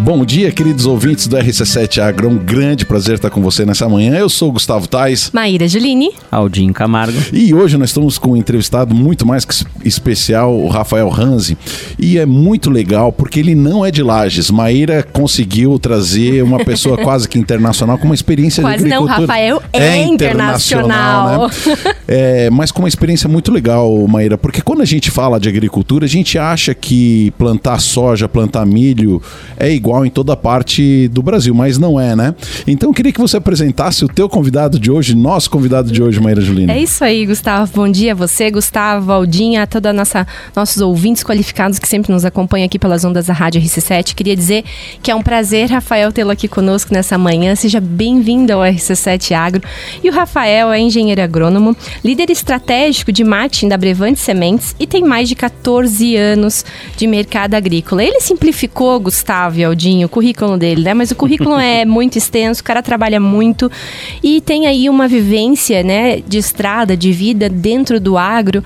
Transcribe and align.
Bom 0.00 0.24
dia, 0.24 0.52
queridos 0.52 0.86
ouvintes 0.86 1.26
do 1.26 1.36
RC7 1.36 2.00
Agro. 2.00 2.28
É 2.28 2.30
um 2.30 2.36
grande 2.36 2.84
prazer 2.84 3.14
estar 3.16 3.30
com 3.30 3.42
você 3.42 3.64
nessa 3.64 3.88
manhã. 3.88 4.14
Eu 4.14 4.28
sou 4.28 4.50
o 4.50 4.52
Gustavo 4.52 4.86
Tais. 4.86 5.30
Maíra 5.32 5.66
Juline. 5.66 6.12
Aldinho 6.30 6.72
Camargo. 6.72 7.18
E 7.32 7.52
hoje 7.52 7.76
nós 7.76 7.88
estamos 7.88 8.16
com 8.16 8.32
um 8.32 8.36
entrevistado 8.36 8.94
muito 8.94 9.26
mais 9.26 9.44
que 9.44 9.64
especial, 9.84 10.54
o 10.54 10.68
Rafael 10.68 11.08
Ranzi. 11.08 11.58
E 11.98 12.18
é 12.18 12.26
muito 12.26 12.70
legal 12.70 13.10
porque 13.10 13.40
ele 13.40 13.54
não 13.54 13.84
é 13.84 13.90
de 13.90 14.02
Lages. 14.02 14.50
Maíra 14.50 15.02
conseguiu 15.02 15.76
trazer 15.78 16.42
uma 16.44 16.64
pessoa 16.64 16.98
quase 17.02 17.28
que 17.28 17.38
internacional 17.38 17.98
com 17.98 18.04
uma 18.04 18.14
experiência 18.14 18.62
quase 18.62 18.84
de 18.84 18.92
agricultura. 18.92 19.18
não, 19.18 19.26
Rafael 19.26 19.62
é, 19.72 19.78
é 19.78 20.04
internacional. 20.04 21.50
internacional 21.50 21.84
né? 21.84 21.94
é, 22.06 22.50
mas 22.50 22.70
com 22.70 22.80
uma 22.80 22.88
experiência 22.88 23.28
muito 23.28 23.50
legal, 23.50 24.06
Maíra, 24.06 24.38
porque 24.38 24.60
quando 24.60 24.82
a 24.82 24.86
gente 24.86 25.10
fala 25.10 25.40
de 25.40 25.48
agricultura, 25.48 26.04
a 26.04 26.08
gente 26.08 26.38
acha 26.38 26.74
que 26.74 27.32
plantar 27.38 27.80
soja, 27.80 28.28
plantar 28.28 28.64
milho 28.64 29.20
é 29.56 29.70
igual 29.70 29.85
igual 29.86 30.04
em 30.04 30.10
toda 30.10 30.36
parte 30.36 31.06
do 31.08 31.22
Brasil, 31.22 31.54
mas 31.54 31.78
não 31.78 31.98
é, 32.00 32.16
né? 32.16 32.34
Então 32.66 32.90
eu 32.90 32.94
queria 32.94 33.12
que 33.12 33.20
você 33.20 33.36
apresentasse 33.36 34.04
o 34.04 34.08
teu 34.08 34.28
convidado 34.28 34.80
de 34.80 34.90
hoje, 34.90 35.14
nosso 35.14 35.48
convidado 35.48 35.92
de 35.92 36.02
hoje, 36.02 36.18
Maíra 36.20 36.40
Julina. 36.40 36.72
É 36.72 36.80
isso 36.80 37.04
aí, 37.04 37.24
Gustavo. 37.24 37.70
Bom 37.72 37.88
dia 37.88 38.10
a 38.10 38.14
você, 38.14 38.50
Gustavo, 38.50 39.12
Aldinha, 39.12 39.62
a 39.62 39.66
toda 39.66 39.90
a 39.90 39.92
nossa 39.92 40.26
nossos 40.56 40.82
ouvintes 40.82 41.22
qualificados 41.22 41.78
que 41.78 41.86
sempre 41.86 42.12
nos 42.12 42.24
acompanham 42.24 42.66
aqui 42.66 42.80
pelas 42.80 43.04
ondas 43.04 43.26
da 43.26 43.32
Rádio 43.32 43.60
RC7. 43.60 44.12
Queria 44.14 44.34
dizer 44.34 44.64
que 45.00 45.08
é 45.08 45.14
um 45.14 45.22
prazer, 45.22 45.70
Rafael, 45.70 46.10
tê-lo 46.10 46.32
aqui 46.32 46.48
conosco 46.48 46.92
nessa 46.92 47.16
manhã. 47.16 47.54
Seja 47.54 47.80
bem-vindo 47.80 48.52
ao 48.52 48.62
RC7 48.62 49.36
Agro. 49.36 49.62
E 50.02 50.10
o 50.10 50.12
Rafael 50.12 50.72
é 50.72 50.80
engenheiro 50.80 51.22
agrônomo, 51.22 51.76
líder 52.04 52.28
estratégico 52.30 53.12
de 53.12 53.22
marketing 53.22 53.68
da 53.68 53.76
Brevante 53.76 54.18
Sementes 54.18 54.74
e 54.80 54.86
tem 54.86 55.04
mais 55.04 55.28
de 55.28 55.36
14 55.36 56.16
anos 56.16 56.64
de 56.96 57.06
mercado 57.06 57.54
agrícola. 57.54 58.02
Ele 58.02 58.20
simplificou, 58.20 58.98
Gustavo 58.98 59.60
e 59.60 59.75
Aldinha, 59.76 60.06
o 60.06 60.08
currículo 60.08 60.56
dele, 60.56 60.82
né? 60.82 60.94
Mas 60.94 61.10
o 61.10 61.14
currículo 61.14 61.58
é 61.58 61.84
muito 61.86 62.16
extenso, 62.16 62.62
o 62.62 62.64
cara 62.64 62.82
trabalha 62.82 63.20
muito 63.20 63.70
e 64.22 64.40
tem 64.40 64.66
aí 64.66 64.88
uma 64.88 65.06
vivência, 65.06 65.82
né, 65.82 66.20
de 66.26 66.38
estrada, 66.38 66.96
de 66.96 67.12
vida 67.12 67.48
dentro 67.48 68.00
do 68.00 68.16
agro 68.16 68.64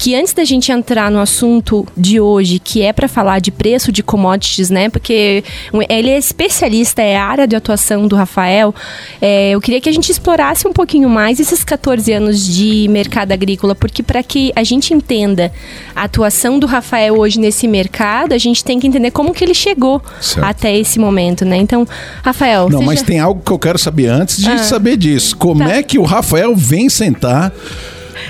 que 0.00 0.14
antes 0.14 0.32
da 0.32 0.46
gente 0.46 0.72
entrar 0.72 1.10
no 1.10 1.20
assunto 1.20 1.86
de 1.94 2.18
hoje, 2.18 2.58
que 2.58 2.80
é 2.80 2.90
para 2.90 3.06
falar 3.06 3.38
de 3.38 3.50
preço 3.50 3.92
de 3.92 4.02
commodities, 4.02 4.70
né? 4.70 4.88
Porque 4.88 5.44
ele 5.90 6.08
é 6.08 6.16
especialista, 6.16 7.02
é 7.02 7.18
a 7.18 7.26
área 7.26 7.46
de 7.46 7.54
atuação 7.54 8.08
do 8.08 8.16
Rafael. 8.16 8.74
É, 9.20 9.50
eu 9.50 9.60
queria 9.60 9.78
que 9.78 9.90
a 9.90 9.92
gente 9.92 10.10
explorasse 10.10 10.66
um 10.66 10.72
pouquinho 10.72 11.06
mais 11.10 11.38
esses 11.38 11.62
14 11.62 12.10
anos 12.14 12.42
de 12.42 12.88
mercado 12.88 13.32
agrícola, 13.32 13.74
porque 13.74 14.02
para 14.02 14.22
que 14.22 14.50
a 14.56 14.64
gente 14.64 14.94
entenda 14.94 15.52
a 15.94 16.04
atuação 16.04 16.58
do 16.58 16.66
Rafael 16.66 17.18
hoje 17.18 17.38
nesse 17.38 17.68
mercado, 17.68 18.32
a 18.32 18.38
gente 18.38 18.64
tem 18.64 18.80
que 18.80 18.86
entender 18.86 19.10
como 19.10 19.34
que 19.34 19.44
ele 19.44 19.52
chegou 19.52 20.00
certo. 20.18 20.46
até 20.46 20.74
esse 20.78 20.98
momento, 20.98 21.44
né? 21.44 21.58
Então, 21.58 21.86
Rafael. 22.24 22.70
Não, 22.70 22.80
mas 22.80 23.00
já... 23.00 23.04
tem 23.04 23.20
algo 23.20 23.42
que 23.44 23.52
eu 23.52 23.58
quero 23.58 23.78
saber 23.78 24.06
antes 24.06 24.38
de 24.38 24.48
ah, 24.48 24.56
saber 24.64 24.96
disso. 24.96 25.36
Como 25.36 25.62
tá. 25.62 25.74
é 25.74 25.82
que 25.82 25.98
o 25.98 26.04
Rafael 26.04 26.56
vem 26.56 26.88
sentar 26.88 27.52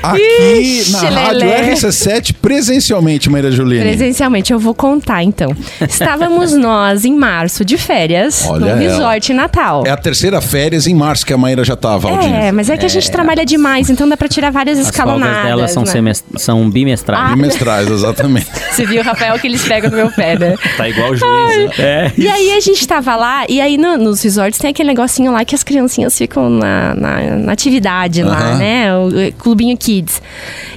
aqui 0.03 0.81
Ixi, 0.81 0.93
na 0.93 1.09
Rádio 1.09 1.48
RC7 1.48 2.34
presencialmente, 2.41 3.31
Maria 3.31 3.51
Juliana. 3.51 3.87
Presencialmente, 3.87 4.53
eu 4.53 4.59
vou 4.59 4.75
contar 4.75 5.23
então. 5.23 5.55
Estávamos 5.81 6.53
nós 6.56 7.05
em 7.05 7.15
março 7.15 7.65
de 7.65 7.77
férias 7.77 8.47
Olha 8.47 8.75
no 8.75 8.81
resort 8.81 9.33
Natal. 9.33 9.84
É 9.87 9.91
a 9.91 9.97
terceira 9.97 10.41
férias 10.41 10.87
em 10.87 10.95
março 10.95 11.25
que 11.25 11.33
a 11.33 11.39
Maíra 11.39 11.65
já 11.65 11.75
estava. 11.75 12.11
É, 12.11 12.53
mas 12.53 12.71
é 12.71 12.77
que 12.77 12.87
a 12.87 12.89
gente 12.89 13.09
é. 13.09 13.12
trabalha 13.12 13.45
demais, 13.45 13.91
então 13.91 14.09
dá 14.09 14.17
para 14.17 14.28
tirar 14.28 14.51
várias 14.51 14.78
As 14.78 14.87
escalonadas. 14.87 15.45
delas 15.45 15.71
são, 15.73 15.84
né? 15.84 16.12
são 16.37 16.71
bimestrais. 16.71 17.31
Ah. 17.31 17.34
Bimestrais, 17.34 17.91
exatamente. 17.91 18.47
Você 18.71 18.87
viu, 18.87 19.03
Rafael, 19.03 19.39
que 19.39 19.47
eles 19.47 19.67
pegam 19.67 19.91
no 19.91 19.97
meu 19.97 20.11
pé, 20.11 20.39
né? 20.39 20.55
Tá 20.77 20.89
igual 20.89 21.11
o 21.11 21.17
juiz. 21.17 21.56
Né? 21.56 21.71
É. 21.78 22.12
E 22.17 22.28
aí 22.28 22.53
a 22.53 22.61
gente 22.61 22.87
tava 22.87 23.17
lá, 23.17 23.45
e 23.48 23.61
aí 23.61 23.77
no, 23.77 23.97
nos 23.97 24.23
resorts 24.23 24.59
tem 24.59 24.71
aquele 24.71 24.89
negocinho 24.89 25.33
lá 25.33 25.45
que 25.45 25.55
as 25.55 25.62
criancinhas 25.62 26.17
ficam 26.17 26.48
na, 26.48 26.95
na, 26.95 27.21
na 27.37 27.53
atividade 27.53 28.23
uh 28.23 28.27
-huh. 28.27 28.31
lá, 28.31 28.55
né? 28.55 28.97
O, 28.97 29.09
o 29.09 29.33
clubinho 29.33 29.77
Kids. 29.91 30.23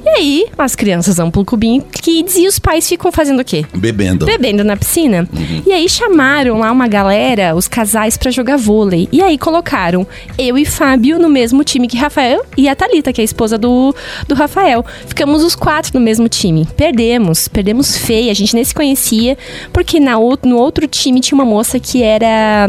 E 0.03 0.09
aí, 0.09 0.46
as 0.57 0.75
crianças 0.75 1.18
vão 1.18 1.29
pro 1.29 1.46
clubinho 1.46 1.84
Kids 1.84 2.35
e 2.35 2.47
os 2.47 2.57
pais 2.57 2.90
ficam 2.90 3.12
fazendo 3.12 3.41
o 3.41 3.46
quê? 3.46 3.63
Bebendo. 3.75 4.25
Bebendo 4.25 4.63
na 4.63 4.75
piscina. 4.75 5.28
Uhum. 5.31 5.62
E 5.68 5.72
aí 5.72 5.88
chamaram 5.88 6.57
lá 6.57 6.72
uma 6.72 6.88
galera, 6.88 7.56
os 7.56 7.68
casais, 7.68 8.18
para 8.18 8.31
jogar 8.31 8.57
vôlei. 8.57 9.07
E 9.12 9.22
aí 9.22 9.38
colocaram 9.38 10.07
eu 10.35 10.57
e 10.57 10.66
Fábio 10.66 11.19
no 11.19 11.29
mesmo 11.29 11.63
time 11.63 11.88
que 11.88 11.96
Rafael 11.96 12.44
e 12.57 12.68
a 12.68 12.75
Talita, 12.75 13.13
que 13.13 13.22
é 13.22 13.23
a 13.23 13.25
esposa 13.25 13.56
do, 13.56 13.96
do 14.28 14.34
Rafael. 14.34 14.84
Ficamos 15.06 15.44
os 15.44 15.53
quatro 15.53 15.91
no 15.94 16.03
mesmo 16.03 16.28
time. 16.28 16.68
Perdemos, 16.75 17.47
perdemos 17.47 17.96
feia, 17.96 18.31
a 18.31 18.35
gente 18.35 18.56
nem 18.56 18.63
se 18.63 18.73
conhecia, 18.73 19.38
porque 19.72 20.00
na, 20.00 20.13
no 20.44 20.57
outro 20.57 20.88
time 20.88 21.19
tinha 21.19 21.38
uma 21.38 21.46
moça 21.46 21.79
que 21.79 22.02
era 22.02 22.68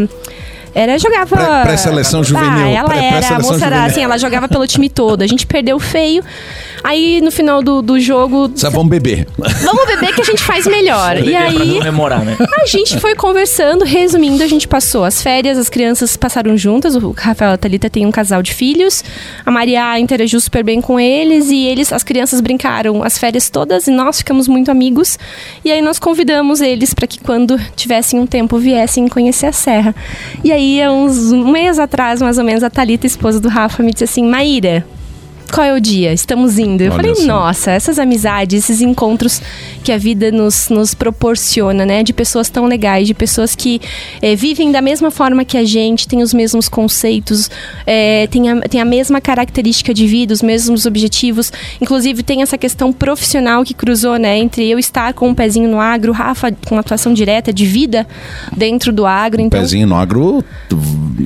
era, 0.75 0.99
jogava. 0.99 1.63
Pré-seleção 1.63 2.21
pré 2.21 2.29
juvenil. 2.29 2.67
Ah, 2.67 2.69
ela 2.69 2.89
pré 2.89 3.05
era, 3.05 3.37
a 3.37 3.39
moça 3.39 3.67
era 3.67 3.85
assim, 3.85 4.03
ela 4.03 4.19
jogava 4.19 4.49
pelo 4.49 4.67
time 4.67 4.89
todo. 4.89 5.23
A 5.23 5.27
gente 5.27 5.47
perdeu 5.47 5.79
feio. 5.79 6.23
Aí 6.83 7.23
no 7.23 7.31
final 7.31 7.63
do, 7.63 7.81
do 7.81 7.99
jogo. 7.99 8.51
Só 8.55 8.69
vamos 8.69 8.89
beber. 8.89 9.27
Vamos 9.39 9.87
beber 9.87 10.15
que 10.15 10.21
a 10.21 10.25
gente 10.25 10.43
faz 10.43 10.67
melhor. 10.67 11.17
e 11.17 11.35
aí. 11.35 11.81
Memorar, 11.83 12.23
né? 12.25 12.37
A 12.63 12.67
gente 12.67 12.99
foi 12.99 13.15
conversando, 13.15 13.85
resumindo, 13.85 14.43
a 14.43 14.47
gente 14.47 14.69
passou 14.69 15.05
as 15.05 15.23
férias, 15.23 15.57
as 15.57 15.71
crianças 15.71 16.17
passaram 16.17 16.57
juntas. 16.57 16.95
O 16.95 17.15
Rafael 17.17 17.53
e 17.53 17.55
a 17.55 17.57
Thalita 17.57 17.89
tem 17.89 18.05
um 18.05 18.11
casal 18.11 18.43
de 18.43 18.53
filhos. 18.53 19.03
A 19.47 19.51
Maria 19.51 19.99
interagiu 19.99 20.41
super 20.41 20.63
bem 20.63 20.81
com 20.81 20.99
eles 21.01 21.51
e 21.51 21.65
eles, 21.65 21.93
as 21.93 22.03
crianças 22.03 22.41
brincaram 22.41 23.03
as 23.03 23.17
férias 23.17 23.49
todas 23.49 23.87
e 23.87 23.91
nós 23.91 24.19
ficamos 24.19 24.47
muito 24.49 24.71
amigos. 24.71 25.19
E 25.65 25.71
aí 25.71 25.81
nós 25.81 25.99
convidamos 25.99 26.61
eles 26.61 26.93
para 26.93 27.07
que 27.07 27.19
quando 27.21 27.59
tivessem 27.77 28.19
um 28.19 28.27
tempo 28.27 28.59
viessem 28.59 29.09
conhecer 29.09 29.47
a 29.47 29.53
serra. 29.53 29.95
E 30.43 30.53
aí, 30.53 30.64
uns 30.91 31.33
um 31.33 31.51
mês 31.51 31.79
atrás, 31.79 32.21
mais 32.21 32.39
ou 32.39 32.45
menos, 32.45 32.63
a 32.63 32.71
Thalita, 32.71 33.07
esposa 33.07 33.41
do 33.41 33.49
Rafa, 33.49 33.83
me 33.83 33.93
disse 33.93 34.05
assim: 34.05 34.25
Maíra, 34.25 34.85
qual 35.55 35.65
é 35.65 35.73
o 35.73 35.81
dia? 35.81 36.13
Estamos 36.13 36.59
indo. 36.59 36.83
Eu 36.83 36.89
Olha 36.89 36.97
falei, 36.97 37.13
assim. 37.13 37.27
nossa, 37.27 37.71
essas 37.71 37.97
amizades, 38.01 38.65
esses 38.65 38.81
encontros 38.81 39.41
que 39.85 39.93
a 39.93 39.97
vida 39.97 40.33
nos, 40.33 40.69
nos 40.69 40.95
proporciona, 40.95 41.87
né? 41.87 42.03
De 42.03 42.13
pessoas 42.13 42.51
tão 42.51 42.67
legais, 42.67 43.07
de 43.07 43.15
pessoas 43.15 43.55
que 43.55 43.81
é, 44.21 44.35
vivem 44.35 44.73
da 44.73 44.83
mesma 44.83 45.13
forma 45.13 45.45
que 45.45 45.57
a 45.57 45.65
gente, 45.65 46.09
têm 46.09 46.23
os 46.23 46.35
mesmos 46.35 46.69
conceitos, 46.69 47.49
é, 47.87 48.27
têm, 48.27 48.51
a, 48.51 48.61
têm 48.63 48.81
a 48.81 48.85
mesma 48.85 49.21
característica 49.21 49.95
de 49.95 50.09
vida, 50.09 50.35
os 50.35 50.43
mesmos 50.43 50.87
objetivos. 50.87 51.53
Inclusive, 51.81 52.25
tem 52.25 52.43
essa 52.43 52.59
questão 52.59 52.93
profissional 52.93 53.63
que 53.63 53.75
cruzou, 53.75 54.17
né? 54.17 54.37
Entre 54.37 54.69
eu 54.69 54.79
estar 54.79 55.15
com 55.15 55.29
um 55.29 55.35
pezinho 55.35 55.69
no 55.69 55.79
agro, 55.79 56.13
Rafa 56.13 56.51
com 56.67 56.77
atuação 56.79 57.15
direta 57.15 57.53
de 57.53 57.65
vida 57.65 58.07
dentro 58.57 58.93
do 58.93 59.07
agro. 59.07 59.41
Então... 59.41 59.61
Um 59.61 59.63
pezinho 59.63 59.87
no 59.87 59.95
agro. 59.95 60.45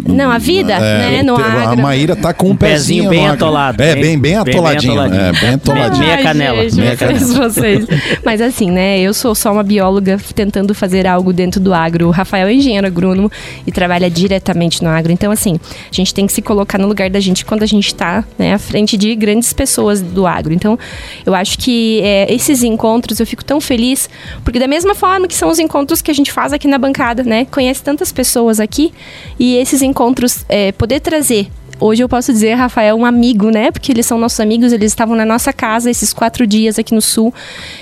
Não, 0.06 0.30
a 0.30 0.36
vida, 0.36 0.74
é, 0.74 1.10
né? 1.10 1.22
No 1.22 1.34
agro. 1.36 1.72
A 1.72 1.76
Maíra 1.76 2.14
tá 2.14 2.34
com 2.34 2.48
um, 2.48 2.50
um 2.50 2.56
pezinho, 2.56 3.04
pezinho 3.04 3.10
bem 3.10 3.26
atolado. 3.26 3.82
É, 3.82 3.94
bem 3.94 4.17
bem, 4.18 4.34
atoladinho. 4.36 4.94
Bem, 4.94 5.10
bem 5.10 5.18
atoladinho. 5.18 5.22
É, 5.22 5.32
bem 5.40 5.54
atoladinho. 5.54 6.06
Meia 6.06 6.22
canela. 6.22 6.62
Gente, 6.62 6.76
meia 6.76 6.96
canela. 6.96 7.48
Vocês. 7.48 7.86
Mas 8.24 8.40
assim, 8.40 8.70
né? 8.70 8.98
Eu 9.00 9.14
sou 9.14 9.34
só 9.34 9.52
uma 9.52 9.62
bióloga 9.62 10.18
tentando 10.34 10.74
fazer 10.74 11.06
algo 11.06 11.32
dentro 11.32 11.60
do 11.60 11.72
agro. 11.72 12.08
O 12.08 12.10
Rafael 12.10 12.48
é 12.48 12.52
engenheiro 12.52 12.86
agrônomo 12.86 13.30
e 13.66 13.72
trabalha 13.72 14.10
diretamente 14.10 14.82
no 14.82 14.88
agro. 14.88 15.12
Então, 15.12 15.30
assim, 15.30 15.58
a 15.90 15.94
gente 15.94 16.12
tem 16.14 16.26
que 16.26 16.32
se 16.32 16.42
colocar 16.42 16.78
no 16.78 16.86
lugar 16.86 17.10
da 17.10 17.20
gente 17.20 17.44
quando 17.44 17.62
a 17.62 17.66
gente 17.66 17.88
está 17.88 18.24
né, 18.38 18.54
à 18.54 18.58
frente 18.58 18.96
de 18.96 19.14
grandes 19.14 19.52
pessoas 19.52 20.00
do 20.00 20.26
agro. 20.26 20.52
Então, 20.52 20.78
eu 21.24 21.34
acho 21.34 21.58
que 21.58 22.00
é, 22.02 22.32
esses 22.32 22.62
encontros 22.62 23.20
eu 23.20 23.26
fico 23.26 23.44
tão 23.44 23.60
feliz, 23.60 24.08
porque 24.44 24.58
da 24.58 24.66
mesma 24.68 24.94
forma 24.94 25.28
que 25.28 25.34
são 25.34 25.48
os 25.48 25.58
encontros 25.58 26.02
que 26.02 26.10
a 26.10 26.14
gente 26.14 26.32
faz 26.32 26.52
aqui 26.52 26.66
na 26.68 26.78
bancada, 26.78 27.22
né? 27.22 27.46
Conhece 27.50 27.82
tantas 27.82 28.12
pessoas 28.12 28.60
aqui 28.60 28.92
e 29.38 29.56
esses 29.56 29.82
encontros 29.82 30.44
é, 30.48 30.72
poder 30.72 31.00
trazer 31.00 31.48
hoje 31.80 32.02
eu 32.02 32.08
posso 32.08 32.32
dizer, 32.32 32.54
Rafael, 32.54 32.96
um 32.96 33.04
amigo, 33.04 33.50
né? 33.50 33.70
Porque 33.70 33.92
eles 33.92 34.06
são 34.06 34.18
nossos 34.18 34.40
amigos, 34.40 34.72
eles 34.72 34.92
estavam 34.92 35.16
na 35.16 35.24
nossa 35.24 35.52
casa 35.52 35.90
esses 35.90 36.12
quatro 36.12 36.46
dias 36.46 36.78
aqui 36.78 36.94
no 36.94 37.02
Sul. 37.02 37.32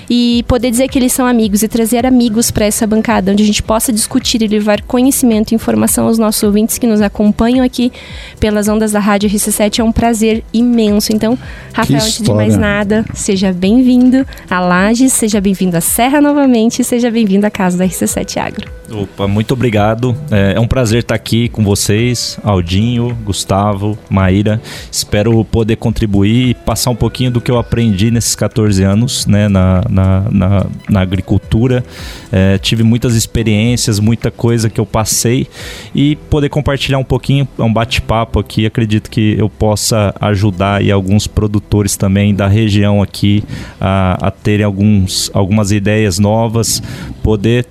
E 0.08 0.44
poder 0.46 0.70
dizer 0.70 0.88
que 0.88 0.98
eles 0.98 1.12
são 1.12 1.26
amigos 1.26 1.62
e 1.62 1.68
trazer 1.68 2.06
amigos 2.06 2.50
para 2.50 2.64
essa 2.64 2.86
bancada, 2.86 3.32
onde 3.32 3.42
a 3.42 3.46
gente 3.46 3.62
possa 3.62 3.92
discutir 3.92 4.42
e 4.42 4.46
levar 4.46 4.82
conhecimento 4.82 5.52
e 5.52 5.54
informação 5.54 6.06
aos 6.06 6.18
nossos 6.18 6.42
ouvintes 6.42 6.78
que 6.78 6.86
nos 6.86 7.00
acompanham 7.00 7.64
aqui 7.64 7.92
pelas 8.38 8.68
ondas 8.68 8.92
da 8.92 9.00
Rádio 9.00 9.28
RC7 9.30 9.78
é 9.78 9.84
um 9.84 9.92
prazer 9.92 10.44
imenso. 10.52 11.12
Então, 11.14 11.38
Rafael, 11.72 12.00
antes 12.00 12.22
de 12.22 12.32
mais 12.32 12.56
nada, 12.56 13.04
seja 13.14 13.52
bem-vindo 13.52 14.26
a 14.48 14.60
Lages, 14.60 15.12
seja 15.12 15.40
bem-vindo 15.40 15.76
à 15.76 15.80
Serra 15.80 16.20
novamente, 16.20 16.82
seja 16.84 17.10
bem-vindo 17.10 17.46
à 17.46 17.50
casa 17.50 17.76
da 17.78 17.84
RC7 17.84 18.36
Agro. 18.38 18.70
Opa, 18.90 19.26
muito 19.26 19.52
obrigado. 19.52 20.16
É, 20.30 20.54
é 20.56 20.60
um 20.60 20.68
prazer 20.68 21.00
estar 21.00 21.14
aqui 21.14 21.48
com 21.48 21.64
vocês, 21.64 22.38
Aldinho, 22.42 23.16
Gustavo. 23.24 23.85
Maíra. 24.08 24.60
Espero 24.90 25.44
poder 25.44 25.76
contribuir 25.76 26.48
e 26.48 26.54
passar 26.54 26.90
um 26.90 26.96
pouquinho 26.96 27.30
do 27.30 27.40
que 27.40 27.50
eu 27.50 27.58
aprendi 27.58 28.10
nesses 28.10 28.34
14 28.34 28.82
anos 28.82 29.26
né, 29.26 29.48
na, 29.48 29.82
na, 29.88 30.24
na, 30.30 30.66
na 30.88 31.00
agricultura. 31.00 31.84
É, 32.32 32.56
tive 32.58 32.82
muitas 32.82 33.14
experiências, 33.14 34.00
muita 34.00 34.30
coisa 34.30 34.70
que 34.70 34.80
eu 34.80 34.86
passei 34.86 35.46
e 35.94 36.16
poder 36.16 36.48
compartilhar 36.48 36.98
um 36.98 37.04
pouquinho, 37.04 37.46
um 37.58 37.72
bate-papo 37.72 38.40
aqui. 38.40 38.64
Acredito 38.64 39.10
que 39.10 39.36
eu 39.38 39.50
possa 39.50 40.14
ajudar 40.20 40.82
e 40.82 40.90
alguns 40.90 41.26
produtores 41.26 41.96
também 41.96 42.34
da 42.34 42.46
região 42.46 43.02
aqui 43.02 43.44
a, 43.80 44.28
a 44.28 44.30
terem 44.30 44.64
alguns, 44.64 45.30
algumas 45.34 45.70
ideias 45.70 46.18
novas, 46.18 46.82
poder 47.22 47.66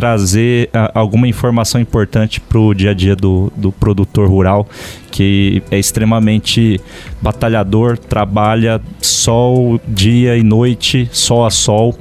trazer 0.00 0.70
ah, 0.72 0.90
alguma 0.94 1.28
informação 1.28 1.78
importante 1.78 2.40
para 2.40 2.58
o 2.58 2.72
dia 2.72 2.92
a 2.92 2.94
dia 2.94 3.14
do, 3.14 3.52
do 3.54 3.70
produtor 3.70 4.30
rural, 4.30 4.66
que 5.10 5.62
é 5.70 5.78
extremamente 5.78 6.80
batalhador, 7.20 7.98
trabalha 7.98 8.80
sol, 9.02 9.78
dia 9.86 10.38
e 10.38 10.42
noite, 10.42 11.06
sol 11.12 11.44
a 11.44 11.50
sol, 11.50 11.94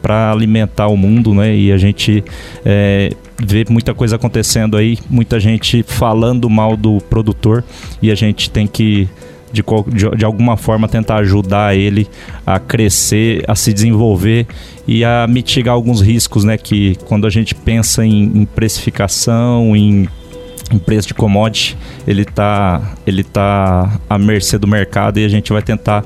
para 0.00 0.32
alimentar 0.32 0.88
o 0.88 0.96
mundo, 0.96 1.34
né? 1.34 1.54
E 1.54 1.70
a 1.70 1.76
gente 1.76 2.24
é, 2.64 3.10
vê 3.38 3.66
muita 3.68 3.92
coisa 3.92 4.16
acontecendo 4.16 4.74
aí, 4.74 4.98
muita 5.10 5.38
gente 5.38 5.82
falando 5.82 6.48
mal 6.48 6.78
do 6.78 6.96
produtor 7.10 7.62
e 8.00 8.10
a 8.10 8.14
gente 8.14 8.50
tem 8.50 8.66
que 8.66 9.06
de, 9.54 9.62
de, 9.88 10.16
de, 10.16 10.24
alguma 10.24 10.56
forma 10.56 10.88
tentar 10.88 11.16
ajudar 11.16 11.76
ele 11.76 12.08
a 12.44 12.58
crescer, 12.58 13.44
a 13.46 13.54
se 13.54 13.72
desenvolver 13.72 14.46
e 14.86 15.04
a 15.04 15.26
mitigar 15.26 15.74
alguns 15.74 16.00
riscos, 16.00 16.44
né? 16.44 16.58
Que 16.58 16.96
quando 17.06 17.26
a 17.26 17.30
gente 17.30 17.54
pensa 17.54 18.04
em, 18.04 18.24
em 18.34 18.44
precificação, 18.44 19.76
em, 19.76 20.08
em 20.72 20.78
preço 20.78 21.08
de 21.08 21.14
commodity, 21.14 21.76
ele 22.06 22.22
está 22.22 22.94
ele 23.06 23.22
tá 23.22 23.98
à 24.10 24.18
mercê 24.18 24.58
do 24.58 24.66
mercado 24.66 25.18
e 25.18 25.24
a 25.24 25.28
gente 25.28 25.52
vai 25.52 25.62
tentar 25.62 26.04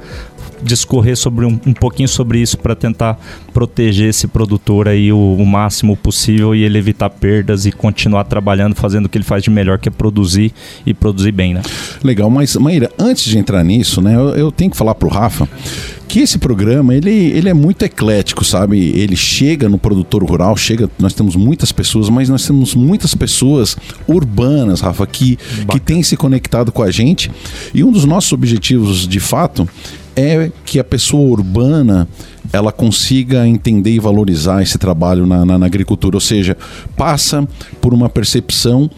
discorrer 0.62 1.16
sobre 1.16 1.44
um, 1.44 1.58
um 1.66 1.72
pouquinho 1.72 2.08
sobre 2.08 2.40
isso 2.40 2.58
para 2.58 2.74
tentar 2.74 3.18
proteger 3.52 4.08
esse 4.08 4.26
produtor 4.26 4.88
aí 4.88 5.12
o, 5.12 5.36
o, 5.38 5.46
máximo 5.46 5.96
possível 5.96 6.54
e 6.54 6.64
ele 6.64 6.78
evitar 6.78 7.10
perdas 7.10 7.66
e 7.66 7.72
continuar 7.72 8.24
trabalhando, 8.24 8.74
fazendo 8.74 9.06
o 9.06 9.08
que 9.08 9.18
ele 9.18 9.24
faz 9.24 9.42
de 9.42 9.50
melhor, 9.50 9.78
que 9.78 9.88
é 9.88 9.92
produzir 9.92 10.52
e 10.84 10.92
produzir 10.92 11.32
bem, 11.32 11.54
né? 11.54 11.62
Legal, 12.02 12.30
mas 12.30 12.56
Maíra, 12.56 12.90
antes 12.98 13.24
de 13.24 13.38
entrar 13.38 13.64
nisso, 13.64 14.00
né, 14.00 14.14
eu, 14.14 14.30
eu 14.30 14.52
tenho 14.52 14.70
que 14.70 14.76
falar 14.76 14.94
pro 14.94 15.08
Rafa 15.08 15.48
que 16.08 16.20
esse 16.20 16.38
programa 16.38 16.94
ele, 16.94 17.10
ele 17.10 17.50
é 17.50 17.54
muito 17.54 17.84
eclético, 17.84 18.42
sabe? 18.42 18.78
Ele 18.98 19.14
chega 19.14 19.68
no 19.68 19.78
produtor 19.78 20.24
rural, 20.24 20.56
chega, 20.56 20.90
nós 20.98 21.12
temos 21.12 21.36
muitas 21.36 21.70
pessoas, 21.70 22.08
mas 22.08 22.30
nós 22.30 22.46
temos 22.46 22.74
muitas 22.74 23.14
pessoas 23.14 23.76
urbanas, 24.06 24.80
Rafa, 24.80 25.06
que, 25.06 25.38
que 25.70 25.78
têm 25.78 26.02
se 26.02 26.16
conectado 26.16 26.72
com 26.72 26.82
a 26.82 26.90
gente. 26.90 27.30
E 27.74 27.84
um 27.84 27.92
dos 27.92 28.06
nossos 28.06 28.32
objetivos, 28.32 29.06
de 29.06 29.20
fato, 29.20 29.68
é 30.19 30.50
que 30.65 30.79
a 30.79 30.85
pessoa 30.85 31.29
urbana 31.31 32.09
ela 32.53 32.73
consiga 32.73 33.47
entender 33.47 33.91
e 33.91 33.99
valorizar 33.99 34.62
esse 34.62 34.79
trabalho 34.79 35.26
na, 35.26 35.44
na, 35.44 35.59
na 35.59 35.67
agricultura, 35.67 36.17
ou 36.17 36.20
seja, 36.20 36.56
passa 36.97 37.47
por 37.81 37.93
uma 37.93 38.09
percepção 38.09 38.91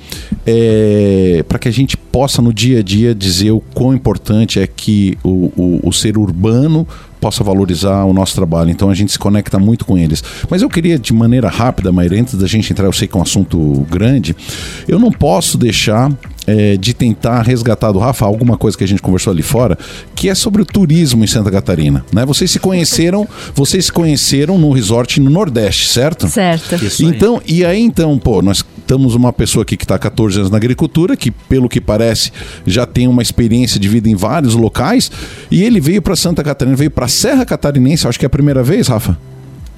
é, 0.46 1.44
para 1.48 1.58
que 1.58 1.68
a 1.68 1.72
gente 1.72 1.96
possa 1.96 2.40
no 2.40 2.54
dia 2.54 2.78
a 2.78 2.82
dia 2.82 3.14
dizer 3.14 3.50
o 3.50 3.60
quão 3.60 3.92
importante 3.92 4.60
é 4.60 4.66
que 4.66 5.18
o, 5.22 5.52
o, 5.56 5.80
o 5.88 5.92
ser 5.92 6.16
urbano 6.16 6.86
possa 7.20 7.44
valorizar 7.44 8.04
o 8.04 8.12
nosso 8.12 8.34
trabalho. 8.34 8.70
Então 8.70 8.88
a 8.88 8.94
gente 8.94 9.12
se 9.12 9.18
conecta 9.18 9.58
muito 9.58 9.84
com 9.84 9.98
eles. 9.98 10.24
Mas 10.48 10.62
eu 10.62 10.68
queria, 10.68 10.98
de 10.98 11.12
maneira 11.12 11.48
rápida, 11.48 11.92
Maíra, 11.92 12.18
antes 12.18 12.34
da 12.34 12.46
gente 12.46 12.72
entrar, 12.72 12.86
eu 12.86 12.92
sei 12.92 13.06
que 13.06 13.16
é 13.16 13.18
um 13.18 13.22
assunto 13.22 13.86
grande, 13.90 14.34
eu 14.88 14.98
não 14.98 15.10
posso 15.10 15.58
deixar 15.58 16.10
é, 16.46 16.76
de 16.76 16.94
tentar 16.94 17.42
resgatar 17.42 17.92
do 17.92 17.98
Rafa 17.98 18.24
alguma 18.24 18.56
coisa 18.56 18.76
que 18.76 18.84
a 18.84 18.86
gente 18.86 19.02
conversou 19.02 19.32
ali 19.32 19.42
fora, 19.42 19.78
que 20.14 20.28
é 20.28 20.34
sobre 20.34 20.62
o 20.62 20.64
turismo 20.64 21.22
em 21.24 21.26
Santa 21.26 21.50
Catarina. 21.50 22.04
Né? 22.12 22.24
Vocês 22.24 22.50
se 22.50 22.58
conheceram, 22.58 23.28
vocês 23.54 23.86
se 23.86 23.92
conheceram 23.92 24.58
no 24.58 24.72
resort 24.72 25.20
no 25.20 25.30
Nordeste, 25.30 25.88
certo? 25.88 26.28
Certo. 26.28 26.76
Então, 27.02 27.40
e 27.46 27.64
aí 27.64 27.80
então, 27.80 28.18
pô, 28.18 28.42
nós 28.42 28.64
estamos 28.78 29.14
uma 29.14 29.32
pessoa 29.32 29.62
aqui 29.62 29.76
que 29.76 29.84
está 29.84 29.94
há 29.94 29.98
14 29.98 30.38
anos 30.38 30.50
na 30.50 30.56
agricultura, 30.56 31.16
que 31.16 31.30
pelo 31.30 31.68
que 31.68 31.80
parece 31.80 32.32
já 32.66 32.86
tem 32.86 33.06
uma 33.06 33.22
experiência 33.22 33.78
de 33.78 33.88
vida 33.88 34.08
em 34.08 34.16
vários 34.16 34.54
locais, 34.54 35.10
e 35.50 35.62
ele 35.62 35.80
veio 35.80 36.02
para 36.02 36.16
Santa 36.16 36.42
Catarina, 36.42 36.76
veio 36.76 36.90
para 36.90 37.06
Serra 37.06 37.44
Catarinense, 37.44 38.06
acho 38.08 38.18
que 38.18 38.24
é 38.24 38.28
a 38.28 38.30
primeira 38.30 38.62
vez, 38.62 38.88
Rafa? 38.88 39.16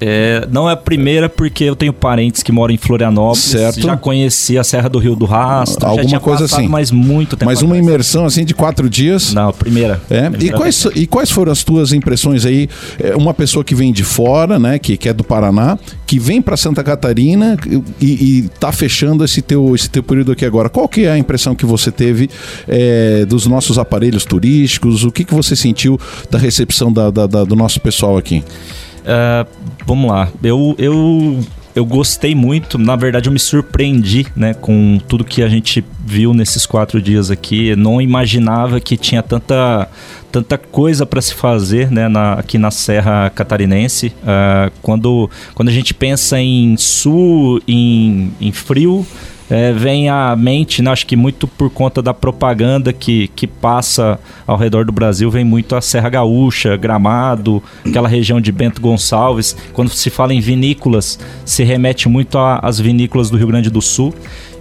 É, 0.01 0.47
não 0.51 0.69
é 0.69 0.73
a 0.73 0.77
primeira 0.77 1.29
porque 1.29 1.63
eu 1.63 1.75
tenho 1.75 1.93
parentes 1.93 2.43
que 2.43 2.51
moram 2.51 2.73
em 2.73 2.77
Florianópolis. 2.77 3.43
Certo. 3.43 3.81
Já 3.81 3.95
conheci 3.95 4.57
a 4.57 4.63
Serra 4.63 4.89
do 4.89 4.99
Rio 4.99 5.15
do 5.15 5.25
Rastro. 5.25 5.87
Alguma 5.87 6.19
coisa 6.19 6.45
assim. 6.45 6.67
Mas 6.67 6.91
muito 6.91 7.37
tempo. 7.37 7.45
Mas 7.45 7.61
uma 7.61 7.75
atrás. 7.75 7.87
imersão 7.87 8.25
assim 8.25 8.43
de 8.43 8.53
quatro 8.53 8.89
dias. 8.89 9.33
Não, 9.33 9.51
primeira. 9.53 10.01
É. 10.09 10.29
Primeira 10.29 10.55
e, 10.55 10.57
quais, 10.57 10.87
e 10.95 11.07
quais 11.07 11.31
foram 11.31 11.51
as 11.51 11.63
tuas 11.63 11.93
impressões 11.93 12.45
aí? 12.45 12.69
É, 12.99 13.15
uma 13.15 13.33
pessoa 13.33 13.63
que 13.63 13.73
vem 13.73 13.93
de 13.93 14.03
fora, 14.03 14.59
né? 14.59 14.77
Que, 14.77 14.97
que 14.97 15.07
é 15.07 15.13
do 15.13 15.23
Paraná, 15.23 15.77
que 16.05 16.19
vem 16.19 16.41
para 16.41 16.57
Santa 16.57 16.83
Catarina 16.83 17.57
e, 18.01 18.05
e 18.05 18.49
tá 18.59 18.71
fechando 18.71 19.23
esse 19.23 19.41
teu, 19.41 19.73
esse 19.73 19.89
teu 19.89 20.03
período 20.03 20.31
aqui 20.31 20.45
agora. 20.45 20.69
Qual 20.69 20.87
que 20.87 21.05
é 21.05 21.11
a 21.11 21.17
impressão 21.17 21.55
que 21.55 21.65
você 21.65 21.91
teve 21.91 22.29
é, 22.67 23.25
dos 23.25 23.45
nossos 23.45 23.77
aparelhos 23.77 24.25
turísticos? 24.25 25.03
O 25.03 25.11
que, 25.11 25.23
que 25.23 25.33
você 25.33 25.55
sentiu 25.55 25.99
da 26.29 26.37
recepção 26.37 26.91
da, 26.91 27.09
da, 27.09 27.27
da 27.27 27.43
do 27.43 27.55
nosso 27.55 27.79
pessoal 27.79 28.17
aqui? 28.17 28.43
Uh, 29.03 29.47
vamos 29.85 30.09
lá. 30.09 30.29
Eu, 30.43 30.75
eu, 30.77 31.39
eu 31.75 31.85
gostei 31.85 32.33
muito. 32.33 32.77
Na 32.77 32.95
verdade, 32.95 33.29
eu 33.29 33.33
me 33.33 33.39
surpreendi 33.39 34.25
né, 34.35 34.53
com 34.53 34.99
tudo 35.07 35.23
que 35.23 35.41
a 35.41 35.47
gente 35.47 35.83
viu 36.05 36.33
nesses 36.33 36.65
quatro 36.65 37.01
dias 37.01 37.29
aqui. 37.31 37.69
Eu 37.69 37.77
não 37.77 38.01
imaginava 38.01 38.79
que 38.79 38.95
tinha 38.95 39.21
tanta, 39.21 39.87
tanta 40.31 40.57
coisa 40.57 41.05
para 41.05 41.21
se 41.21 41.33
fazer 41.33 41.91
né, 41.91 42.07
na, 42.07 42.33
aqui 42.33 42.57
na 42.57 42.71
Serra 42.71 43.29
Catarinense. 43.29 44.07
Uh, 44.07 44.71
quando, 44.81 45.29
quando 45.53 45.69
a 45.69 45.73
gente 45.73 45.93
pensa 45.93 46.39
em 46.39 46.77
sul, 46.77 47.61
em, 47.67 48.31
em 48.39 48.51
frio 48.51 49.05
é, 49.49 49.71
vem 49.73 50.09
à 50.09 50.35
mente, 50.35 50.81
né, 50.81 50.91
acho 50.91 51.05
que 51.05 51.15
muito 51.15 51.47
por 51.47 51.69
conta 51.69 52.01
da 52.01 52.13
propaganda 52.13 52.93
que, 52.93 53.27
que 53.29 53.45
passa 53.45 54.19
ao 54.47 54.57
redor 54.57 54.85
do 54.85 54.91
Brasil, 54.91 55.29
vem 55.29 55.43
muito 55.43 55.75
a 55.75 55.81
Serra 55.81 56.09
Gaúcha, 56.09 56.75
Gramado, 56.77 57.61
aquela 57.85 58.07
região 58.07 58.39
de 58.39 58.51
Bento 58.51 58.81
Gonçalves. 58.81 59.55
Quando 59.73 59.89
se 59.89 60.09
fala 60.09 60.33
em 60.33 60.39
vinícolas, 60.39 61.19
se 61.45 61.63
remete 61.63 62.07
muito 62.07 62.37
às 62.37 62.79
vinícolas 62.79 63.29
do 63.29 63.37
Rio 63.37 63.47
Grande 63.47 63.69
do 63.69 63.81
Sul. 63.81 64.13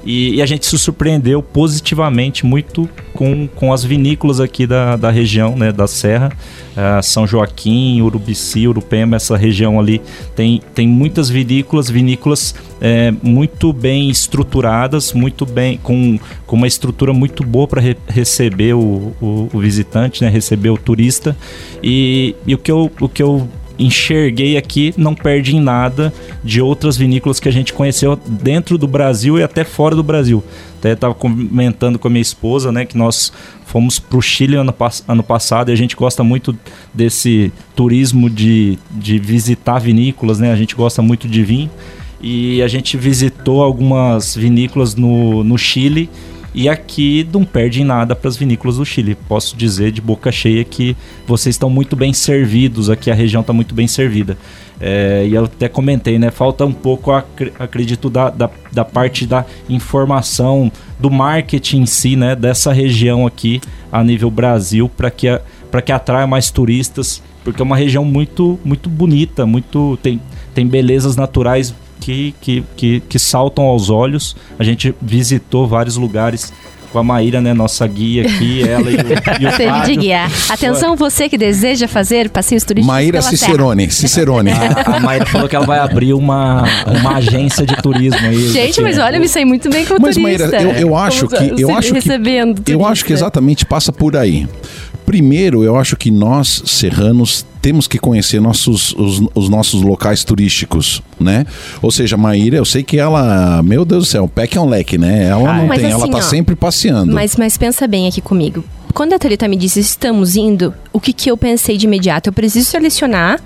E, 0.04 0.36
e, 0.36 0.42
a 0.42 0.46
gente 0.46 0.66
se 0.66 0.78
surpreendeu 0.78 1.42
positivamente 1.42 2.44
muito 2.44 2.88
com, 3.12 3.46
com 3.46 3.72
as 3.72 3.84
vinícolas 3.84 4.40
aqui 4.40 4.66
da, 4.66 4.96
da 4.96 5.10
região, 5.10 5.56
né, 5.56 5.70
da 5.70 5.86
Serra. 5.86 6.32
Uh, 6.72 7.02
São 7.02 7.26
Joaquim, 7.26 8.00
Urubici, 8.00 8.66
Urupema, 8.66 9.16
essa 9.16 9.36
região 9.36 9.78
ali 9.78 10.00
tem, 10.34 10.60
tem 10.74 10.88
muitas 10.88 11.28
vinícolas, 11.28 11.88
vinícolas 11.88 12.54
é, 12.80 13.12
muito 13.22 13.72
bem 13.72 14.10
estruturadas, 14.10 15.12
muito 15.12 15.46
bem, 15.46 15.78
com, 15.80 16.18
com 16.46 16.56
uma 16.56 16.66
estrutura 16.66 17.12
muito 17.12 17.44
boa 17.44 17.68
para 17.68 17.80
re 17.80 17.96
receber 18.08 18.74
o, 18.74 19.12
o, 19.20 19.48
o, 19.52 19.60
visitante, 19.60 20.24
né, 20.24 20.28
receber 20.28 20.70
o 20.70 20.76
turista. 20.76 21.36
E, 21.82 22.34
e 22.46 22.54
o, 22.54 22.58
que 22.58 22.72
eu, 22.72 22.90
o 23.00 23.08
que 23.08 23.22
eu 23.22 23.48
enxerguei 23.84 24.56
aqui 24.56 24.94
não 24.96 25.14
perde 25.14 25.56
em 25.56 25.60
nada 25.60 26.12
de 26.42 26.60
outras 26.60 26.96
vinícolas 26.96 27.40
que 27.40 27.48
a 27.48 27.52
gente 27.52 27.72
conheceu 27.72 28.16
dentro 28.16 28.78
do 28.78 28.86
Brasil 28.86 29.38
e 29.38 29.42
até 29.42 29.64
fora 29.64 29.94
do 29.94 30.02
Brasil. 30.02 30.42
Até 30.78 30.92
estava 30.92 31.14
comentando 31.14 31.98
com 31.98 32.08
a 32.08 32.10
minha 32.10 32.22
esposa, 32.22 32.72
né, 32.72 32.84
que 32.84 32.96
nós 32.96 33.32
fomos 33.66 33.98
para 33.98 34.18
o 34.18 34.22
Chile 34.22 34.56
ano, 34.56 34.74
ano 35.08 35.22
passado 35.22 35.70
e 35.70 35.72
a 35.72 35.76
gente 35.76 35.96
gosta 35.96 36.22
muito 36.22 36.56
desse 36.92 37.52
turismo 37.74 38.28
de, 38.28 38.78
de 38.90 39.18
visitar 39.18 39.78
vinícolas, 39.78 40.38
né? 40.38 40.52
A 40.52 40.56
gente 40.56 40.74
gosta 40.74 41.00
muito 41.00 41.26
de 41.26 41.42
vinho 41.42 41.70
e 42.20 42.62
a 42.62 42.68
gente 42.68 42.96
visitou 42.96 43.62
algumas 43.62 44.36
vinícolas 44.36 44.94
no, 44.94 45.42
no 45.42 45.56
Chile 45.56 46.10
e 46.54 46.68
aqui 46.68 47.26
não 47.32 47.44
perde 47.44 47.82
em 47.82 47.84
nada 47.84 48.14
para 48.14 48.28
as 48.28 48.36
vinícolas 48.36 48.76
do 48.76 48.84
Chile. 48.84 49.14
Posso 49.14 49.56
dizer 49.56 49.90
de 49.90 50.00
boca 50.00 50.30
cheia 50.30 50.62
que 50.64 50.96
vocês 51.26 51.54
estão 51.54 51.70
muito 51.70 51.96
bem 51.96 52.12
servidos, 52.12 52.90
aqui 52.90 53.10
a 53.10 53.14
região 53.14 53.40
está 53.40 53.52
muito 53.52 53.74
bem 53.74 53.86
servida. 53.86 54.36
É, 54.80 55.24
e 55.26 55.34
eu 55.34 55.44
até 55.44 55.68
comentei, 55.68 56.18
né? 56.18 56.30
Falta 56.30 56.64
um 56.64 56.72
pouco, 56.72 57.12
acredito, 57.58 58.10
da, 58.10 58.30
da, 58.30 58.50
da, 58.72 58.84
parte 58.84 59.26
da 59.26 59.46
informação, 59.68 60.70
do 60.98 61.10
marketing 61.10 61.82
em 61.82 61.86
si, 61.86 62.16
né? 62.16 62.34
Dessa 62.34 62.72
região 62.72 63.26
aqui 63.26 63.60
a 63.90 64.02
nível 64.02 64.30
Brasil, 64.30 64.88
para 64.88 65.10
que, 65.10 65.28
que 65.84 65.92
atraia 65.92 66.26
mais 66.26 66.50
turistas, 66.50 67.22
porque 67.44 67.62
é 67.62 67.64
uma 67.64 67.76
região 67.76 68.04
muito, 68.04 68.58
muito 68.64 68.90
bonita, 68.90 69.46
muito 69.46 69.98
tem, 70.02 70.20
tem 70.52 70.66
belezas 70.66 71.16
naturais 71.16 71.72
que, 72.02 72.34
que, 72.40 72.64
que, 72.76 73.00
que 73.08 73.18
saltam 73.18 73.64
aos 73.64 73.88
olhos. 73.88 74.34
A 74.58 74.64
gente 74.64 74.92
visitou 75.00 75.68
vários 75.68 75.96
lugares 75.96 76.52
com 76.92 76.98
a 76.98 77.02
Maíra, 77.02 77.40
né, 77.40 77.54
nossa 77.54 77.86
guia 77.86 78.22
aqui, 78.22 78.62
ela 78.68 78.90
e 78.90 78.96
o, 78.96 78.98
e 78.98 79.80
o 79.80 79.86
de 79.86 79.96
guia. 79.96 80.26
Atenção, 80.50 80.94
você 80.94 81.26
que 81.26 81.38
deseja 81.38 81.88
fazer 81.88 82.28
passeios 82.28 82.64
turísticos 82.64 82.92
Maíra 82.92 83.22
Cicerone, 83.22 83.90
Cicerone. 83.90 84.50
A, 84.50 84.96
a 84.96 85.00
Maíra 85.00 85.24
falou 85.24 85.48
que 85.48 85.56
ela 85.56 85.64
vai 85.64 85.78
abrir 85.78 86.12
uma, 86.12 86.64
uma 86.86 87.16
agência 87.16 87.64
de 87.64 87.74
turismo 87.76 88.26
aí. 88.26 88.48
Gente, 88.50 88.82
mas 88.82 88.98
olha, 88.98 89.16
eu 89.16 89.20
me 89.20 89.28
sei 89.28 89.44
muito 89.44 89.70
bem 89.70 89.86
como 89.86 90.00
mas, 90.02 90.16
turista. 90.16 90.50
Mas 90.50 90.64
Maíra, 90.64 90.80
eu, 90.80 90.88
eu 90.88 90.96
acho 90.96 91.28
Como, 91.28 91.54
que... 91.54 91.62
Eu 91.62 91.74
acho 91.74 91.94
recebendo 91.94 92.62
que, 92.62 92.72
eu 92.72 92.84
acho 92.84 93.04
que 93.04 93.12
exatamente 93.12 93.64
passa 93.64 93.90
por 93.90 94.16
aí. 94.16 94.46
Primeiro, 95.06 95.64
eu 95.64 95.76
acho 95.76 95.96
que 95.96 96.10
nós, 96.10 96.62
serranos, 96.66 97.46
temos 97.62 97.86
que 97.86 97.96
conhecer 97.96 98.40
nossos, 98.40 98.92
os, 98.98 99.22
os, 99.34 99.48
nossos 99.48 99.82
locais 99.82 100.24
turísticos, 100.24 101.00
né? 101.18 101.46
Ou 101.80 101.92
seja, 101.92 102.16
a 102.16 102.18
Maíra, 102.18 102.56
eu 102.56 102.64
sei 102.64 102.82
que 102.82 102.98
ela, 102.98 103.62
meu 103.62 103.84
Deus 103.84 104.04
do 104.04 104.10
céu, 104.10 104.24
o 104.24 104.28
PEC 104.28 104.58
é 104.58 104.60
um 104.60 104.68
leque, 104.68 104.98
né? 104.98 105.28
Ela 105.28 105.54
não 105.54 105.68
tem, 105.68 105.86
assim, 105.86 105.92
ela 105.92 106.08
tá 106.08 106.18
ó, 106.18 106.20
sempre 106.20 106.56
passeando. 106.56 107.14
Mas, 107.14 107.36
mas 107.36 107.56
pensa 107.56 107.86
bem 107.86 108.08
aqui 108.08 108.20
comigo. 108.20 108.64
Quando 108.92 109.12
a 109.12 109.18
Thalita 109.18 109.46
me 109.46 109.56
disse 109.56 109.78
estamos 109.78 110.34
indo, 110.36 110.74
o 110.92 111.00
que, 111.00 111.12
que 111.12 111.30
eu 111.30 111.36
pensei 111.36 111.78
de 111.78 111.86
imediato? 111.86 112.28
Eu 112.28 112.32
preciso 112.32 112.68
selecionar 112.68 113.40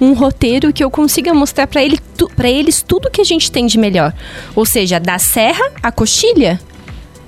um 0.00 0.12
roteiro 0.12 0.72
que 0.72 0.82
eu 0.82 0.90
consiga 0.90 1.32
mostrar 1.32 1.68
para 1.68 1.82
ele, 1.82 1.98
para 2.34 2.50
eles 2.50 2.82
tudo 2.82 3.10
que 3.10 3.20
a 3.20 3.24
gente 3.24 3.50
tem 3.50 3.66
de 3.66 3.78
melhor. 3.78 4.12
Ou 4.56 4.66
seja, 4.66 4.98
da 4.98 5.18
serra 5.18 5.64
à 5.80 5.92
coxilha, 5.92 6.60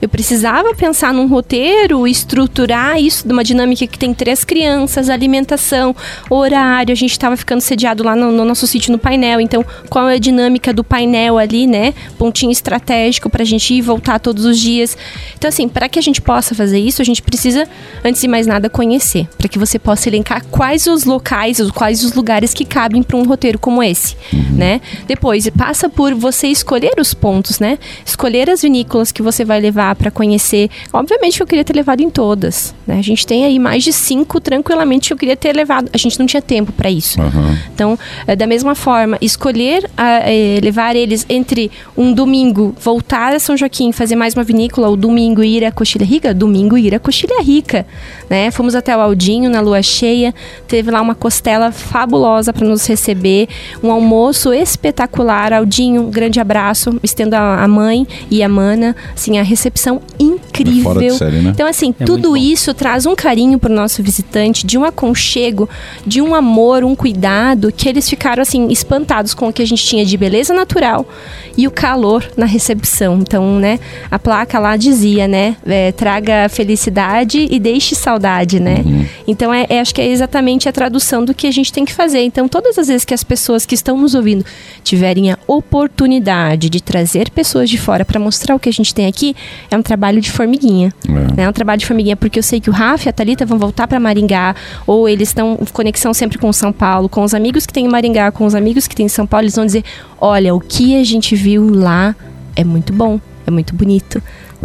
eu 0.05 0.09
precisava 0.09 0.75
pensar 0.75 1.15
num 1.15 1.27
roteiro, 1.27 2.07
estruturar 2.07 3.01
isso 3.01 3.27
de 3.27 3.33
uma 3.33 3.43
dinâmica 3.43 3.87
que 3.87 3.99
tem 3.99 4.13
três 4.13 4.45
crianças, 4.45 5.09
alimentação, 5.09 5.97
horário. 6.29 6.93
A 6.93 6.95
gente 6.95 7.13
estava 7.13 7.39
ficando 7.39 7.63
sediado 7.63 8.05
lá 8.05 8.15
no, 8.15 8.31
no, 8.31 8.45
nosso 8.45 8.67
sítio 8.67 8.93
no 8.93 8.99
painel. 8.99 9.41
Então, 9.41 9.65
qual 9.89 10.07
é 10.11 10.17
a 10.17 10.19
dinâmica 10.19 10.75
do 10.75 10.85
painel 10.85 11.39
ali, 11.39 11.67
né? 11.67 11.95
Pontinho 12.19 12.53
estratégico 12.53 13.31
para 13.31 13.43
a 13.43 13.47
gente 13.47 13.73
ir 13.73 13.79
e 13.79 13.81
voltar 13.81 14.19
todos 14.19 14.45
os 14.45 14.59
dias. 14.59 14.95
Então, 15.39 15.49
assim, 15.49 15.69
para 15.69 15.89
que 15.89 15.99
a 15.99 16.03
gente 16.03 16.21
possa 16.21 16.55
fazer 16.55 16.79
isso, 16.79 17.01
a 17.01 17.05
gente 17.05 17.23
precisa, 17.23 17.67
antes 18.05 18.21
de 18.21 18.29
mais 18.29 18.47
nada, 18.47 18.69
conhecer. 18.69 19.27
Para 19.39 19.49
que 19.49 19.59
você 19.59 19.79
possa 19.79 20.11
elencar 20.11 20.45
quais 20.51 20.87
os 20.87 21.05
locais, 21.05 21.59
quais 21.71 22.05
os 22.05 22.13
lugares 22.13 22.53
que 22.53 22.67
cabem 22.67 23.03
para 23.03 23.17
um 23.17 23.25
roteiro 23.25 23.59
como 23.59 23.83
esse, 23.83 24.17
né? 24.53 24.83
Depois, 25.07 25.49
passa 25.49 25.89
por 25.89 26.15
você 26.15 26.49
escolher 26.49 26.93
os 27.01 27.15
pontos, 27.15 27.59
né? 27.59 27.79
Escolher 28.05 28.51
as 28.51 28.61
vinícolas 28.61 29.11
que 29.11 29.23
você 29.23 29.47
vai 29.47 29.61
levar 29.61 29.94
para 29.95 30.11
conhecer. 30.11 30.71
Obviamente 30.93 31.37
que 31.37 31.43
eu 31.43 31.47
queria 31.47 31.65
ter 31.65 31.75
levado 31.75 32.01
em 32.01 32.11
todas. 32.11 32.75
Né? 32.87 32.99
A 32.99 33.03
gente 33.03 33.27
tem 33.27 33.45
aí 33.45 33.59
mais 33.59 33.83
de 33.83 33.93
cinco 33.93 34.41
tranquilamente 34.41 35.09
que 35.09 35.13
eu 35.13 35.17
queria 35.17 35.37
ter 35.37 35.55
levado. 35.55 35.91
A 35.93 35.99
gente 35.99 36.19
não 36.19 36.27
tinha 36.27 36.43
tempo 36.43 36.73
para 36.73 36.91
isso. 36.91 37.21
Uhum. 37.21 37.57
Então, 37.75 37.99
é, 38.27 38.37
da 38.37 38.47
mesma 38.47 38.75
forma, 38.75 39.19
escolher 39.21 39.89
é, 39.97 40.61
levar 40.63 40.97
eles 40.97 41.27
entre 41.29 41.71
um 41.97 42.13
domingo, 42.13 42.75
voltar 42.81 43.35
a 43.35 43.39
São 43.39 43.57
Joaquim, 43.57 43.93
fazer 43.93 44.17
mais 44.17 44.35
uma 44.35 44.45
vinícola, 44.45 44.89
ou 44.89 44.97
domingo 44.97 45.43
ir 45.43 45.65
a 45.65 45.73
Coxilha 45.73 46.05
Rica, 46.05 46.35
domingo 46.35 46.77
ir 46.77 46.95
a 46.95 46.99
Coxilha 46.99 47.43
Rica. 47.43 47.87
Né? 48.35 48.51
Fomos 48.51 48.75
até 48.75 48.97
o 48.97 49.01
Aldinho 49.01 49.49
na 49.49 49.61
lua 49.61 49.81
cheia, 49.81 50.35
teve 50.67 50.91
lá 50.91 51.01
uma 51.01 51.15
costela 51.15 51.71
fabulosa 51.71 52.53
para 52.53 52.67
nos 52.67 52.85
receber, 52.85 53.49
um 53.81 53.93
almoço 53.93 54.53
espetacular. 54.53 55.53
Aldinho, 55.53 56.03
um 56.03 56.11
grande 56.11 56.41
abraço, 56.41 56.99
estendo 57.01 57.35
a, 57.35 57.69
mãe 57.69 58.07
e 58.31 58.43
a 58.43 58.49
mana, 58.49 58.97
assim, 59.15 59.39
a 59.39 59.43
recepção 59.43 59.65
recepção 59.85 60.01
incrível. 60.19 61.01
É 61.01 61.11
série, 61.11 61.39
né? 61.39 61.51
Então, 61.51 61.67
assim, 61.67 61.95
é 61.99 62.05
tudo 62.05 62.37
isso 62.37 62.73
traz 62.73 63.07
um 63.07 63.15
carinho 63.15 63.59
pro 63.59 63.73
nosso 63.73 64.03
visitante, 64.03 64.67
de 64.67 64.79
um 64.79 64.85
aconchego, 64.85 65.69
de 66.07 66.21
um 66.21 66.35
amor, 66.35 66.85
um 66.85 66.95
cuidado, 66.95 67.73
que 67.73 67.89
eles 67.89 68.09
ficaram, 68.09 68.43
assim, 68.43 68.69
espantados 68.69 69.35
com 69.35 69.49
o 69.49 69.53
que 69.53 69.63
a 69.63 69.67
gente 69.67 69.85
tinha 69.85 70.05
de 70.05 70.17
beleza 70.17 70.55
natural 70.55 71.07
e 71.57 71.67
o 71.67 71.71
calor 71.71 72.25
na 72.37 72.47
recepção. 72.47 73.19
Então, 73.21 73.59
né, 73.59 73.79
a 74.11 74.19
placa 74.19 74.59
lá 74.59 74.77
dizia, 74.77 75.29
né, 75.29 75.57
é, 75.67 75.93
traga 75.93 76.49
felicidade 76.49 77.47
e 77.51 77.59
deixe 77.59 77.95
saudade, 77.95 78.24
né? 78.59 78.83
Uhum. 78.85 79.07
Então, 79.27 79.53
é, 79.53 79.67
é, 79.69 79.81
acho 79.81 79.95
que 79.95 80.01
é 80.01 80.09
exatamente 80.09 80.69
a 80.69 80.73
tradução 80.73 81.25
do 81.25 81.35
que 81.35 81.47
a 81.47 81.51
gente 81.51 81.73
tem 81.73 81.85
que 81.85 81.93
fazer. 81.93 82.23
Então, 82.23 82.49
todas 82.49 82.79
as 82.79 82.89
vezes 82.89 83.05
que 83.05 83.15
as 83.15 83.23
pessoas 83.23 83.67
que 83.67 83.75
estão 83.75 83.97
nos 83.97 84.15
ouvindo 84.15 84.45
tiverem 84.83 85.31
a 85.31 85.39
oportunidade 85.47 86.71
de 86.71 86.83
trazer 86.83 87.31
pessoas 87.31 87.69
de 87.69 87.79
fora 87.79 88.05
para 88.05 88.19
mostrar 88.19 88.55
o 88.55 88.59
que 88.59 88.69
a 88.69 88.73
gente 88.73 88.95
tem 88.95 89.07
aqui, 89.07 89.37
é 89.71 89.77
um 89.77 89.83
trabalho 89.83 90.21
de 90.21 90.31
formiguinha. 90.31 90.93
É. 91.09 91.13
Né? 91.37 91.45
é 91.45 91.49
um 91.49 91.53
trabalho 91.53 91.79
de 91.79 91.87
formiguinha, 91.87 92.17
porque 92.17 92.39
eu 92.39 92.43
sei 92.43 92.61
que 92.61 92.71
o 92.71 92.73
Rafa 92.73 93.09
e 93.09 93.11
a 93.11 93.13
Thalita 93.13 93.45
vão 93.45 93.59
voltar 93.59 93.87
para 93.87 94.01
Maringá, 94.01 94.55
ou 94.87 95.09
eles 95.09 95.29
estão 95.29 95.59
em 95.61 95.65
conexão 95.67 96.15
sempre 96.15 96.39
com 96.39 96.53
São 96.53 96.73
Paulo, 96.73 97.09
com 97.09 97.23
os 97.23 97.35
amigos 97.35 97.67
que 97.67 97.73
tem 97.73 97.85
em 97.85 97.89
Maringá, 97.89 98.31
com 98.31 98.45
os 98.47 98.55
amigos 98.55 98.87
que 98.87 98.95
tem 98.95 99.07
em 99.07 99.09
São 99.09 99.27
Paulo, 99.27 99.45
eles 99.45 99.57
vão 99.57 99.67
dizer: 99.67 99.85
olha, 100.21 100.55
o 100.55 100.61
que 100.61 100.99
a 100.99 101.05
gente 101.05 101.35
viu 101.35 101.69
lá 101.69 102.15
é 102.57 102.65
muito 102.65 102.93
bom, 102.93 103.21
é 103.47 103.51
muito 103.51 103.75
bonito. 103.75 104.23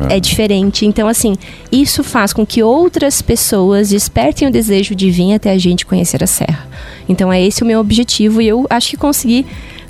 É. 0.10 0.18
é 0.18 0.20
diferente. 0.20 0.86
Então, 0.86 1.08
assim, 1.08 1.36
isso 1.72 2.04
faz 2.04 2.32
com 2.32 2.46
que 2.46 2.64
outras 2.64 3.22
pessoas 3.22 3.90
despertem 3.90 4.48
o 4.48 4.52
desejo 4.52 4.96
de 4.96 5.12
vir 5.12 5.34
até 5.34 5.52
a 5.52 5.58
gente 5.58 5.86
conhecer 5.86 6.24
a 6.24 6.28
Serra. 6.28 6.68
Então, 7.08 7.32
é 7.32 7.42
esse 7.42 7.64
o 7.64 7.66
meu 7.66 7.80
objetivo 7.80 8.42
e 8.42 8.48
eu 8.48 8.66
acho 8.70 8.92
que 8.92 8.98
consegui 8.98 9.46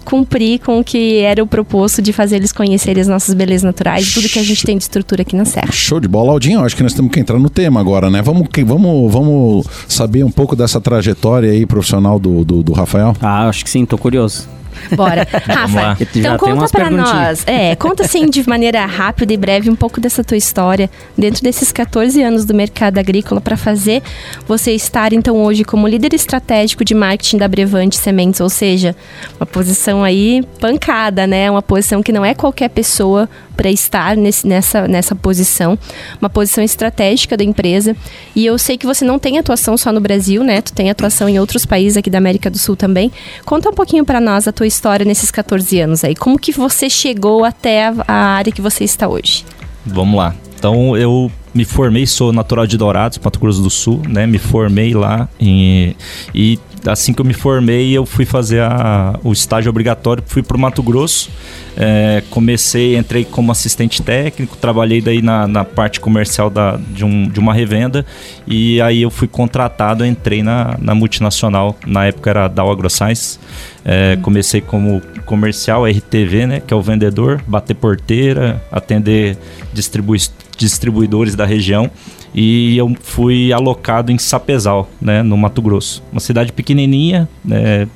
cumprir 0.06 0.60
com 0.60 0.80
o 0.80 0.84
que 0.84 1.20
era 1.20 1.44
o 1.44 1.46
proposto 1.46 2.02
de 2.02 2.12
fazer 2.12 2.38
eles 2.38 2.52
conhecerem 2.52 3.00
as 3.00 3.08
nossas 3.08 3.36
belezas 3.36 3.64
naturais, 3.64 4.12
tudo 4.12 4.28
que 4.28 4.40
a 4.40 4.44
gente 4.44 4.66
tem 4.66 4.76
de 4.76 4.84
estrutura 4.84 5.22
aqui 5.22 5.36
na 5.36 5.46
Serra. 5.46 5.72
Show 5.72 6.00
de 6.00 6.08
bola, 6.08 6.32
Aldinho. 6.32 6.62
Acho 6.62 6.76
que 6.76 6.82
nós 6.82 6.94
temos 6.94 7.12
que 7.12 7.20
entrar 7.20 7.38
no 7.38 7.50
tema 7.50 7.80
agora, 7.80 8.10
né? 8.10 8.22
Vamos, 8.22 8.48
vamos, 8.66 9.14
vamos 9.14 9.68
saber 9.88 10.24
um 10.24 10.32
pouco 10.32 10.56
dessa 10.56 10.82
trajetória 10.82 11.52
aí 11.52 11.66
profissional 11.66 12.18
do, 12.18 12.44
do, 12.44 12.64
do 12.64 12.74
Rafael? 12.74 13.16
Ah, 13.22 13.48
acho 13.48 13.64
que 13.64 13.70
sim, 13.70 13.86
tô 13.86 13.98
curioso. 13.98 14.59
Bora. 14.96 15.28
Rafa, 15.46 15.98
então 16.16 16.38
conta 16.38 16.68
para 16.70 16.90
nós. 16.90 17.44
É, 17.46 17.76
conta 17.76 18.04
assim 18.04 18.26
de 18.28 18.48
maneira 18.48 18.86
rápida 18.86 19.34
e 19.34 19.38
breve 19.38 19.70
um 19.70 19.76
pouco 19.76 20.00
dessa 20.00 20.24
tua 20.24 20.38
história 20.38 20.90
dentro 21.18 21.44
desses 21.44 21.72
14 21.72 22.22
anos 22.22 22.46
do 22.46 22.54
mercado 22.54 22.98
agrícola 22.98 23.42
para 23.42 23.58
fazer 23.58 24.02
você 24.48 24.72
estar 24.72 25.14
então 25.14 25.38
hoje 25.38 25.64
como 25.64 25.88
líder 25.88 26.14
estratégico 26.14 26.84
de 26.84 26.94
marketing 26.94 27.38
da 27.38 27.48
Brevante 27.48 27.98
Sementes, 27.98 28.40
ou 28.40 28.50
seja, 28.50 28.96
uma 29.40 29.46
posição 29.46 30.04
aí 30.04 30.44
pancada, 30.60 31.26
né? 31.28 31.50
Uma 31.50 31.62
posição 31.62 32.02
que 32.02 32.12
não 32.12 32.26
é 32.26 32.34
qualquer 32.34 32.70
pessoa 32.70 33.30
para 33.60 33.70
estar 33.70 34.16
nesse, 34.16 34.48
nessa, 34.48 34.88
nessa 34.88 35.14
posição, 35.14 35.78
uma 36.22 36.30
posição 36.30 36.64
estratégica 36.64 37.36
da 37.36 37.44
empresa. 37.44 37.94
E 38.34 38.46
eu 38.46 38.58
sei 38.58 38.78
que 38.78 38.86
você 38.86 39.04
não 39.04 39.20
tem 39.20 39.38
atuação 39.38 39.78
só 39.78 39.92
no 39.92 40.00
Brasil, 40.00 40.46
né? 40.46 40.62
Tu 40.62 40.72
tem 40.72 40.90
atuação 40.90 41.28
em 41.28 41.42
outros 41.42 41.66
países 41.66 41.98
aqui 41.98 42.10
da 42.10 42.20
América 42.20 42.50
do 42.50 42.58
Sul 42.58 42.78
também. 42.78 43.12
Conta 43.44 43.70
um 43.70 43.74
pouquinho 43.74 44.06
para 44.06 44.22
nós 44.22 44.48
a 44.48 44.54
tua 44.54 44.66
história 44.66 45.06
nesses 45.06 45.30
14 45.30 45.78
anos 45.78 46.06
aí. 46.06 46.16
Como 46.16 46.40
que 46.40 46.54
você 46.54 46.90
chegou 46.90 47.44
até 47.44 47.88
a, 47.88 47.96
a 48.08 48.14
área 48.14 48.50
que 48.50 48.62
você 48.62 48.86
está 48.86 49.10
hoje? 49.10 49.44
Vamos 49.86 50.18
lá. 50.18 50.34
Então 50.58 50.96
eu 50.96 51.30
me 51.54 51.66
formei, 51.66 52.08
sou 52.08 52.32
natural 52.32 52.66
de 52.66 52.78
Dourados, 52.78 53.20
Mato 53.22 53.40
Grosso 53.40 53.62
do 53.62 53.70
Sul, 53.70 54.02
né? 54.08 54.26
Me 54.26 54.38
formei 54.38 54.94
lá 54.94 55.28
em, 55.38 55.98
e 56.34 56.58
assim 56.86 57.14
que 57.14 57.22
eu 57.22 57.26
me 57.26 57.34
formei, 57.34 57.92
eu 57.92 58.06
fui 58.06 58.26
fazer 58.26 58.62
a, 58.62 59.20
o 59.24 59.32
estágio 59.32 59.70
obrigatório, 59.70 60.24
fui 60.26 60.42
para 60.42 60.56
o 60.56 60.60
Mato 60.60 60.82
Grosso. 60.82 61.30
É, 61.78 62.24
comecei, 62.30 62.98
entrei 62.98 63.24
como 63.24 63.52
assistente 63.52 64.02
técnico, 64.02 64.58
trabalhei 64.58 65.00
daí 65.00 65.22
na, 65.22 65.48
na 65.48 65.64
parte 65.64 66.00
comercial 66.00 66.50
da, 66.50 66.76
de, 66.76 67.06
um, 67.06 67.30
de 67.30 67.40
uma 67.40 67.54
revenda 67.54 68.06
e 68.46 68.82
aí 68.82 69.02
eu 69.02 69.10
fui 69.10 69.30
contratado, 69.30 70.06
entrei 70.06 70.44
na, 70.44 70.76
na 70.78 70.94
multinacional, 70.94 71.78
na 71.88 72.06
época 72.06 72.30
era 72.30 72.48
Dow 72.50 72.70
AgroScience. 72.70 73.40
É. 73.86 74.18
Comecei 74.22 74.60
como 74.60 75.02
comercial, 75.26 75.88
RTV, 75.88 76.48
né, 76.48 76.60
que 76.60 76.74
é 76.74 76.78
o 76.78 76.82
vendedor, 76.82 77.42
bater 77.48 77.76
porteira, 77.76 78.62
atender 78.72 79.38
distribui 79.72 80.20
distribuidores 80.58 81.34
da 81.36 81.46
região 81.46 81.90
e 82.34 82.78
eu 82.78 82.96
fui 83.02 83.52
alocado 83.52 84.12
em 84.12 84.18
Sapezal, 84.18 84.90
né, 85.02 85.24
no 85.24 85.38
Mato 85.38 85.62
Grosso. 85.62 86.04
Uma 86.12 86.20
cidade 86.20 86.52
pequenininha, 86.52 87.28
né, 87.44 87.88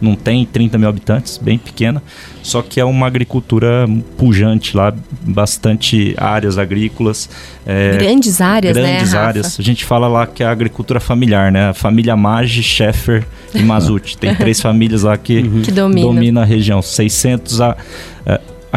não 0.00 0.14
tem 0.14 0.44
30 0.44 0.78
mil 0.78 0.88
habitantes, 0.88 1.38
bem 1.38 1.58
pequena, 1.58 2.02
só 2.42 2.62
que 2.62 2.78
é 2.78 2.84
uma 2.84 3.06
agricultura 3.06 3.88
pujante 4.16 4.76
lá, 4.76 4.94
bastante 5.22 6.14
áreas 6.18 6.58
agrícolas. 6.58 7.28
É, 7.66 7.96
grandes 7.96 8.40
áreas, 8.40 8.74
grandes 8.74 8.92
né? 8.92 8.96
Grandes 8.98 9.14
áreas. 9.14 9.56
A 9.58 9.62
gente 9.62 9.84
fala 9.84 10.06
lá 10.06 10.26
que 10.26 10.42
é 10.42 10.46
a 10.46 10.50
agricultura 10.50 11.00
familiar, 11.00 11.50
né? 11.50 11.70
A 11.70 11.74
família 11.74 12.14
Maggi, 12.16 12.62
Scheffer 12.62 13.26
e 13.54 13.62
Mazuti. 13.62 14.16
Tem 14.18 14.34
três 14.34 14.60
famílias 14.62 15.02
lá 15.02 15.16
que, 15.16 15.42
que 15.60 15.72
domina. 15.72 16.06
domina 16.06 16.42
a 16.42 16.44
região. 16.44 16.82
600 16.82 17.60
a, 17.60 17.76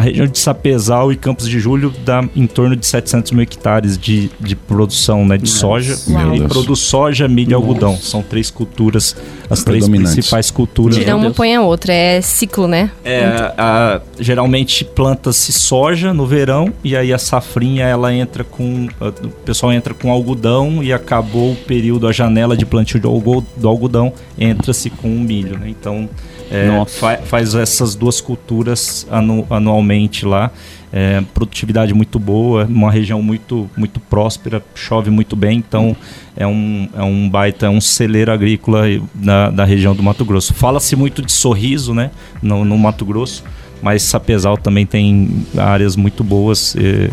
a 0.00 0.02
região 0.02 0.26
de 0.26 0.38
Sapezal 0.38 1.12
e 1.12 1.16
Campos 1.16 1.46
de 1.46 1.60
Julho 1.60 1.92
dá 2.04 2.24
em 2.34 2.46
torno 2.46 2.74
de 2.74 2.86
700 2.86 3.32
mil 3.32 3.42
hectares 3.42 3.98
de, 3.98 4.30
de 4.40 4.56
produção 4.56 5.26
né, 5.26 5.36
de 5.36 5.44
Nossa. 5.44 5.58
soja. 5.58 5.98
Uau. 6.08 6.34
E 6.34 6.48
produz 6.48 6.78
soja, 6.78 7.28
milho 7.28 7.50
e 7.50 7.54
algodão. 7.54 7.94
São 7.98 8.22
três 8.22 8.50
culturas, 8.50 9.14
as 9.50 9.62
três 9.62 9.86
principais 9.86 10.50
culturas. 10.50 10.96
Tira 10.96 11.14
uma 11.14 11.30
põe 11.30 11.54
a 11.54 11.60
outra, 11.60 11.92
é 11.92 12.22
ciclo, 12.22 12.66
né? 12.66 12.90
É, 13.04 13.52
a, 13.58 14.00
geralmente 14.18 14.86
planta-se 14.86 15.52
soja 15.52 16.14
no 16.14 16.26
verão 16.26 16.72
e 16.82 16.96
aí 16.96 17.12
a 17.12 17.18
safrinha 17.18 17.84
ela 17.84 18.12
entra 18.14 18.42
com. 18.42 18.88
O 18.98 19.28
pessoal 19.44 19.70
entra 19.70 19.92
com 19.92 20.10
algodão 20.10 20.82
e 20.82 20.94
acabou 20.94 21.52
o 21.52 21.56
período, 21.56 22.08
a 22.08 22.12
janela 22.12 22.56
de 22.56 22.64
plantio 22.64 22.98
do 22.98 23.68
algodão, 23.68 24.12
entra-se 24.38 24.88
com 24.88 25.08
o 25.08 25.20
milho. 25.20 25.58
Né? 25.58 25.68
Então 25.68 26.08
é, 26.50 26.84
fa 26.86 27.18
faz 27.18 27.54
essas 27.54 27.94
duas 27.94 28.20
culturas 28.20 29.06
anu 29.10 29.46
anualmente 29.48 30.26
lá. 30.26 30.50
É, 30.92 31.22
produtividade 31.32 31.94
muito 31.94 32.18
boa, 32.18 32.64
uma 32.64 32.90
região 32.90 33.22
muito, 33.22 33.70
muito 33.76 34.00
próspera, 34.00 34.60
chove 34.74 35.08
muito 35.08 35.36
bem, 35.36 35.58
então 35.58 35.96
é 36.36 36.44
um, 36.44 36.88
é 36.96 37.02
um 37.04 37.30
baita, 37.30 37.66
é 37.66 37.68
um 37.70 37.80
celeiro 37.80 38.32
agrícola 38.32 38.86
da, 39.14 39.50
da 39.50 39.64
região 39.64 39.94
do 39.94 40.02
Mato 40.02 40.24
Grosso. 40.24 40.52
Fala-se 40.52 40.96
muito 40.96 41.22
de 41.22 41.30
sorriso 41.30 41.94
né, 41.94 42.10
no, 42.42 42.64
no 42.64 42.76
Mato 42.76 43.04
Grosso, 43.04 43.44
mas 43.80 44.02
Sapezal 44.02 44.56
também 44.56 44.84
tem 44.84 45.46
áreas 45.56 45.94
muito 45.94 46.24
boas. 46.24 46.74
É, 46.76 47.10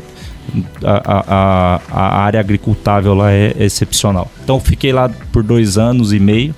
a, 0.84 1.24
a, 1.27 1.82
a, 1.91 2.22
área 2.22 2.39
agricultável 2.39 3.13
lá 3.13 3.32
é 3.32 3.53
excepcional. 3.60 4.32
Então 4.44 4.60
fiquei 4.60 4.91
lá 4.91 5.10
por 5.32 5.44
dois 5.44 5.77
anos 5.77 6.13
e 6.13 6.20
meio, 6.20 6.56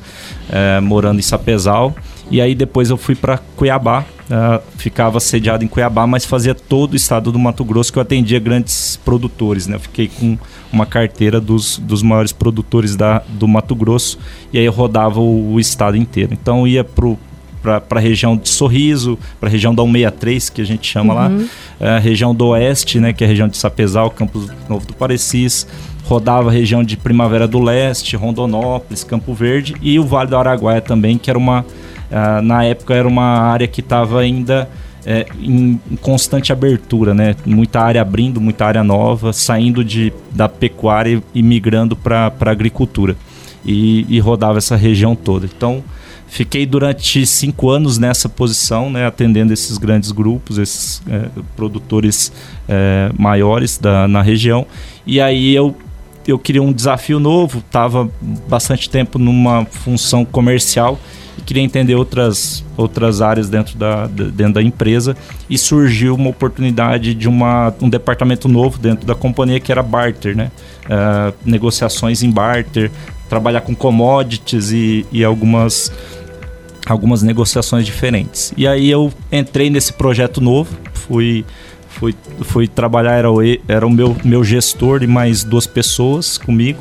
é, 0.50 0.80
morando 0.80 1.20
em 1.20 1.24
Sapezal. 1.24 1.94
E 2.32 2.40
aí 2.40 2.54
depois 2.54 2.90
eu 2.90 2.98
fui 2.98 3.16
para 3.16 3.40
Cuiabá, 3.56 4.06
ah, 4.30 4.62
ficava 4.78 5.20
sediado 5.20 5.64
em 5.64 5.68
Cuiabá, 5.68 6.06
mas 6.06 6.26
fazia 6.26 6.54
todo 6.54 6.94
o 6.94 6.96
estado 6.96 7.32
do 7.32 7.40
Mato 7.40 7.64
Grosso 7.64 7.92
que 7.92 7.98
eu 7.98 8.04
atendia 8.04 8.40
grandes 8.40 9.00
produtores, 9.04 9.66
né? 9.66 9.76
Eu 9.76 9.80
fiquei 9.80 10.08
com 10.08 10.38
uma 10.72 10.86
carteira 10.86 11.42
dos, 11.42 11.80
dos 11.80 12.04
maiores 12.04 12.32
produtores 12.32 12.96
da, 12.96 13.24
do 13.28 13.48
Mato 13.48 13.74
Grosso 13.74 14.20
e 14.54 14.60
aí 14.60 14.66
eu 14.66 14.72
rodava 14.72 15.20
o, 15.20 15.54
o 15.54 15.60
estado 15.60 15.98
inteiro. 15.98 16.32
Então 16.34 16.60
eu 16.60 16.68
ia 16.68 16.84
para 16.84 17.82
a 17.90 18.00
região 18.00 18.38
de 18.38 18.50
Sorriso, 18.50 19.18
para 19.40 19.50
a 19.50 19.52
região 19.52 19.74
da 19.74 19.84
163, 19.84 20.50
que 20.50 20.62
a 20.62 20.66
gente 20.66 20.88
chama 20.88 21.14
lá, 21.14 21.32
a 21.80 21.98
região 21.98 22.34
do 22.34 22.50
Oeste, 22.50 23.00
né, 23.00 23.12
que 23.12 23.24
é 23.24 23.28
a 23.28 23.30
região 23.30 23.48
de 23.48 23.58
Sapezal, 23.58 24.12
Campos 24.12 24.48
Novo 24.70 24.86
do 24.86 24.94
Parecis, 24.94 25.68
rodava 26.06 26.50
a 26.50 26.52
região 26.52 26.84
de 26.84 26.96
Primavera 26.96 27.48
do 27.48 27.60
Leste, 27.60 28.16
Rondonópolis, 28.16 29.04
Campo 29.04 29.34
Verde 29.34 29.76
e 29.82 30.00
o 30.00 30.04
Vale 30.04 30.30
do 30.30 30.38
Araguaia 30.38 30.82
também, 30.82 31.18
que 31.18 31.30
era 31.30 31.38
uma 31.38 31.66
Uh, 32.10 32.42
na 32.42 32.64
época 32.64 32.94
era 32.94 33.08
uma 33.08 33.40
área 33.40 33.68
que 33.68 33.82
estava 33.82 34.20
ainda 34.20 34.68
é, 35.06 35.26
em, 35.40 35.80
em, 35.90 35.96
constante 35.96 36.52
abertura, 36.52 37.14
né? 37.14 37.36
Muita 37.46 37.82
área 37.82 38.02
abrindo, 38.02 38.42
muita 38.42 38.66
área 38.66 38.84
nova, 38.84 39.32
saindo 39.32 39.84
de, 39.84 40.12
da 40.32 40.50
pecuária 40.50 41.22
e 41.34 41.42
migrando 41.42 41.96
para 41.96 42.32
a 42.40 42.50
agricultura. 42.50 43.16
E, 43.66 44.06
e, 44.08 44.20
rodava 44.20 44.58
essa 44.58 44.76
região 44.76 45.16
toda. 45.16 45.46
Então, 45.46 45.84
fiquei 46.28 46.66
durante 46.66 47.26
cinco 47.26 47.70
anos 47.70 47.98
nessa 47.98 48.30
posição, 48.30 48.90
né? 48.90 49.06
Atendendo 49.06 49.54
esses 49.54 49.78
grandes 49.78 50.12
grupos, 50.12 50.58
esses 50.58 51.02
é, 51.08 51.30
produtores 51.56 52.32
é, 52.68 53.12
maiores 53.18 53.78
da, 53.78 54.08
na 54.08 54.22
região. 54.22 54.66
E 55.06 55.20
aí 55.20 55.54
eu 55.54 55.76
eu 56.28 56.38
queria 56.38 56.62
um 56.62 56.72
desafio 56.72 57.20
novo, 57.20 57.58
estava 57.58 58.08
bastante 58.48 58.88
tempo 58.88 59.18
numa 59.18 59.66
função 59.66 60.24
comercial 60.24 61.00
queria 61.40 61.64
entender 61.64 61.96
outras, 61.96 62.64
outras 62.78 63.22
áreas 63.22 63.50
dentro 63.50 63.78
da, 63.78 64.08
dentro 64.08 64.54
da 64.54 64.64
empresa 64.64 65.16
e 65.50 65.58
surgiu 65.58 66.16
uma 66.16 66.30
oportunidade 66.30 67.14
de 67.14 67.28
uma, 67.28 67.74
um 67.82 67.90
departamento 67.90 68.48
novo 68.48 68.78
dentro 68.78 69.06
da 69.06 69.16
companhia 69.16 69.60
que 69.60 69.72
era 69.72 69.84
barter, 69.84 70.36
né? 70.36 70.52
Uh, 70.86 71.34
negociações 71.46 72.24
em 72.24 72.32
barter, 72.32 72.92
trabalhar 73.30 73.62
com 73.62 73.76
commodities 73.76 74.72
e, 74.72 75.06
e 75.12 75.24
algumas 75.24 75.92
algumas 76.88 77.22
negociações 77.22 77.86
diferentes. 77.86 78.52
E 78.58 78.68
aí 78.68 78.90
eu 78.90 79.14
entrei 79.32 79.70
nesse 79.70 79.94
projeto 79.94 80.42
novo, 80.42 80.76
fui 80.94 81.46
fui, 81.88 82.16
fui 82.42 82.68
trabalhar, 82.68 83.14
era 83.14 83.32
o, 83.32 83.40
era 83.68 83.86
o 83.86 83.90
meu, 83.90 84.16
meu 84.24 84.44
gestor 84.44 85.04
e 85.04 85.08
mais 85.08 85.44
duas 85.44 85.68
pessoas 85.68 86.38
comigo 86.38 86.80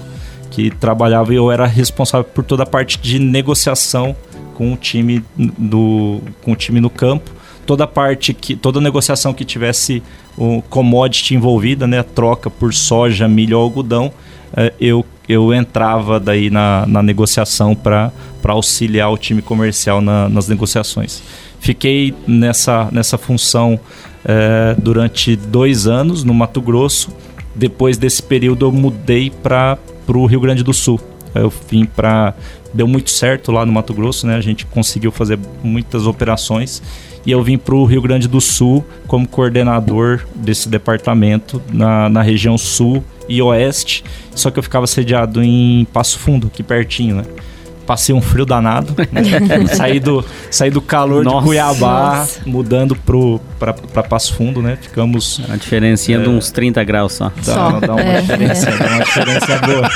que 0.50 0.71
trabalhava 0.71 1.33
e 1.33 1.37
eu 1.37 1.50
era 1.50 1.67
responsável 1.67 2.25
por 2.25 2.43
toda 2.43 2.62
a 2.62 2.67
parte 2.67 2.99
de 2.99 3.19
negociação 3.19 4.17
com 4.59 4.73
o 4.73 4.77
time 4.77 5.25
do 5.38 6.21
com 6.43 6.50
o 6.50 6.57
time 6.57 6.81
no 6.81 6.91
campo. 6.91 7.31
Toda 7.65 7.87
parte 7.87 8.35
que 8.35 8.57
toda 8.57 8.81
negociação 8.81 9.33
que 9.33 9.45
tivesse 9.45 10.03
o 10.37 10.61
commodity 10.62 11.37
envolvida 11.37 11.87
né 11.87 12.03
troca 12.03 12.50
por 12.50 12.75
soja 12.75 13.29
milho 13.29 13.57
ou 13.57 13.62
algodão 13.62 14.12
eh, 14.57 14.73
eu 14.81 15.07
eu 15.29 15.55
entrava 15.55 16.19
daí 16.19 16.50
na, 16.50 16.87
na 16.88 17.03
negociação 17.03 17.73
para 17.77 18.11
auxiliar 18.45 19.12
o 19.12 19.19
time 19.19 19.43
comercial 19.43 20.00
na, 20.00 20.29
nas 20.29 20.49
negociações. 20.49 21.23
Fiquei 21.61 22.12
nessa 22.27 22.88
nessa 22.91 23.17
função 23.17 23.79
eh, 24.25 24.75
durante 24.77 25.37
dois 25.37 25.87
anos 25.87 26.25
no 26.25 26.35
Mato 26.35 26.61
Grosso. 26.61 27.12
Depois 27.55 27.97
desse 27.97 28.23
período 28.23 28.67
eu 28.67 28.73
mudei 28.73 29.31
para 29.31 29.79
o 30.09 30.27
Rio 30.27 30.41
Grande 30.41 30.65
do 30.65 30.75
Sul 30.75 30.99
eu 31.40 31.52
vim 31.71 31.85
para 31.85 32.35
deu 32.73 32.87
muito 32.87 33.11
certo 33.11 33.50
lá 33.50 33.64
no 33.64 33.73
Mato 33.73 33.95
Grosso, 33.95 34.26
né? 34.26 34.37
A 34.37 34.40
gente 34.40 34.66
conseguiu 34.66 35.11
fazer 35.11 35.38
muitas 35.62 36.07
operações 36.07 36.83
e 37.25 37.30
eu 37.30 37.42
vim 37.42 37.59
para 37.59 37.75
o 37.75 37.85
Rio 37.85 38.02
Grande 38.02 38.28
do 38.28 38.40
Sul 38.40 38.85
como 39.07 39.26
coordenador 39.26 40.26
desse 40.35 40.68
departamento 40.68 41.62
na, 41.73 42.09
na 42.09 42.23
região 42.23 42.57
sul 42.57 43.02
e 43.28 43.42
oeste, 43.42 44.04
só 44.35 44.50
que 44.50 44.59
eu 44.59 44.62
ficava 44.62 44.87
sediado 44.87 45.42
em 45.42 45.87
Passo 45.92 46.18
Fundo, 46.18 46.47
aqui 46.47 46.62
pertinho, 46.62 47.16
né? 47.16 47.25
Passei 47.88 48.14
um 48.14 48.21
frio 48.21 48.45
danado. 48.45 48.95
Né? 49.11 49.23
saí, 49.75 49.99
do, 49.99 50.23
saí 50.50 50.71
do 50.71 50.83
calor 50.83 51.25
nossa, 51.25 51.38
de 51.38 51.45
Cuiabá, 51.45 52.18
nossa. 52.18 52.40
mudando 52.45 52.95
pro, 52.95 53.40
pra, 53.59 53.73
pra 53.73 54.02
Passo 54.02 54.35
Fundo, 54.35 54.61
né? 54.61 54.76
Ficamos. 54.78 55.38
Uma 55.38 55.57
diferencinha 55.57 56.18
é, 56.18 56.23
de 56.23 56.28
uns 56.28 56.50
30 56.50 56.85
graus 56.85 57.14
só. 57.14 57.33
Dá, 57.35 57.42
só. 57.42 57.80
dá 57.80 57.95
uma, 57.95 58.00
é, 58.02 58.21
diferença, 58.21 58.68
é. 58.68 58.76
dá 58.76 58.87
uma 58.88 59.04
diferença 59.04 59.58
boa. 59.58 59.91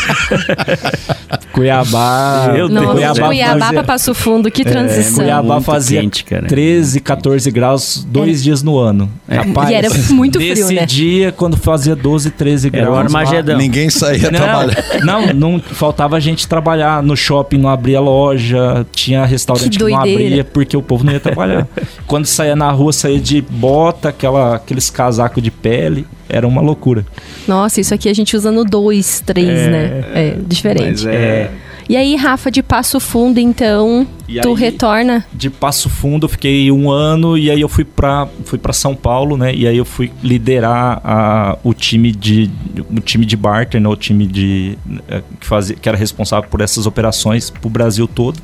Cuiabá. 1.52 2.50
Meu 2.54 2.66
Deus. 2.66 2.92
Cuiabá, 2.92 3.26
Cuiabá 3.26 3.58
fazia, 3.58 3.72
pra 3.74 3.84
Passo 3.84 4.14
Fundo, 4.14 4.50
que 4.50 4.62
é, 4.62 4.64
transição. 4.64 5.24
É, 5.24 5.26
Cuiabá 5.26 5.60
fazia 5.60 6.00
quente, 6.00 6.24
13, 6.24 7.00
14 7.00 7.50
graus 7.50 8.06
dois 8.08 8.40
é. 8.40 8.44
dias 8.44 8.62
no 8.62 8.78
ano. 8.78 9.10
Rapaz, 9.28 9.68
e 9.68 9.74
era 9.74 9.88
muito 10.10 10.38
frio, 10.38 10.54
nesse 10.54 10.74
né? 10.74 10.86
dia, 10.86 11.30
quando 11.30 11.58
fazia 11.58 11.94
12, 11.94 12.30
13 12.30 12.70
graus. 12.70 12.86
Era 12.86 12.94
o 12.94 12.98
Armagedão. 12.98 13.58
Ninguém 13.58 13.90
saía 13.90 14.30
não, 14.30 14.40
trabalhar. 14.40 14.84
Não, 15.04 15.26
não, 15.34 15.60
faltava 15.60 16.16
a 16.16 16.20
gente 16.20 16.48
trabalhar 16.48 17.02
no 17.02 17.14
shopping, 17.14 17.58
não 17.58 17.68
abria 17.82 18.00
loja, 18.00 18.86
tinha 18.92 19.24
restaurante 19.24 19.70
que, 19.70 19.84
que 19.84 19.90
não 19.90 19.98
abria 19.98 20.44
porque 20.44 20.76
o 20.76 20.82
povo 20.82 21.04
não 21.04 21.12
ia 21.12 21.20
trabalhar. 21.20 21.66
Quando 22.06 22.26
saía 22.26 22.54
na 22.54 22.70
rua, 22.70 22.92
saía 22.92 23.20
de 23.20 23.42
bota, 23.42 24.08
aquela, 24.08 24.56
aqueles 24.56 24.88
casacos 24.88 25.42
de 25.42 25.50
pele. 25.50 26.06
Era 26.28 26.46
uma 26.46 26.62
loucura. 26.62 27.04
Nossa, 27.46 27.80
isso 27.80 27.92
aqui 27.92 28.08
a 28.08 28.14
gente 28.14 28.36
usa 28.36 28.50
no 28.50 28.64
2, 28.64 29.22
3, 29.26 29.48
é, 29.48 29.68
né? 29.68 30.04
É 30.14 30.36
diferente. 30.46 31.06
é... 31.08 31.50
E 31.88 31.96
aí, 31.96 32.16
Rafa, 32.16 32.50
de 32.50 32.62
Passo 32.62 33.00
Fundo, 33.00 33.38
então, 33.38 34.06
e 34.28 34.40
tu 34.40 34.50
aí, 34.50 34.54
retorna? 34.54 35.24
De 35.32 35.50
Passo 35.50 35.88
Fundo, 35.88 36.24
eu 36.24 36.28
fiquei 36.28 36.70
um 36.70 36.90
ano 36.90 37.36
e 37.36 37.50
aí 37.50 37.60
eu 37.60 37.68
fui 37.68 37.84
para 37.84 38.28
fui 38.44 38.58
para 38.58 38.72
São 38.72 38.94
Paulo, 38.94 39.36
né? 39.36 39.54
E 39.54 39.66
aí 39.66 39.76
eu 39.76 39.84
fui 39.84 40.10
liderar 40.22 41.00
a, 41.04 41.58
o 41.62 41.74
time 41.74 42.12
de 42.12 42.50
o 42.90 43.00
time 43.00 43.26
de 43.26 43.36
barter, 43.36 43.80
né? 43.80 43.88
O 43.88 43.96
time 43.96 44.26
de 44.26 44.78
eh, 45.08 45.22
que 45.40 45.46
fazia 45.46 45.76
que 45.76 45.88
era 45.88 45.98
responsável 45.98 46.48
por 46.48 46.60
essas 46.60 46.86
operações 46.86 47.50
para 47.50 47.66
o 47.66 47.70
Brasil 47.70 48.06
todo. 48.06 48.38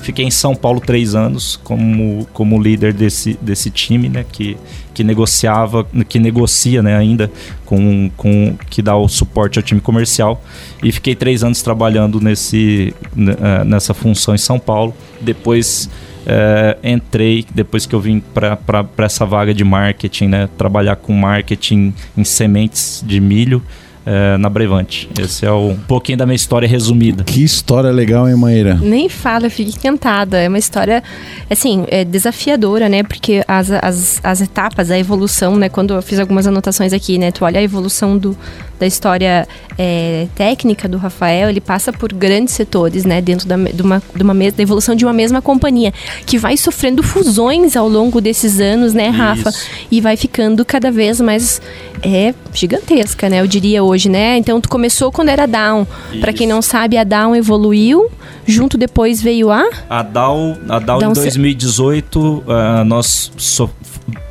Fiquei 0.00 0.24
em 0.24 0.30
São 0.30 0.54
Paulo 0.54 0.80
três 0.80 1.14
anos 1.14 1.58
como, 1.62 2.26
como 2.32 2.60
líder 2.60 2.92
desse, 2.92 3.38
desse 3.42 3.70
time, 3.70 4.08
né? 4.08 4.24
Que, 4.30 4.56
que 4.94 5.04
negociava, 5.04 5.86
que 6.08 6.18
negocia 6.18 6.82
né, 6.82 6.96
ainda 6.96 7.30
com, 7.64 8.10
com 8.16 8.56
que 8.68 8.82
dá 8.82 8.96
o 8.96 9.08
suporte 9.08 9.58
ao 9.58 9.62
time 9.62 9.80
comercial. 9.80 10.42
E 10.82 10.90
fiquei 10.90 11.14
três 11.14 11.44
anos 11.44 11.62
trabalhando 11.62 12.20
nesse, 12.20 12.94
né, 13.14 13.36
é, 13.40 13.64
nessa 13.64 13.92
função 13.92 14.34
em 14.34 14.38
São 14.38 14.58
Paulo. 14.58 14.94
Depois 15.20 15.90
é, 16.26 16.76
entrei, 16.82 17.44
depois 17.54 17.86
que 17.86 17.94
eu 17.94 18.00
vim 18.00 18.20
para 18.20 18.58
essa 18.98 19.24
vaga 19.24 19.54
de 19.54 19.64
marketing, 19.64 20.26
né? 20.26 20.48
Trabalhar 20.58 20.96
com 20.96 21.12
marketing 21.12 21.94
em 22.16 22.24
sementes 22.24 23.02
de 23.06 23.20
milho 23.20 23.62
é, 24.08 24.38
na 24.38 24.48
Brevante. 24.48 25.06
Esse 25.20 25.44
é 25.44 25.52
o, 25.52 25.68
um 25.68 25.76
pouquinho 25.76 26.16
da 26.16 26.24
minha 26.24 26.34
história 26.34 26.66
resumida. 26.66 27.24
Que 27.24 27.44
história 27.44 27.90
legal, 27.90 28.26
hein, 28.26 28.36
Maíra? 28.36 28.74
Nem 28.80 29.06
fala, 29.06 29.46
eu 29.46 29.50
fico 29.50 29.70
encantada. 29.70 30.38
É 30.38 30.48
uma 30.48 30.56
história, 30.56 31.02
assim, 31.50 31.84
é 31.88 32.06
desafiadora, 32.06 32.88
né? 32.88 33.02
Porque 33.02 33.44
as, 33.46 33.70
as, 33.70 34.20
as 34.24 34.40
etapas, 34.40 34.90
a 34.90 34.98
evolução, 34.98 35.56
né? 35.56 35.68
Quando 35.68 35.92
eu 35.92 36.00
fiz 36.00 36.18
algumas 36.18 36.46
anotações 36.46 36.94
aqui, 36.94 37.18
né? 37.18 37.30
Tu 37.30 37.44
olha 37.44 37.60
a 37.60 37.62
evolução 37.62 38.16
do, 38.16 38.34
da 38.80 38.86
história 38.86 39.46
é, 39.76 40.26
técnica 40.34 40.88
do 40.88 40.96
Rafael, 40.96 41.50
ele 41.50 41.60
passa 41.60 41.92
por 41.92 42.10
grandes 42.12 42.54
setores, 42.54 43.04
né? 43.04 43.20
Dentro 43.20 43.46
da, 43.46 43.56
de 43.56 43.82
uma, 43.82 44.02
de 44.14 44.22
uma 44.22 44.34
da 44.34 44.62
evolução 44.62 44.94
de 44.94 45.04
uma 45.04 45.12
mesma 45.12 45.42
companhia, 45.42 45.92
que 46.24 46.38
vai 46.38 46.56
sofrendo 46.56 47.02
fusões 47.02 47.76
ao 47.76 47.88
longo 47.88 48.20
desses 48.20 48.58
anos, 48.58 48.94
né, 48.94 49.08
Rafa? 49.08 49.50
Isso. 49.50 49.66
E 49.90 50.00
vai 50.00 50.16
ficando 50.16 50.64
cada 50.64 50.90
vez 50.90 51.20
mais 51.20 51.60
é, 52.02 52.32
gigantesca, 52.54 53.28
né? 53.28 53.40
Eu 53.40 53.46
diria 53.46 53.82
hoje 53.82 53.97
hoje, 53.98 54.08
né? 54.08 54.38
Então 54.38 54.60
tu 54.60 54.68
começou 54.68 55.10
quando 55.10 55.28
era 55.28 55.46
Down. 55.46 55.84
Para 56.20 56.32
quem 56.32 56.46
não 56.46 56.62
sabe, 56.62 56.96
a 56.96 57.02
Down 57.02 57.34
evoluiu, 57.34 58.08
junto 58.46 58.78
depois 58.78 59.20
veio 59.20 59.50
a 59.50 59.68
a 59.90 60.02
Down, 60.02 60.56
a 60.68 60.78
Down, 60.78 61.00
Down 61.00 61.10
em 61.10 61.14
2018, 61.14 62.20
uh, 62.20 62.44
ah, 62.48 62.84
nós 62.84 63.32
so 63.36 63.68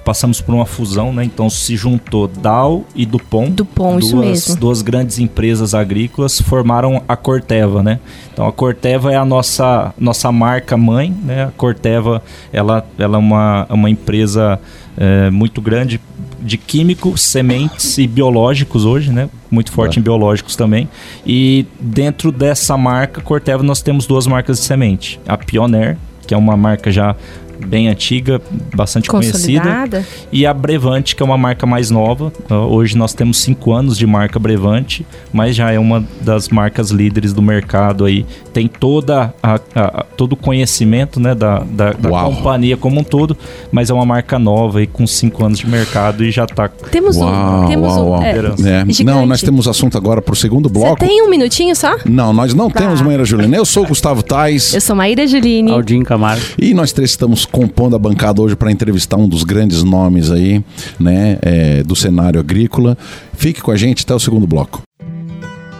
passamos 0.05 0.39
por 0.39 0.55
uma 0.55 0.65
fusão, 0.65 1.11
né? 1.11 1.25
Então 1.25 1.49
se 1.49 1.75
juntou 1.75 2.29
Dow 2.29 2.85
e 2.95 3.05
Dupont. 3.05 3.51
Dupont, 3.51 3.99
duas, 3.99 4.05
isso 4.05 4.17
mesmo. 4.17 4.55
Duas 4.55 4.81
grandes 4.81 5.19
empresas 5.19 5.75
agrícolas 5.75 6.39
formaram 6.39 7.03
a 7.05 7.17
Corteva, 7.17 7.83
né? 7.83 7.99
Então 8.31 8.47
a 8.47 8.53
Corteva 8.53 9.11
é 9.11 9.17
a 9.17 9.25
nossa 9.25 9.93
nossa 9.99 10.31
marca 10.31 10.77
mãe, 10.77 11.13
né? 11.25 11.43
A 11.43 11.51
Corteva, 11.51 12.23
ela, 12.53 12.87
ela 12.97 13.17
é 13.17 13.19
uma, 13.19 13.67
uma 13.69 13.89
empresa 13.89 14.57
é, 14.97 15.29
muito 15.29 15.61
grande 15.61 16.01
de 16.39 16.57
químicos, 16.57 17.21
sementes 17.21 17.97
e 17.97 18.07
biológicos 18.07 18.85
hoje, 18.85 19.11
né? 19.11 19.29
Muito 19.49 19.71
forte 19.71 19.97
é. 19.97 19.99
em 19.99 20.03
biológicos 20.03 20.55
também. 20.55 20.89
E 21.25 21.65
dentro 21.79 22.31
dessa 22.31 22.77
marca 22.77 23.21
Corteva 23.21 23.63
nós 23.63 23.81
temos 23.81 24.05
duas 24.05 24.27
marcas 24.27 24.59
de 24.59 24.65
semente. 24.65 25.19
A 25.27 25.37
Pioneer, 25.37 25.97
que 26.25 26.33
é 26.33 26.37
uma 26.37 26.57
marca 26.57 26.91
já 26.91 27.15
bem 27.65 27.87
antiga, 27.87 28.41
bastante 28.75 29.09
conhecida. 29.09 29.61
Consolidada. 29.61 30.05
E 30.31 30.45
a 30.45 30.53
Brevante, 30.53 31.15
que 31.15 31.21
é 31.23 31.25
uma 31.25 31.37
marca 31.37 31.65
mais 31.65 31.89
nova. 31.89 32.31
Hoje 32.49 32.97
nós 32.97 33.13
temos 33.13 33.37
cinco 33.39 33.73
anos 33.73 33.97
de 33.97 34.05
marca 34.05 34.39
Brevante, 34.39 35.05
mas 35.33 35.55
já 35.55 35.71
é 35.71 35.79
uma 35.79 36.03
das 36.21 36.49
marcas 36.49 36.89
líderes 36.91 37.33
do 37.33 37.41
mercado 37.41 38.05
aí. 38.05 38.25
Tem 38.53 38.67
toda 38.67 39.33
a, 39.41 39.55
a- 39.55 39.59
a- 39.75 40.05
todo 40.15 40.33
o 40.33 40.35
conhecimento 40.35 41.19
né, 41.19 41.33
da, 41.35 41.59
da, 41.59 41.91
da 41.93 42.09
companhia 42.09 42.75
como 42.77 42.99
um 42.99 43.03
todo, 43.03 43.37
mas 43.71 43.89
é 43.89 43.93
uma 43.93 44.05
marca 44.05 44.39
nova 44.39 44.79
aí 44.79 44.87
com 44.87 45.05
cinco 45.05 45.45
anos 45.45 45.59
de 45.59 45.67
mercado 45.67 46.23
e 46.23 46.31
já 46.31 46.43
está 46.45 46.67
Temos 46.67 47.17
um. 47.17 47.21
Uau, 47.25 47.67
Temos 47.67 47.93
uau, 47.93 48.05
um. 48.05 48.09
uau. 48.11 48.23
é, 48.23 48.31
É, 48.37 49.03
Não, 49.03 49.25
nós 49.25 49.41
temos 49.41 49.67
assunto 49.67 49.97
agora 49.97 50.21
pro 50.21 50.35
segundo 50.35 50.69
Você 50.69 50.73
bloco. 50.85 50.99
tem 51.05 51.21
um 51.21 51.29
minutinho 51.29 51.75
só? 51.75 51.95
Não, 52.05 52.33
nós 52.33 52.53
não 52.53 52.69
Tá. 52.69 52.79
temos 52.81 53.01
Maíra 53.01 53.23
Juliana. 53.25 53.55
Eu 53.57 53.65
sou 53.65 53.83
o 53.83 53.87
Gustavo 53.87 54.21
Tais. 54.23 54.73
Eu 54.73 54.81
sou 54.81 54.95
Maíra 54.95 55.25
Juline. 55.27 55.71
Aldinho 55.71 56.03
Camargo. 56.03 56.43
E 56.57 56.73
nós 56.73 56.91
três 56.91 57.11
estamos 57.11 57.45
compondo 57.51 57.95
a 57.95 57.99
bancada 57.99 58.41
hoje 58.41 58.55
para 58.55 58.71
entrevistar 58.71 59.17
um 59.17 59.27
dos 59.27 59.43
grandes 59.43 59.83
nomes 59.83 60.31
aí, 60.31 60.63
né, 60.99 61.37
é, 61.41 61.83
do 61.83 61.95
cenário 61.95 62.39
agrícola. 62.39 62.97
Fique 63.33 63.61
com 63.61 63.71
a 63.71 63.77
gente 63.77 64.03
até 64.03 64.13
o 64.13 64.19
segundo 64.19 64.47
bloco. 64.47 64.86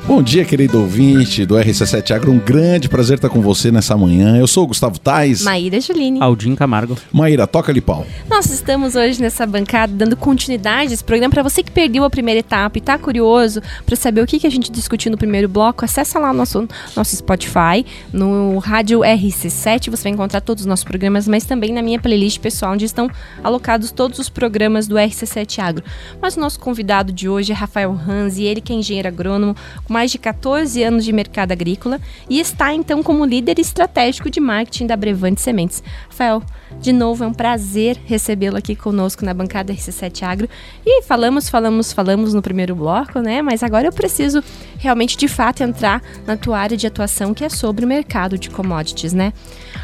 Bom 0.08 0.24
dia, 0.24 0.46
querido 0.46 0.80
ouvinte 0.80 1.46
do 1.46 1.56
RC7 1.56 2.16
Agro. 2.16 2.32
Um 2.32 2.40
grande 2.40 2.88
prazer 2.88 3.18
estar 3.18 3.28
com 3.28 3.42
você 3.42 3.70
nessa 3.72 3.98
manhã. 3.98 4.38
Eu 4.38 4.48
sou 4.48 4.64
o 4.64 4.68
Gustavo 4.68 4.98
Tais. 4.98 5.44
Maíra 5.44 5.82
Juline. 5.82 6.22
Aldinho 6.22 6.56
Camargo. 6.56 6.96
Maíra, 7.12 7.46
toca 7.46 7.74
ali 7.74 7.82
pau. 7.82 8.08
Nós 8.30 8.46
estamos 8.46 8.96
hoje 8.96 9.22
nessa 9.22 9.46
bancada 9.46 9.92
dando 9.94 10.16
continuidade 10.16 10.92
a 10.92 10.94
esse 10.94 11.04
programa. 11.04 11.34
Para 11.34 11.44
você 11.44 11.62
que 11.62 11.70
perdeu 11.70 12.06
a 12.06 12.10
primeira 12.10 12.40
etapa 12.40 12.78
e 12.78 12.82
tá 12.82 12.98
curioso 12.98 13.62
para 13.86 13.98
saber 13.98 14.22
o 14.22 14.26
que, 14.26 14.40
que 14.40 14.48
a 14.48 14.50
gente 14.50 14.72
discutiu 14.72 15.12
no 15.12 15.18
primeiro 15.18 15.50
bloco, 15.50 15.84
acessa 15.84 16.18
lá 16.18 16.32
o 16.32 16.34
nosso, 16.34 16.66
nosso 16.96 17.14
Spotify, 17.14 17.86
no 18.14 18.60
Rádio 18.60 19.02
RC7. 19.02 19.90
Você 19.90 20.04
vai 20.04 20.14
encontrar 20.14 20.40
todos 20.40 20.62
os 20.62 20.68
nossos 20.68 20.86
programas, 20.86 21.28
mas 21.28 21.44
também 21.44 21.74
na 21.74 21.82
minha 21.82 22.00
playlist 22.00 22.40
pessoal, 22.40 22.72
onde 22.72 22.86
estão 22.86 23.12
alocados 23.44 23.92
todos 23.92 24.20
os 24.20 24.30
programas 24.30 24.88
do 24.88 24.96
RC7 24.96 25.60
Agro. 25.60 25.84
Mas 26.22 26.38
o 26.38 26.40
nosso 26.40 26.62
convidado 26.62 27.12
de 27.12 27.28
hoje 27.28 27.52
é 27.52 27.56
Rafael 27.56 27.92
Hans, 28.08 28.38
e 28.38 28.44
ele 28.44 28.62
que 28.62 28.72
é 28.72 28.76
engenheiro 28.78 29.10
agrônomo 29.10 29.54
com 29.84 29.97
mais 29.98 30.12
de 30.12 30.20
14 30.20 30.84
anos 30.84 31.04
de 31.04 31.12
mercado 31.12 31.54
agrícola 31.54 32.00
e 32.30 32.40
está 32.40 32.72
então 32.72 33.02
como 33.02 33.26
líder 33.26 33.58
estratégico 33.58 34.30
de 34.30 34.40
marketing 34.40 34.86
da 34.86 34.96
Brevante 34.96 35.42
Sementes. 35.42 35.82
Rafael, 36.08 36.44
de 36.80 36.94
novo, 36.94 37.24
é 37.24 37.28
um 37.28 37.34
prazer 37.34 37.98
recebê-lo 38.06 38.58
aqui 38.58 38.76
conosco 38.76 39.26
na 39.26 39.34
bancada 39.34 39.74
RC7 39.74 40.22
Agro. 40.22 40.48
E 40.86 41.02
falamos, 41.02 41.50
falamos, 41.50 41.92
falamos 41.92 42.32
no 42.36 42.44
primeiro 42.44 42.76
bloco, 42.76 43.20
né? 43.22 43.42
Mas 43.42 43.64
agora 43.64 43.88
eu 43.88 43.92
preciso 43.92 44.44
realmente, 44.78 45.18
de 45.18 45.28
fato, 45.28 45.64
entrar 45.64 46.04
na 46.28 46.38
tua 46.38 46.60
área 46.60 46.78
de 46.78 46.86
atuação, 46.86 47.34
que 47.34 47.44
é 47.44 47.50
sobre 47.50 47.84
o 47.84 47.88
mercado 47.88 48.38
de 48.38 48.52
commodities, 48.52 49.14
né? 49.14 49.34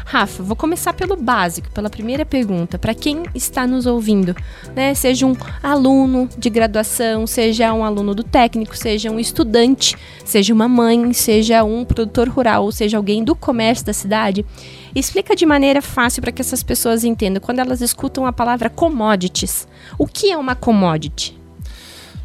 Rafa, 0.04 0.42
vou 0.42 0.54
começar 0.54 0.92
pelo 0.92 1.16
básico, 1.16 1.70
pela 1.70 1.88
primeira 1.88 2.26
pergunta. 2.26 2.78
Para 2.78 2.94
quem 2.94 3.22
está 3.34 3.66
nos 3.66 3.86
ouvindo, 3.86 4.36
né? 4.76 4.94
Seja 4.94 5.26
um 5.26 5.34
aluno 5.62 6.28
de 6.36 6.50
graduação, 6.50 7.26
seja 7.26 7.72
um 7.72 7.82
aluno 7.82 8.14
do 8.14 8.22
técnico, 8.22 8.76
seja 8.76 9.10
um 9.10 9.18
estudante, 9.18 9.96
seja 10.24 10.52
uma 10.52 10.68
mãe, 10.68 11.12
seja 11.14 11.64
um 11.64 11.84
produtor 11.84 12.28
rural, 12.28 12.70
seja 12.70 12.98
alguém 12.98 13.24
do 13.24 13.34
comércio 13.34 13.86
da 13.86 13.94
cidade. 13.94 14.44
Explica 14.94 15.34
de 15.34 15.46
maneira 15.46 15.80
fácil 15.80 16.20
para 16.20 16.30
que 16.30 16.42
essas 16.42 16.62
pessoas 16.62 17.02
entendam. 17.02 17.40
Quando 17.40 17.58
elas 17.60 17.80
escutam 17.80 18.26
a 18.26 18.32
palavra 18.32 18.68
commodities, 18.68 19.66
o 19.98 20.06
que 20.06 20.30
é 20.30 20.36
uma 20.36 20.54
commodity? 20.54 21.36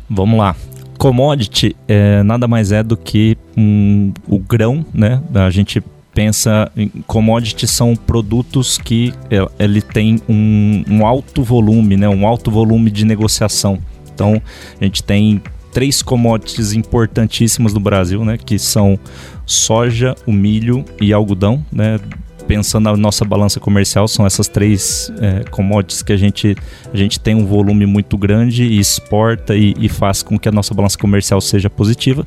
Vamos 0.10 0.38
lá. 0.38 0.56
Commodity 0.98 1.76
é, 1.88 2.22
nada 2.24 2.46
mais 2.46 2.74
é 2.74 2.84
do 2.84 2.98
que 2.98 3.38
um, 3.56 4.12
o 4.28 4.38
grão, 4.38 4.86
né? 4.94 5.22
A 5.34 5.50
gente 5.50 5.82
pensa 6.14 6.72
em 6.76 6.90
commodity 7.08 7.68
são 7.68 7.96
produtos 7.96 8.78
que 8.78 9.14
é, 9.30 9.46
ele 9.64 9.82
tem 9.82 10.22
um, 10.28 10.84
um 10.90 11.06
alto 11.06 11.44
volume, 11.44 11.98
né? 11.98 12.10
Um 12.10 12.28
alto 12.28 12.52
volume 12.52 12.92
de 12.92 13.06
negociação. 13.06 13.80
Então 14.14 14.42
a 14.80 14.84
gente 14.84 15.04
tem 15.04 15.42
três 15.72 16.02
commodities 16.02 16.74
importantíssimas 16.74 17.74
no 17.74 17.80
Brasil, 17.80 18.26
né? 18.26 18.38
Que 18.38 18.58
são 18.58 19.00
soja, 19.46 20.16
o 20.26 20.32
milho 20.32 20.84
e 21.00 21.14
algodão, 21.14 21.64
né? 21.72 22.00
Pensando 22.50 22.86
na 22.86 22.98
nossa 22.98 23.24
balança 23.24 23.60
comercial, 23.60 24.08
são 24.08 24.26
essas 24.26 24.48
três 24.48 25.14
é, 25.22 25.44
commodities 25.52 26.02
que 26.02 26.12
a 26.12 26.18
gente, 26.18 26.56
a 26.92 26.98
gente 26.98 27.20
tem 27.20 27.36
um 27.36 27.46
volume 27.46 27.86
muito 27.86 28.18
grande 28.18 28.64
e 28.64 28.80
exporta 28.80 29.56
e, 29.56 29.76
e 29.80 29.88
faz 29.88 30.24
com 30.24 30.40
que 30.40 30.50
a 30.50 30.52
nossa 30.52 30.74
balança 30.74 30.98
comercial 30.98 31.40
seja 31.42 31.70
positiva. 31.70 32.26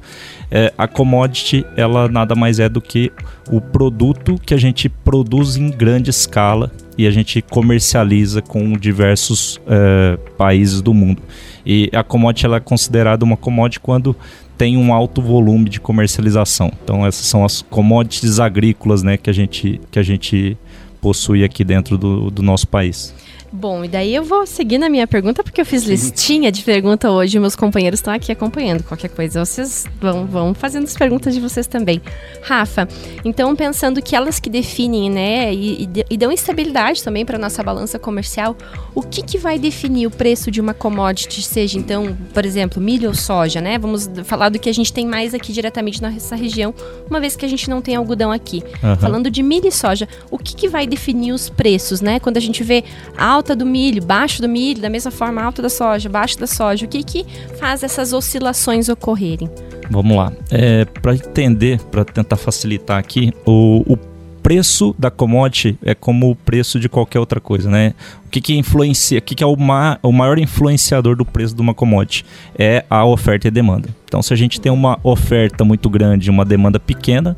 É, 0.49 0.73
a 0.79 0.87
commodity, 0.87 1.67
ela 1.77 2.09
nada 2.09 2.37
mais 2.37 2.61
é 2.61 2.69
do 2.69 2.81
que 2.81 3.11
o 3.51 3.61
produto 3.61 4.37
que 4.47 4.55
a 4.55 4.57
gente 4.57 4.89
produz 4.89 5.57
em 5.57 5.69
grande 5.71 6.11
escala 6.11 6.71
e 6.97 7.05
a 7.05 7.11
gente 7.11 7.43
comercializa 7.43 8.41
com 8.41 8.75
diversos 8.75 9.61
é, 9.67 10.17
países 10.39 10.81
do 10.81 10.95
mundo. 10.95 11.21
E 11.67 11.91
a 11.93 12.05
commodity 12.05 12.47
ela 12.47 12.59
é 12.59 12.61
considerada 12.61 13.25
uma 13.25 13.37
commodity 13.37 13.81
quando 13.81 14.15
tem 14.57 14.77
um 14.77 14.93
alto 14.93 15.21
volume 15.21 15.69
de 15.69 15.81
comercialização. 15.81 16.73
Então 16.83 17.07
essas 17.07 17.27
são 17.27 17.45
as 17.45 17.63
commodities 17.63 18.39
agrícolas, 18.39 19.03
né, 19.03 19.17
que 19.17 19.31
a 19.31 19.33
gente 19.33 19.81
que 19.91 19.99
a 19.99 20.03
gente 20.03 20.57
possui 21.01 21.43
aqui 21.43 21.65
dentro 21.65 21.99
do, 21.99 22.31
do 22.31 22.43
nosso 22.43 22.69
país. 22.69 23.15
Bom, 23.53 23.85
e 23.85 23.89
daí 23.89 24.15
eu 24.15 24.25
vou 24.25 24.47
seguir 24.47 24.79
na 24.79 24.89
minha 24.89 25.07
pergunta, 25.07 25.45
porque 25.45 25.61
eu 25.61 25.67
fiz 25.67 25.83
listinha 25.85 26.51
de 26.51 26.63
pergunta 26.63 27.11
hoje 27.11 27.39
meus 27.39 27.55
companheiros 27.55 27.99
estão 27.99 28.15
aqui 28.15 28.33
acompanhando. 28.33 28.83
Qualquer 28.83 29.11
coisa, 29.11 29.45
vocês 29.45 29.87
vão, 30.01 30.25
vão 30.25 30.55
fazendo 30.55 30.85
as 30.85 30.97
perguntas 30.97 31.35
de 31.35 31.41
vocês 31.41 31.67
também. 31.67 32.01
Rafa, 32.41 32.89
então 33.25 33.55
pensando 33.55 34.01
que 34.01 34.17
elas 34.17 34.41
que 34.41 34.49
definem, 34.49 35.11
né, 35.11 35.53
e, 35.53 35.89
e 36.09 36.17
dão 36.17 36.33
estabilidade 36.33 37.05
também 37.05 37.27
para 37.27 37.37
nossa 37.37 37.63
balança 37.63 37.99
comercial, 37.99 38.57
o 38.95 39.03
que, 39.03 39.23
que 39.23 39.37
vai 39.37 39.59
definir 39.59 40.07
o 40.07 40.11
preço 40.11 40.51
de 40.51 40.61
uma 40.61 40.73
commodity, 40.73 41.43
seja 41.43 41.79
então, 41.79 42.17
por 42.33 42.47
exemplo, 42.47 42.83
milho 42.83 43.09
ou 43.09 43.15
soja, 43.15 43.61
né? 43.61 43.79
Vamos 43.79 44.11
falar 44.25 44.49
do 44.49 44.59
que 44.59 44.71
a 44.71 44.75
gente 44.75 44.93
tem 44.93 45.07
mais 45.07 45.35
aqui 45.35 45.53
diretamente 45.53 46.01
nessa 46.01 46.35
região, 46.35 46.75
uma 47.09 47.21
vez 47.21 47.37
que 47.37 47.45
a 47.45 47.49
gente 47.49 47.69
não 47.69 47.83
tem 47.83 47.97
algodão 47.97 48.33
aqui. 48.33 48.63
Aham. 48.83 48.97
Falando 48.97 49.31
de 49.31 49.43
milho 49.43 49.69
e 49.69 49.73
soja, 49.73 50.09
o 50.31 50.39
que, 50.39 50.57
que 50.57 50.69
vai 50.69 50.87
definir 50.87 51.33
os 51.33 51.51
preços, 51.51 52.01
né? 52.01 52.19
Quando 52.19 52.39
a 52.39 52.41
gente 52.41 52.65
vê 52.65 52.83
alta 53.17 53.42
do 53.43 53.67
milho, 53.67 54.03
baixo 54.03 54.41
do 54.41 54.49
milho, 54.49 54.81
da 54.81 54.89
mesma 54.89 55.11
forma 55.11 55.43
alta 55.43 55.61
da 55.61 55.69
soja, 55.69 56.09
baixo 56.09 56.39
da 56.39 56.47
soja, 56.47 56.87
o 56.87 56.89
que 56.89 57.03
que 57.03 57.27
faz 57.59 57.83
essas 57.83 58.13
oscilações 58.13 58.89
ocorrerem? 58.89 59.51
Vamos 59.91 60.17
lá. 60.17 60.33
É, 60.51 60.85
para 60.85 61.15
entender, 61.15 61.81
para 61.91 62.05
tentar 62.05 62.37
facilitar 62.37 62.99
aqui, 62.99 63.33
o, 63.45 63.83
o 63.93 63.99
preço 64.43 64.95
da 64.99 65.11
commodity 65.11 65.79
é 65.85 65.95
como 65.95 66.31
o 66.31 66.37
preço 66.37 66.81
de 66.81 66.89
qualquer 66.89 67.21
outra 67.21 67.41
coisa, 67.41 67.71
né? 67.71 67.95
O 68.27 68.29
que, 68.29 68.41
que 68.41 68.57
influencia, 68.57 69.19
o 69.19 69.23
que, 69.23 69.35
que 69.35 69.45
é 69.45 69.47
o, 69.47 69.57
ma, 69.57 69.99
o 70.03 70.11
maior 70.11 70.39
influenciador 70.39 71.15
do 71.15 71.25
preço 71.25 71.55
de 71.55 71.61
uma 71.61 71.75
commodity? 71.75 72.25
É 72.59 72.85
a 72.91 73.05
oferta 73.05 73.49
e 73.49 73.51
demanda. 73.51 73.89
Então, 74.05 74.23
se 74.23 74.33
a 74.33 74.37
gente 74.37 74.61
tem 74.61 74.73
uma 74.73 74.99
oferta 75.03 75.65
muito 75.65 75.89
grande 75.89 76.29
e 76.29 76.31
uma 76.31 76.45
demanda 76.45 76.81
pequena, 76.81 77.37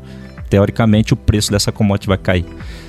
teoricamente 0.49 1.13
o 1.13 1.17
preço 1.17 1.51
dessa 1.51 1.71
commodity 1.71 2.07
vai 2.07 2.17
cair. 2.17 2.45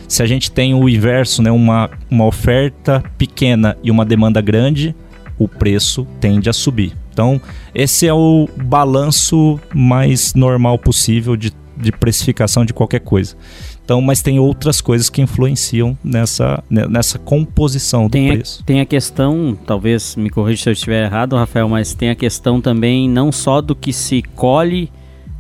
Se 0.08 0.22
a 0.22 0.26
gente 0.26 0.50
tem 0.50 0.74
o 0.74 0.88
inverso, 0.88 1.42
né, 1.42 1.50
uma, 1.50 1.90
uma 2.10 2.24
oferta 2.24 3.02
pequena 3.18 3.76
e 3.82 3.90
uma 3.90 4.04
demanda 4.04 4.40
grande, 4.40 4.94
o 5.38 5.48
preço 5.48 6.06
tende 6.20 6.48
a 6.48 6.52
subir. 6.52 6.96
Então, 7.12 7.40
esse 7.74 8.06
é 8.06 8.12
o 8.12 8.48
balanço 8.56 9.58
mais 9.74 10.34
normal 10.34 10.78
possível 10.78 11.36
de, 11.36 11.52
de 11.76 11.90
precificação 11.90 12.64
de 12.64 12.72
qualquer 12.72 13.00
coisa. 13.00 13.34
Então, 13.84 14.00
mas 14.02 14.20
tem 14.20 14.38
outras 14.40 14.80
coisas 14.80 15.08
que 15.08 15.22
influenciam 15.22 15.96
nessa, 16.02 16.62
né, 16.68 16.86
nessa 16.88 17.18
composição 17.18 18.08
do 18.08 18.10
Tem 18.10 18.30
a, 18.30 18.34
preço. 18.34 18.64
tem 18.64 18.80
a 18.80 18.84
questão, 18.84 19.56
talvez 19.64 20.16
me 20.16 20.28
corrija 20.28 20.64
se 20.64 20.68
eu 20.68 20.72
estiver 20.72 21.04
errado, 21.04 21.36
Rafael, 21.36 21.68
mas 21.68 21.94
tem 21.94 22.10
a 22.10 22.14
questão 22.16 22.60
também 22.60 23.08
não 23.08 23.30
só 23.30 23.60
do 23.60 23.76
que 23.76 23.92
se 23.92 24.22
colhe 24.34 24.90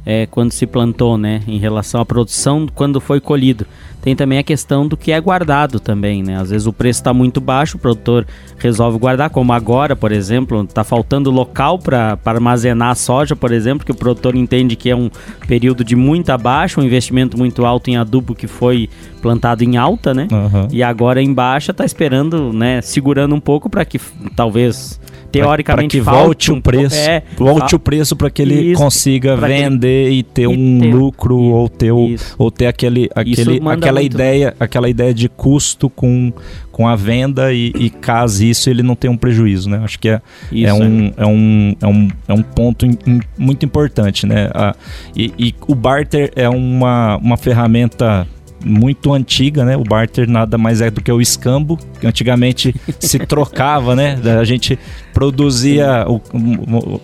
é, 0.06 0.24
quando 0.26 0.52
se 0.52 0.68
plantou, 0.68 1.18
né? 1.18 1.42
Em 1.48 1.58
relação 1.58 2.00
à 2.00 2.06
produção 2.06 2.68
quando 2.72 3.00
foi 3.00 3.20
colhido. 3.20 3.66
Tem 4.00 4.14
também 4.14 4.38
a 4.38 4.42
questão 4.44 4.86
do 4.86 4.96
que 4.96 5.10
é 5.10 5.20
guardado 5.20 5.80
também, 5.80 6.22
né? 6.22 6.36
Às 6.36 6.50
vezes 6.50 6.64
o 6.64 6.72
preço 6.72 7.00
está 7.00 7.12
muito 7.12 7.40
baixo, 7.40 7.76
o 7.76 7.80
produtor 7.80 8.24
resolve 8.56 8.98
guardar, 8.98 9.30
como 9.30 9.52
agora, 9.52 9.96
por 9.96 10.12
exemplo, 10.12 10.62
está 10.62 10.84
faltando 10.84 11.28
local 11.28 11.76
para 11.76 12.16
armazenar 12.24 12.90
a 12.90 12.94
soja, 12.94 13.34
por 13.34 13.50
exemplo, 13.50 13.84
que 13.84 13.90
o 13.90 13.96
produtor 13.96 14.36
entende 14.36 14.76
que 14.76 14.88
é 14.88 14.94
um 14.94 15.10
período 15.48 15.82
de 15.82 15.96
muita 15.96 16.38
baixa, 16.38 16.80
um 16.80 16.84
investimento 16.84 17.36
muito 17.36 17.66
alto 17.66 17.90
em 17.90 17.96
adubo 17.96 18.32
que 18.32 18.46
foi 18.46 18.88
plantado 19.20 19.64
em 19.64 19.76
alta, 19.76 20.14
né? 20.14 20.28
Aham. 20.30 20.68
E 20.70 20.84
agora 20.84 21.20
em 21.20 21.34
baixa 21.34 21.74
tá 21.74 21.84
esperando, 21.84 22.52
né, 22.52 22.80
segurando 22.82 23.34
um 23.34 23.40
pouco 23.40 23.68
para 23.68 23.84
que 23.84 23.98
talvez 24.36 25.00
teoricamente 25.40 26.00
para 26.00 26.12
que 26.14 26.18
volte 26.20 26.50
o 26.50 26.54
um 26.54 26.60
pouco- 26.60 26.78
preço, 26.78 26.96
é, 26.96 27.22
volte 27.36 27.74
o 27.74 27.78
preço 27.78 28.16
para 28.16 28.30
que 28.30 28.42
ele 28.42 28.72
Isso, 28.72 28.82
consiga 28.82 29.36
que 29.36 29.44
ele- 29.44 29.54
vender 29.54 30.10
e 30.10 30.22
ter 30.22 30.42
e 30.42 30.46
um 30.46 30.80
ter- 30.80 30.94
lucro 30.94 31.34
i- 31.40 31.52
ou 31.52 31.68
ter 31.68 31.92
o, 31.92 32.14
ou 32.38 32.50
ter 32.50 32.66
aquele, 32.66 33.08
aquele 33.14 33.60
aquela 33.66 34.00
muito- 34.00 34.14
ideia, 34.14 34.54
aquela 34.58 34.88
ideia 34.88 35.12
de 35.14 35.28
custo 35.28 35.88
com, 35.90 36.32
com 36.72 36.86
a 36.88 36.94
venda 36.96 37.52
e, 37.52 37.72
e 37.78 37.88
caso 37.90 38.44
isso 38.44 38.68
ele 38.68 38.82
não 38.82 38.94
tem 38.94 39.10
um 39.10 39.16
prejuízo, 39.16 39.68
né? 39.70 39.80
Acho 39.82 39.98
que 39.98 40.08
é, 40.08 40.20
Isso, 40.52 40.68
é, 40.68 40.74
um, 40.74 41.12
é, 41.16 41.26
um, 41.26 41.76
é, 41.80 41.86
um, 41.86 42.08
é 42.28 42.32
um 42.34 42.42
ponto 42.42 42.84
im- 42.86 42.98
im- 43.06 43.20
muito 43.38 43.64
importante, 43.64 44.26
né? 44.26 44.50
A- 44.54 44.74
e, 45.16 45.32
e 45.38 45.54
o 45.66 45.74
barter 45.74 46.30
é 46.36 46.48
uma, 46.48 47.16
uma 47.16 47.36
ferramenta 47.36 48.26
muito 48.66 49.12
antiga, 49.14 49.64
né? 49.64 49.76
O 49.76 49.84
barter 49.84 50.28
nada 50.28 50.58
mais 50.58 50.80
é 50.80 50.90
do 50.90 51.00
que 51.00 51.10
o 51.10 51.20
escambo, 51.20 51.78
que 52.00 52.06
antigamente 52.06 52.74
se 52.98 53.18
trocava, 53.20 53.94
né? 53.94 54.18
A 54.38 54.44
gente 54.44 54.78
produzia 55.14 56.04
o, 56.08 56.20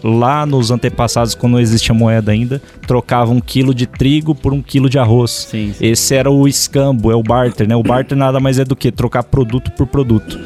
lá 0.03 0.45
nos 0.45 0.71
antepassados, 0.71 1.35
quando 1.35 1.53
não 1.53 1.61
existia 1.61 1.95
moeda 1.95 2.33
ainda, 2.33 2.61
trocava 2.87 3.31
um 3.31 3.41
quilo 3.41 3.75
de 3.75 3.87
trigo 3.87 4.35
por 4.35 4.53
um 4.53 4.61
quilo 4.61 4.89
de 4.89 4.99
arroz. 4.99 5.49
Sim, 5.51 5.73
sim. 5.77 5.87
Esse 5.87 6.15
era 6.15 6.31
o 6.31 6.49
escambo, 6.49 7.11
é 7.11 7.15
o 7.15 7.23
barter, 7.23 7.69
né? 7.69 7.77
O 7.77 7.83
barter 7.83 8.17
nada 8.19 8.41
mais 8.41 8.59
é 8.59 8.65
do 8.65 8.75
que 8.75 8.91
trocar 8.91 9.23
produto 9.23 9.71
por 9.73 9.87
produto. 9.87 10.39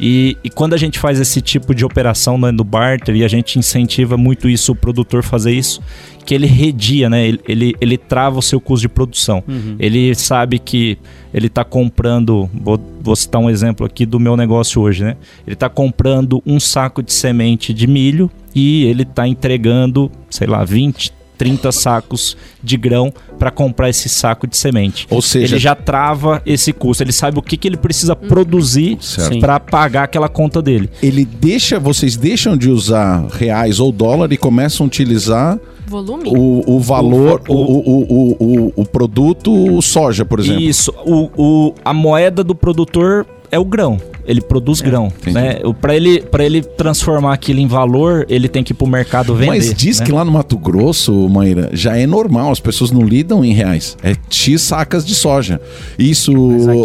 E, 0.00 0.38
e, 0.42 0.48
quando 0.48 0.72
a 0.72 0.78
gente 0.78 0.98
faz 0.98 1.20
esse 1.20 1.42
tipo 1.42 1.74
de 1.74 1.84
operação 1.84 2.38
né, 2.38 2.50
no 2.50 2.64
barter, 2.64 3.14
e 3.14 3.22
a 3.22 3.28
gente 3.28 3.58
incentiva 3.58 4.16
muito 4.16 4.48
isso, 4.48 4.72
o 4.72 4.74
produtor 4.74 5.22
fazer 5.22 5.52
isso, 5.52 5.82
que 6.24 6.34
ele 6.34 6.46
redia, 6.46 7.10
né? 7.10 7.26
Ele, 7.26 7.40
ele, 7.46 7.74
ele 7.80 7.98
trava 7.98 8.38
o 8.38 8.42
seu 8.42 8.60
custo 8.60 8.82
de 8.82 8.88
produção. 8.88 9.44
Uhum. 9.46 9.76
Ele 9.78 10.14
sabe 10.14 10.58
que 10.58 10.96
ele 11.34 11.48
está 11.48 11.64
comprando, 11.64 12.48
vou, 12.54 12.80
vou, 13.02 13.14
citar 13.14 13.40
um 13.40 13.50
exemplo 13.50 13.84
aqui 13.84 14.06
do 14.06 14.18
meu 14.18 14.36
negócio 14.36 14.80
hoje, 14.80 15.04
né? 15.04 15.16
Ele 15.46 15.54
está 15.54 15.68
comprando 15.68 16.42
um 16.46 16.58
saco 16.58 17.02
de 17.02 17.12
semente 17.12 17.74
de 17.74 17.86
milho 17.86 18.30
e 18.54 18.84
ele 18.84 19.02
está 19.02 19.28
entregando, 19.28 20.10
sei 20.30 20.46
lá, 20.46 20.64
20, 20.64 21.12
30 21.40 21.72
sacos 21.72 22.36
de 22.62 22.76
grão 22.76 23.10
para 23.38 23.50
comprar 23.50 23.88
esse 23.88 24.10
saco 24.10 24.46
de 24.46 24.58
semente. 24.58 25.06
Ou 25.08 25.22
seja, 25.22 25.54
ele 25.54 25.58
já 25.58 25.74
trava 25.74 26.42
esse 26.44 26.70
custo, 26.70 27.02
ele 27.02 27.12
sabe 27.12 27.38
o 27.38 27.42
que, 27.42 27.56
que 27.56 27.66
ele 27.66 27.78
precisa 27.78 28.12
hum. 28.12 28.28
produzir 28.28 28.98
para 29.40 29.58
pagar 29.58 30.04
aquela 30.04 30.28
conta 30.28 30.60
dele. 30.60 30.90
Ele 31.02 31.24
deixa, 31.24 31.80
vocês 31.80 32.14
deixam 32.14 32.58
de 32.58 32.68
usar 32.68 33.26
reais 33.30 33.80
ou 33.80 33.90
dólar 33.90 34.30
e 34.30 34.36
começam 34.36 34.84
a 34.84 34.86
utilizar 34.86 35.58
volume? 35.86 36.24
O, 36.26 36.76
o 36.76 36.78
valor, 36.78 37.40
o, 37.48 37.54
o, 37.54 38.02
o, 38.02 38.36
o, 38.38 38.72
o 38.76 38.84
produto 38.84 39.80
soja, 39.80 40.26
por 40.26 40.40
exemplo. 40.40 40.60
Isso, 40.60 40.92
o, 41.06 41.30
o, 41.38 41.74
a 41.82 41.94
moeda 41.94 42.44
do 42.44 42.54
produtor 42.54 43.26
é 43.50 43.58
o 43.58 43.64
grão 43.64 43.98
ele 44.24 44.40
produz 44.40 44.80
é, 44.80 44.84
grão, 44.84 45.12
né? 45.26 45.58
Para 45.80 45.94
ele, 45.94 46.22
para 46.22 46.44
ele 46.44 46.62
transformar 46.62 47.34
aquilo 47.34 47.60
em 47.60 47.66
valor, 47.66 48.26
ele 48.28 48.48
tem 48.48 48.64
que 48.64 48.72
ir 48.72 48.74
pro 48.74 48.86
mercado 48.86 49.34
vender. 49.34 49.50
Mas 49.50 49.74
diz 49.74 50.00
né? 50.00 50.06
que 50.06 50.12
lá 50.12 50.24
no 50.24 50.32
Mato 50.32 50.56
Grosso, 50.56 51.28
Maíra, 51.28 51.70
já 51.72 51.96
é 51.96 52.06
normal, 52.06 52.50
as 52.50 52.60
pessoas 52.60 52.90
não 52.90 53.02
lidam 53.02 53.44
em 53.44 53.52
reais. 53.52 53.96
É 54.02 54.14
X 54.30 54.62
sacas 54.62 55.04
de 55.04 55.14
soja. 55.14 55.60
Isso, 55.98 56.32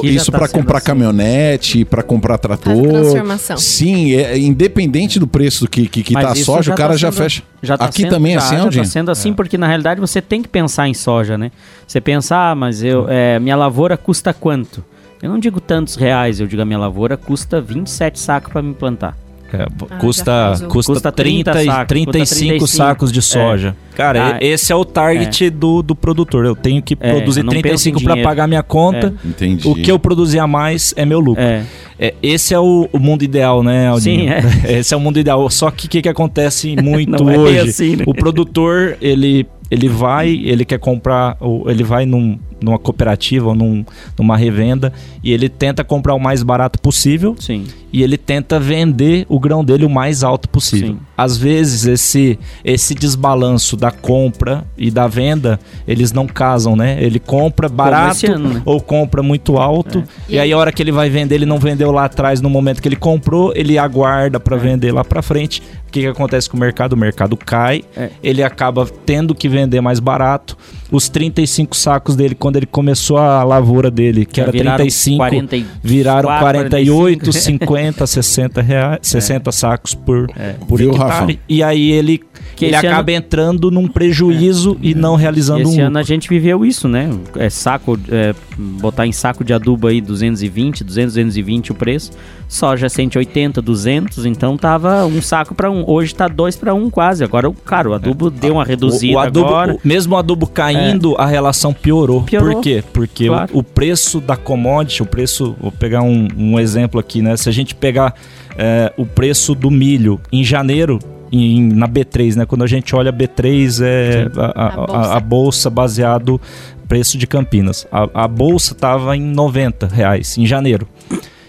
isso 0.03 0.31
tá 0.31 0.37
para 0.37 0.47
comprar 0.47 0.77
assim. 0.77 0.87
caminhonete, 0.87 1.85
para 1.85 2.03
comprar 2.03 2.37
trator. 2.37 2.75
transformação. 2.75 3.57
Sim, 3.57 4.13
é, 4.13 4.37
independente 4.37 5.19
do 5.19 5.27
preço 5.27 5.67
que 5.67 5.85
que, 5.87 6.03
que 6.03 6.13
tá 6.13 6.31
a 6.31 6.35
soja, 6.35 6.73
o 6.73 6.75
cara 6.75 6.91
tá 6.91 6.97
já 6.97 7.11
sendo, 7.11 7.23
fecha. 7.23 7.43
Já 7.61 7.77
tá 7.77 7.85
Aqui 7.85 8.01
sendo, 8.01 8.09
também 8.09 8.35
é 8.35 8.39
já, 8.39 8.45
assim, 8.45 8.71
já 8.71 8.81
tá 8.81 8.87
sendo 8.87 9.11
assim, 9.11 9.31
é. 9.31 9.33
porque 9.33 9.57
na 9.57 9.67
realidade 9.67 9.99
você 9.99 10.21
tem 10.21 10.41
que 10.41 10.49
pensar 10.49 10.87
em 10.87 10.93
soja, 10.93 11.37
né? 11.37 11.51
Você 11.87 12.01
pensar, 12.01 12.51
ah, 12.51 12.55
mas 12.55 12.83
eu, 12.83 13.07
é, 13.09 13.39
minha 13.39 13.55
lavoura 13.55 13.97
custa 13.97 14.33
quanto? 14.33 14.83
Eu 15.21 15.29
não 15.29 15.39
digo 15.39 15.59
tantos 15.59 15.95
reais, 15.95 16.39
eu 16.39 16.47
digo 16.47 16.61
a 16.61 16.65
minha 16.65 16.79
lavoura 16.79 17.17
custa 17.17 17.61
27 17.61 18.19
sacos 18.19 18.51
para 18.51 18.61
me 18.61 18.73
plantar. 18.73 19.17
É, 19.53 19.63
ah, 19.63 19.97
custa, 19.97 20.53
custa, 20.67 20.93
custa 20.93 21.11
30, 21.11 21.51
30 21.51 21.71
sacos, 21.71 21.87
35 21.87 22.47
35. 22.49 22.67
sacos 22.67 23.11
de 23.11 23.21
soja. 23.21 23.75
É. 23.93 23.95
Cara, 23.95 24.35
ah, 24.35 24.37
esse 24.41 24.73
é 24.73 24.75
o 24.75 24.83
target 24.83 25.45
é. 25.45 25.49
do, 25.49 25.81
do 25.81 25.95
produtor. 25.95 26.45
Eu 26.45 26.55
tenho 26.55 26.81
que 26.81 26.97
é, 26.99 27.11
produzir 27.11 27.43
35 27.43 28.03
para 28.03 28.21
pagar 28.21 28.47
minha 28.47 28.63
conta. 28.63 29.13
É. 29.23 29.27
Entendi. 29.27 29.67
O 29.67 29.75
que 29.75 29.89
eu 29.89 29.99
produzir 29.99 30.39
a 30.39 30.47
mais 30.47 30.93
é 30.97 31.05
meu 31.05 31.19
lucro. 31.19 31.43
É. 31.43 31.63
É, 31.97 32.13
esse 32.21 32.53
é 32.53 32.59
o, 32.59 32.89
o, 32.91 32.99
mundo 32.99 33.23
ideal, 33.23 33.63
né, 33.63 33.87
Aldinho? 33.87 34.23
Sim, 34.23 34.29
é. 34.67 34.79
Esse 34.79 34.93
é 34.93 34.97
o 34.97 34.99
mundo 34.99 35.17
ideal. 35.17 35.49
Só 35.49 35.71
que 35.71 35.85
o 35.85 35.89
que, 35.89 36.01
que 36.01 36.09
acontece 36.09 36.75
muito 36.83 37.23
hoje? 37.23 37.59
Assim, 37.59 37.95
né? 37.95 38.03
O 38.05 38.13
produtor, 38.13 38.97
ele 39.01 39.47
ele 39.71 39.89
vai, 39.89 40.29
ele 40.29 40.63
quer 40.63 40.77
comprar, 40.77 41.37
ele 41.65 41.83
vai 41.83 42.05
num, 42.05 42.37
numa 42.61 42.79
cooperativa 42.79 43.49
ou 43.49 43.55
num, 43.55 43.85
numa 44.17 44.37
revenda 44.37 44.91
e 45.23 45.31
ele 45.31 45.49
tenta 45.49 45.83
comprar 45.83 46.13
o 46.13 46.19
mais 46.19 46.43
barato 46.43 46.79
possível. 46.79 47.35
Sim. 47.39 47.65
E 47.91 48.03
ele 48.03 48.17
tenta 48.17 48.59
vender 48.59 49.25
o 49.29 49.39
grão 49.39 49.63
dele 49.63 49.85
o 49.85 49.89
mais 49.89 50.23
alto 50.23 50.49
possível. 50.49 50.89
Sim. 50.89 50.99
Às 51.17 51.37
vezes 51.37 51.85
esse 51.85 52.37
esse 52.63 52.93
desbalanço 52.93 53.77
da 53.77 53.91
compra 53.91 54.65
e 54.77 54.91
da 54.91 55.07
venda, 55.07 55.59
eles 55.87 56.11
não 56.11 56.27
casam, 56.27 56.75
né? 56.75 57.01
Ele 57.01 57.19
compra 57.19 57.69
barato 57.69 58.31
ano, 58.31 58.55
né? 58.55 58.61
ou 58.65 58.81
compra 58.81 59.23
muito 59.23 59.57
alto 59.57 59.99
é. 59.99 60.03
e, 60.31 60.35
e 60.35 60.39
aí 60.39 60.51
a 60.51 60.57
hora 60.57 60.71
que 60.71 60.81
ele 60.81 60.91
vai 60.91 61.09
vender, 61.09 61.35
ele 61.35 61.45
não 61.45 61.57
vendeu 61.57 61.91
lá 61.91 62.05
atrás 62.05 62.41
no 62.41 62.49
momento 62.49 62.81
que 62.81 62.87
ele 62.87 62.95
comprou, 62.95 63.53
ele 63.55 63.77
aguarda 63.77 64.39
para 64.39 64.55
é. 64.55 64.59
vender 64.59 64.91
lá 64.91 65.03
para 65.03 65.21
frente. 65.21 65.61
O 65.87 65.91
que, 65.91 66.01
que 66.01 66.07
acontece 66.07 66.49
com 66.49 66.57
o 66.57 66.59
mercado? 66.59 66.93
O 66.93 66.97
mercado 66.97 67.37
cai, 67.37 67.83
é. 67.95 68.09
ele 68.21 68.43
acaba 68.43 68.85
tendo 69.05 69.33
que 69.33 69.47
vender 69.47 69.79
mais 69.79 69.99
barato. 69.99 70.57
Os 70.91 71.09
35 71.09 71.75
sacos 71.75 72.15
dele, 72.15 72.35
quando 72.35 72.57
ele 72.57 72.65
começou 72.65 73.17
a 73.17 73.43
lavoura 73.43 73.89
dele, 73.89 74.25
que 74.25 74.37
Já 74.37 74.43
era 74.43 74.51
35, 74.51 75.17
40, 75.17 75.57
viraram 75.81 76.29
48, 76.39 77.19
45. 77.23 77.65
50, 77.65 78.07
60 78.07 78.61
reais, 78.61 78.99
60 79.01 79.49
é. 79.49 79.51
sacos 79.51 79.95
por, 79.95 80.29
é. 80.37 80.53
por 80.67 80.77
Viu, 80.77 80.91
hectare. 80.91 81.09
Rafa? 81.09 81.39
E 81.49 81.63
aí 81.63 81.91
ele 81.91 82.21
que 82.55 82.65
ele 82.65 82.75
acaba 82.75 83.11
ano... 83.11 83.17
entrando 83.17 83.69
num 83.69 83.87
prejuízo 83.87 84.77
é. 84.81 84.87
e 84.87 84.95
não 84.95 85.15
realizando 85.15 85.61
esse 85.61 85.69
um. 85.69 85.73
Esse 85.73 85.81
ano 85.81 85.97
a 85.97 86.03
gente 86.03 86.29
viveu 86.29 86.65
isso, 86.65 86.87
né? 86.87 87.09
É 87.35 87.49
saco, 87.49 87.99
é, 88.09 88.33
botar 88.57 89.05
em 89.05 89.11
saco 89.11 89.43
de 89.43 89.53
adubo 89.53 89.87
aí 89.87 89.99
220, 89.99 90.83
200, 90.83 91.13
220 91.13 91.71
o 91.71 91.75
preço. 91.75 92.11
Soja 92.47 92.87
180, 92.87 93.61
200, 93.61 94.25
então 94.25 94.55
tava 94.55 95.05
um 95.05 95.21
saco 95.21 95.55
para 95.55 95.69
um. 95.69 95.83
Hoje 95.87 96.13
tá 96.13 96.27
dois 96.27 96.55
para 96.55 96.73
um 96.73 96.89
quase. 96.89 97.23
Agora, 97.23 97.51
cara, 97.65 97.89
o 97.89 97.93
adubo 97.93 98.27
é. 98.27 98.31
deu 98.31 98.53
uma 98.53 98.63
reduzida 98.63 99.13
o, 99.13 99.15
o 99.17 99.19
adubo, 99.19 99.47
agora. 99.47 99.73
O, 99.73 99.79
mesmo 99.83 100.15
o 100.15 100.17
adubo 100.17 100.47
caindo, 100.47 101.13
é. 101.13 101.21
a 101.21 101.25
relação 101.25 101.73
piorou. 101.73 102.21
piorou. 102.23 102.53
Por 102.53 102.61
quê? 102.61 102.83
Porque 102.93 103.27
claro. 103.27 103.51
o, 103.53 103.59
o, 103.59 103.63
preço 103.63 104.21
da 104.21 104.37
commodity, 104.37 105.01
o 105.01 105.05
preço, 105.05 105.55
vou 105.59 105.71
pegar 105.71 106.03
um, 106.03 106.27
um 106.37 106.59
exemplo 106.59 106.99
aqui, 106.99 107.21
né? 107.21 107.35
Se 107.35 107.49
a 107.49 107.51
gente 107.51 107.73
pegar 107.73 108.13
é, 108.57 108.93
o 108.95 109.05
preço 109.05 109.53
do 109.55 109.69
milho 109.69 110.19
em 110.31 110.43
janeiro, 110.43 110.99
em, 111.31 111.69
na 111.73 111.87
B3, 111.87 112.35
né? 112.35 112.45
Quando 112.45 112.63
a 112.63 112.67
gente 112.67 112.95
olha 112.95 113.11
B3 113.11 113.83
é 113.83 114.27
a, 114.37 114.45
a, 114.45 114.67
a, 114.67 114.75
bolsa. 114.75 115.13
a, 115.13 115.19
bolsa 115.19 115.69
baseado 115.69 116.41
preço 116.87 117.17
de 117.17 117.27
Campinas. 117.27 117.87
A, 117.91 118.27
bolsa 118.27 118.73
estava 118.73 119.15
em 119.15 119.21
90 119.21 119.87
reais 119.87 120.37
em 120.37 120.45
janeiro. 120.45 120.87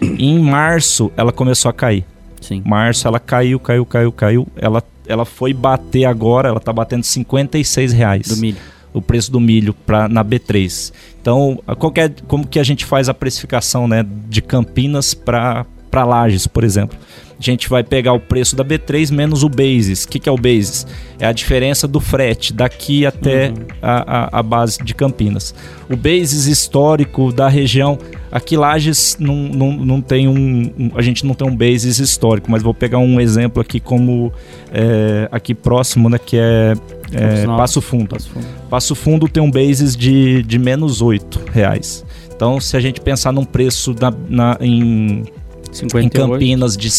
em 0.01 0.39
março 0.39 1.11
ela 1.15 1.31
começou 1.31 1.69
a 1.69 1.73
cair. 1.73 2.05
Sim. 2.41 2.61
Março 2.65 3.07
ela 3.07 3.19
caiu, 3.19 3.59
caiu, 3.59 3.85
caiu, 3.85 4.11
caiu. 4.11 4.47
Ela, 4.55 4.83
ela 5.07 5.25
foi 5.25 5.53
bater 5.53 6.05
agora, 6.05 6.49
ela 6.49 6.57
está 6.57 6.71
batendo 6.71 7.03
56 7.03 7.93
reais. 7.93 8.27
Do 8.27 8.37
milho. 8.37 8.57
O 8.93 9.01
preço 9.01 9.31
do 9.31 9.39
milho 9.39 9.73
pra, 9.73 10.07
na 10.07 10.23
B3. 10.23 10.91
Então, 11.21 11.59
qualquer, 11.77 12.13
como 12.27 12.47
que 12.47 12.57
a 12.57 12.63
gente 12.63 12.85
faz 12.85 13.09
a 13.09 13.13
precificação 13.13 13.87
né, 13.87 14.05
de 14.27 14.41
Campinas 14.41 15.13
para 15.13 15.65
Lages, 16.03 16.47
por 16.47 16.63
exemplo? 16.63 16.97
a 17.39 17.43
gente 17.43 17.69
vai 17.69 17.83
pegar 17.83 18.13
o 18.13 18.19
preço 18.19 18.55
da 18.55 18.65
B3 18.65 19.13
menos 19.13 19.43
o 19.43 19.49
basis. 19.49 20.03
O 20.03 20.07
que, 20.07 20.19
que 20.19 20.27
é 20.27 20.31
o 20.31 20.37
basis? 20.37 20.87
É 21.19 21.27
a 21.27 21.31
diferença 21.31 21.87
do 21.87 21.99
frete 21.99 22.51
daqui 22.51 23.05
até 23.05 23.49
uhum. 23.49 23.55
a, 23.81 24.37
a, 24.37 24.39
a, 24.39 24.43
base 24.43 24.79
de 24.83 24.93
Campinas. 24.95 25.53
O 25.89 25.95
basis 25.95 26.47
histórico 26.47 27.31
da 27.31 27.47
região, 27.47 27.99
aqui 28.31 28.57
Lages 28.57 29.17
não, 29.19 29.35
não, 29.35 29.71
não 29.71 30.01
tem 30.01 30.27
um, 30.27 30.73
um, 30.77 30.91
A 30.95 31.01
gente 31.03 31.25
não 31.25 31.35
tem 31.35 31.47
um 31.47 31.55
basis 31.55 31.99
histórico, 31.99 32.49
mas 32.49 32.63
vou 32.63 32.73
pegar 32.73 32.97
um 32.97 33.21
exemplo 33.21 33.61
aqui 33.61 33.79
como 33.79 34.33
é, 34.73 35.29
aqui 35.31 35.53
próximo, 35.53 36.09
né? 36.09 36.17
Que 36.17 36.37
é, 36.37 36.73
é 37.13 37.45
Passo, 37.45 37.81
Fundo. 37.81 38.09
Passo 38.09 38.29
Fundo. 38.29 38.47
Passo 38.67 38.95
Fundo 38.95 39.29
tem 39.29 39.43
um 39.43 39.51
basis 39.51 39.95
de, 39.95 40.41
de 40.41 40.57
menos 40.57 41.03
8 41.03 41.51
reais. 41.51 42.03
Então, 42.35 42.59
se 42.59 42.75
a 42.75 42.79
gente 42.79 42.99
pensar 42.99 43.31
num 43.31 43.45
preço 43.45 43.95
na, 43.99 44.13
na 44.27 44.57
em 44.59 45.23
58. 45.71 46.05
Em 46.05 46.09
Campinas 46.09 46.77
de, 46.77 46.89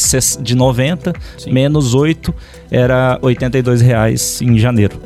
de 0.40 0.54
90, 0.54 1.12
Sim. 1.38 1.52
menos 1.52 1.94
8, 1.94 2.35
era 2.70 3.18
82 3.22 3.81
reais 3.81 4.40
em 4.42 4.59
janeiro. 4.59 5.00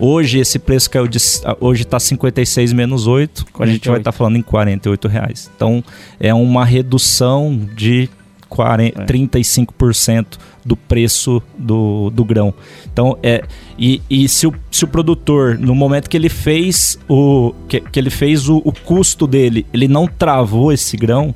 Hoje 0.00 0.38
esse 0.38 0.58
preço 0.58 0.90
caiu 0.90 1.06
de. 1.06 1.18
Hoje 1.60 1.82
está 1.82 2.00
56 2.00 2.72
menos 2.72 3.06
8. 3.06 3.46
48. 3.52 3.62
A 3.62 3.66
gente 3.72 3.88
vai 3.88 3.98
estar 3.98 4.12
tá 4.12 4.16
falando 4.16 4.36
em 4.36 4.42
48 4.42 5.08
reais. 5.08 5.50
Então 5.54 5.84
é 6.18 6.34
uma 6.34 6.64
redução 6.64 7.58
de 7.74 8.08
40, 8.48 9.02
é. 9.02 9.06
35% 9.06 10.38
do 10.64 10.76
preço 10.76 11.42
do, 11.58 12.10
do 12.10 12.24
grão. 12.24 12.54
Então 12.92 13.18
é. 13.22 13.42
E, 13.78 14.00
e 14.08 14.28
se, 14.28 14.46
o, 14.46 14.54
se 14.70 14.84
o 14.84 14.88
produtor, 14.88 15.58
no 15.58 15.74
momento 15.74 16.08
que 16.08 16.16
ele 16.16 16.28
fez 16.28 16.98
o. 17.08 17.52
que, 17.68 17.80
que 17.80 17.98
ele 17.98 18.10
fez 18.10 18.48
o, 18.48 18.58
o 18.64 18.72
custo 18.72 19.26
dele, 19.26 19.66
ele 19.72 19.88
não 19.88 20.06
travou 20.06 20.72
esse 20.72 20.96
grão, 20.96 21.34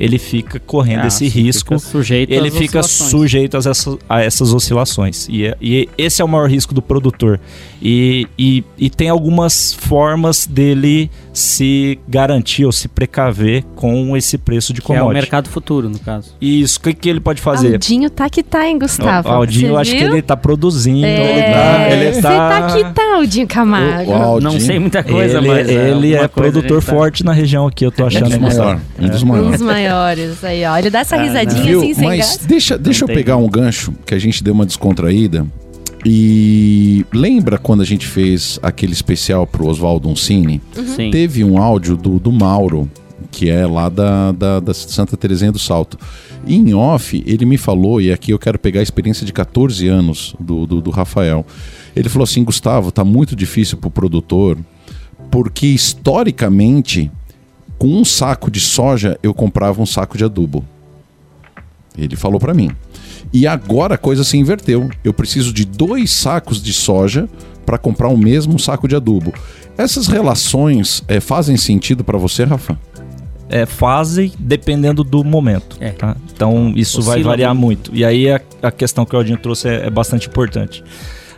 ele 0.00 0.18
fica 0.18 0.58
correndo 0.58 1.02
ah, 1.02 1.06
esse 1.08 1.28
risco. 1.28 1.78
Fica 1.78 1.90
sujeito 1.90 2.32
ele 2.32 2.50
fica 2.50 2.82
sujeito 2.82 3.54
a 3.54 3.58
essas, 3.58 3.98
a 4.08 4.22
essas 4.22 4.54
oscilações. 4.54 5.28
E, 5.28 5.44
é, 5.44 5.54
e, 5.60 5.86
esse 5.98 6.22
é 6.22 6.24
o 6.24 6.28
maior 6.28 6.48
risco 6.48 6.72
do 6.72 6.80
produtor. 6.80 7.38
E, 7.82 8.26
e, 8.38 8.64
e 8.78 8.88
tem 8.88 9.10
algumas 9.10 9.74
formas 9.74 10.46
dele 10.46 11.10
se 11.32 11.98
garantir 12.08 12.64
ou 12.64 12.72
se 12.72 12.88
precaver 12.88 13.64
com 13.76 14.16
esse 14.16 14.36
preço 14.36 14.72
de 14.72 14.80
Que 14.82 14.92
é 14.92 14.96
o 14.96 14.98
commodity. 14.98 15.20
mercado 15.22 15.48
futuro, 15.48 15.88
no 15.88 15.98
caso. 15.98 16.34
Isso, 16.40 16.78
o 16.78 16.82
que, 16.82 16.94
que 16.94 17.08
ele 17.08 17.20
pode 17.20 17.40
fazer? 17.40 17.72
Aldinho 17.74 18.10
tá 18.10 18.28
que 18.28 18.42
tá, 18.42 18.66
hein, 18.66 18.78
Gustavo? 18.78 19.28
O 19.28 19.32
Aldinho, 19.32 19.76
acho 19.76 19.90
que 19.92 20.02
ele 20.02 20.22
tá 20.22 20.36
produzindo, 20.36 21.04
É, 21.06 21.32
ele 21.32 21.42
tá. 21.54 21.90
Ele 21.90 22.12
Você 22.14 22.22
tá, 22.22 22.48
tá 22.60 22.76
que 22.76 22.84
tá, 22.94 23.14
Aldinho 23.16 23.46
Camargo. 23.46 24.10
O- 24.10 24.14
o 24.14 24.16
Aldinho, 24.22 24.52
Não 24.52 24.60
sei 24.60 24.78
muita 24.78 25.02
coisa, 25.02 25.38
ele, 25.38 25.48
mas. 25.48 25.68
ele 25.68 26.14
é 26.14 26.18
coisa 26.18 26.24
a 26.26 26.28
produtor 26.28 26.82
tá- 26.84 26.90
forte 26.92 27.24
na 27.24 27.32
região 27.32 27.66
aqui, 27.66 27.84
eu 27.86 27.92
tô 27.92 28.04
Um 28.04 28.06
achando. 28.06 28.28
dos 28.30 28.38
maiores. 28.38 28.82
Um 28.98 29.08
dos 29.08 29.22
Um 29.22 29.26
maiores. 29.26 29.50
dos 29.52 29.62
maiores. 29.62 30.44
Aí, 30.44 30.64
ó. 30.64 30.76
Ele 30.78 30.90
dá 30.90 31.00
essa 31.00 31.16
Ah, 31.16 31.22
risadinha 31.22 31.62
Viu? 31.62 31.80
assim, 31.80 31.94
sem 31.94 32.04
Mas 32.08 32.36
deixa, 32.38 32.76
deixa 32.78 33.04
eu 33.04 33.08
pegar 33.08 33.36
um 33.36 33.48
gancho 33.48 33.92
que 34.04 34.14
a 34.14 34.18
gente 34.18 34.42
deu 34.42 34.52
uma 34.52 34.66
descontraída. 34.66 35.46
E 36.04 37.04
lembra 37.12 37.58
quando 37.58 37.82
a 37.82 37.84
gente 37.84 38.06
fez 38.06 38.58
aquele 38.62 38.92
especial 38.92 39.46
pro 39.46 39.66
Oswaldo 39.66 40.08
Uncini? 40.08 40.60
Sim. 40.96 41.10
Teve 41.10 41.44
um 41.44 41.58
áudio 41.58 41.96
do, 41.96 42.18
do 42.18 42.32
Mauro, 42.32 42.90
que 43.30 43.50
é 43.50 43.66
lá 43.66 43.88
da, 43.88 44.32
da, 44.32 44.60
da 44.60 44.74
Santa 44.74 45.16
Terezinha 45.16 45.52
do 45.52 45.58
Salto. 45.58 45.98
E 46.46 46.56
em 46.56 46.72
off, 46.74 47.22
ele 47.26 47.44
me 47.44 47.58
falou, 47.58 48.00
e 48.00 48.10
aqui 48.10 48.30
eu 48.32 48.38
quero 48.38 48.58
pegar 48.58 48.80
a 48.80 48.82
experiência 48.82 49.26
de 49.26 49.32
14 49.32 49.86
anos 49.88 50.34
do, 50.40 50.66
do, 50.66 50.80
do 50.80 50.90
Rafael. 50.90 51.44
Ele 51.94 52.08
falou 52.08 52.24
assim: 52.24 52.42
Gustavo, 52.42 52.90
tá 52.90 53.04
muito 53.04 53.36
difícil 53.36 53.76
pro 53.76 53.90
produtor, 53.90 54.56
porque 55.30 55.66
historicamente, 55.66 57.10
com 57.78 57.88
um 57.88 58.04
saco 58.04 58.50
de 58.50 58.60
soja, 58.60 59.18
eu 59.22 59.34
comprava 59.34 59.82
um 59.82 59.86
saco 59.86 60.16
de 60.16 60.24
adubo. 60.24 60.64
Ele 61.96 62.16
falou 62.16 62.40
pra 62.40 62.54
mim. 62.54 62.70
E 63.32 63.46
agora 63.46 63.94
a 63.94 63.98
coisa 63.98 64.24
se 64.24 64.36
inverteu. 64.36 64.90
Eu 65.04 65.12
preciso 65.12 65.52
de 65.52 65.64
dois 65.64 66.10
sacos 66.10 66.62
de 66.62 66.72
soja 66.72 67.28
para 67.64 67.78
comprar 67.78 68.08
o 68.08 68.16
mesmo 68.16 68.58
saco 68.58 68.88
de 68.88 68.96
adubo. 68.96 69.32
Essas 69.78 70.08
relações 70.08 71.02
eh, 71.06 71.20
fazem 71.20 71.56
sentido 71.56 72.02
para 72.02 72.18
você, 72.18 72.44
Rafa? 72.44 72.76
é, 73.50 73.66
fase 73.66 74.32
dependendo 74.38 75.02
do 75.02 75.24
momento. 75.24 75.76
É. 75.80 75.90
tá? 75.90 76.16
Então 76.32 76.72
isso 76.76 77.02
vai 77.02 77.16
Oscila 77.16 77.32
variar 77.32 77.54
muito. 77.54 77.90
muito. 77.90 78.00
E 78.00 78.04
aí 78.04 78.30
a, 78.30 78.40
a 78.62 78.70
questão 78.70 79.04
que 79.04 79.14
o 79.14 79.18
Aldinho 79.18 79.36
trouxe 79.36 79.68
é, 79.68 79.86
é 79.86 79.90
bastante 79.90 80.28
importante. 80.28 80.82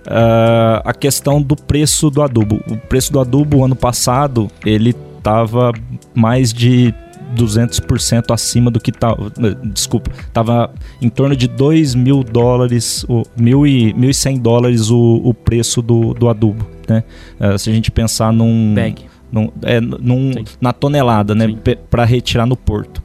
Ah, 0.06 0.82
a 0.84 0.92
questão 0.92 1.40
do 1.40 1.56
preço 1.56 2.10
do 2.10 2.22
adubo. 2.22 2.60
O 2.70 2.76
preço 2.76 3.10
do 3.12 3.18
adubo 3.18 3.64
ano 3.64 3.74
passado 3.74 4.50
ele 4.64 4.94
estava 5.16 5.72
mais 6.14 6.52
de 6.52 6.94
200% 7.36 8.32
acima 8.32 8.70
do 8.70 8.80
que 8.80 8.90
estava. 8.90 9.32
Desculpa, 9.64 10.10
estava 10.20 10.72
em 11.00 11.08
torno 11.08 11.34
de 11.36 11.48
2 11.48 11.94
mil 11.94 12.22
dólares, 12.22 13.04
o, 13.08 13.22
mil 13.36 13.66
e, 13.66 13.92
1.100 13.94 14.40
dólares 14.40 14.90
o, 14.90 15.20
o 15.24 15.32
preço 15.34 15.80
do, 15.82 16.14
do 16.14 16.28
adubo. 16.28 16.66
Né? 16.88 17.04
Ah, 17.38 17.56
se 17.58 17.70
a 17.70 17.72
gente 17.72 17.90
pensar 17.90 18.32
num, 18.32 18.74
Bag. 18.74 19.04
num- 19.30 19.50
é, 19.62 19.80
num- 19.80 20.32
na 20.60 20.72
tonelada, 20.72 21.34
né, 21.34 21.46
para 21.90 22.04
retirar 22.04 22.46
no 22.46 22.56
porto. 22.56 23.02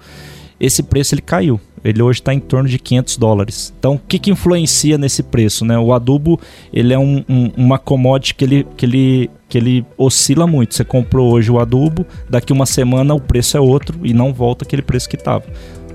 Esse 0.60 0.82
preço 0.82 1.14
ele 1.14 1.22
caiu. 1.22 1.60
Ele 1.90 2.02
hoje 2.02 2.20
está 2.20 2.34
em 2.34 2.40
torno 2.40 2.68
de 2.70 2.78
500 2.80 3.18
dólares. 3.18 3.74
Então, 3.80 3.96
o 3.96 4.00
que, 4.00 4.20
que 4.20 4.32
influencia 4.32 4.98
nesse 4.98 5.24
preço? 5.24 5.64
Né? 5.66 5.78
O 5.78 5.94
adubo 5.94 6.40
ele 6.74 6.94
é 6.94 7.00
um- 7.00 7.24
um- 7.30 7.52
uma 7.56 7.78
commodity 7.80 8.36
que 8.36 8.44
ele, 8.46 8.68
que, 8.76 8.86
ele, 8.86 9.30
que 9.48 9.58
ele 9.58 9.86
oscila 9.98 10.46
muito. 10.48 10.76
Você 10.76 10.84
comprou 10.84 11.32
hoje 11.32 11.52
o 11.52 11.60
adubo, 11.60 12.06
daqui 12.30 12.52
uma 12.54 12.66
semana 12.66 13.14
o 13.14 13.20
preço 13.22 13.56
é 13.58 13.60
outro 13.60 14.00
e 14.04 14.14
não 14.14 14.34
volta 14.34 14.66
aquele 14.66 14.82
preço 14.82 15.08
que 15.10 15.16
estava. 15.16 15.44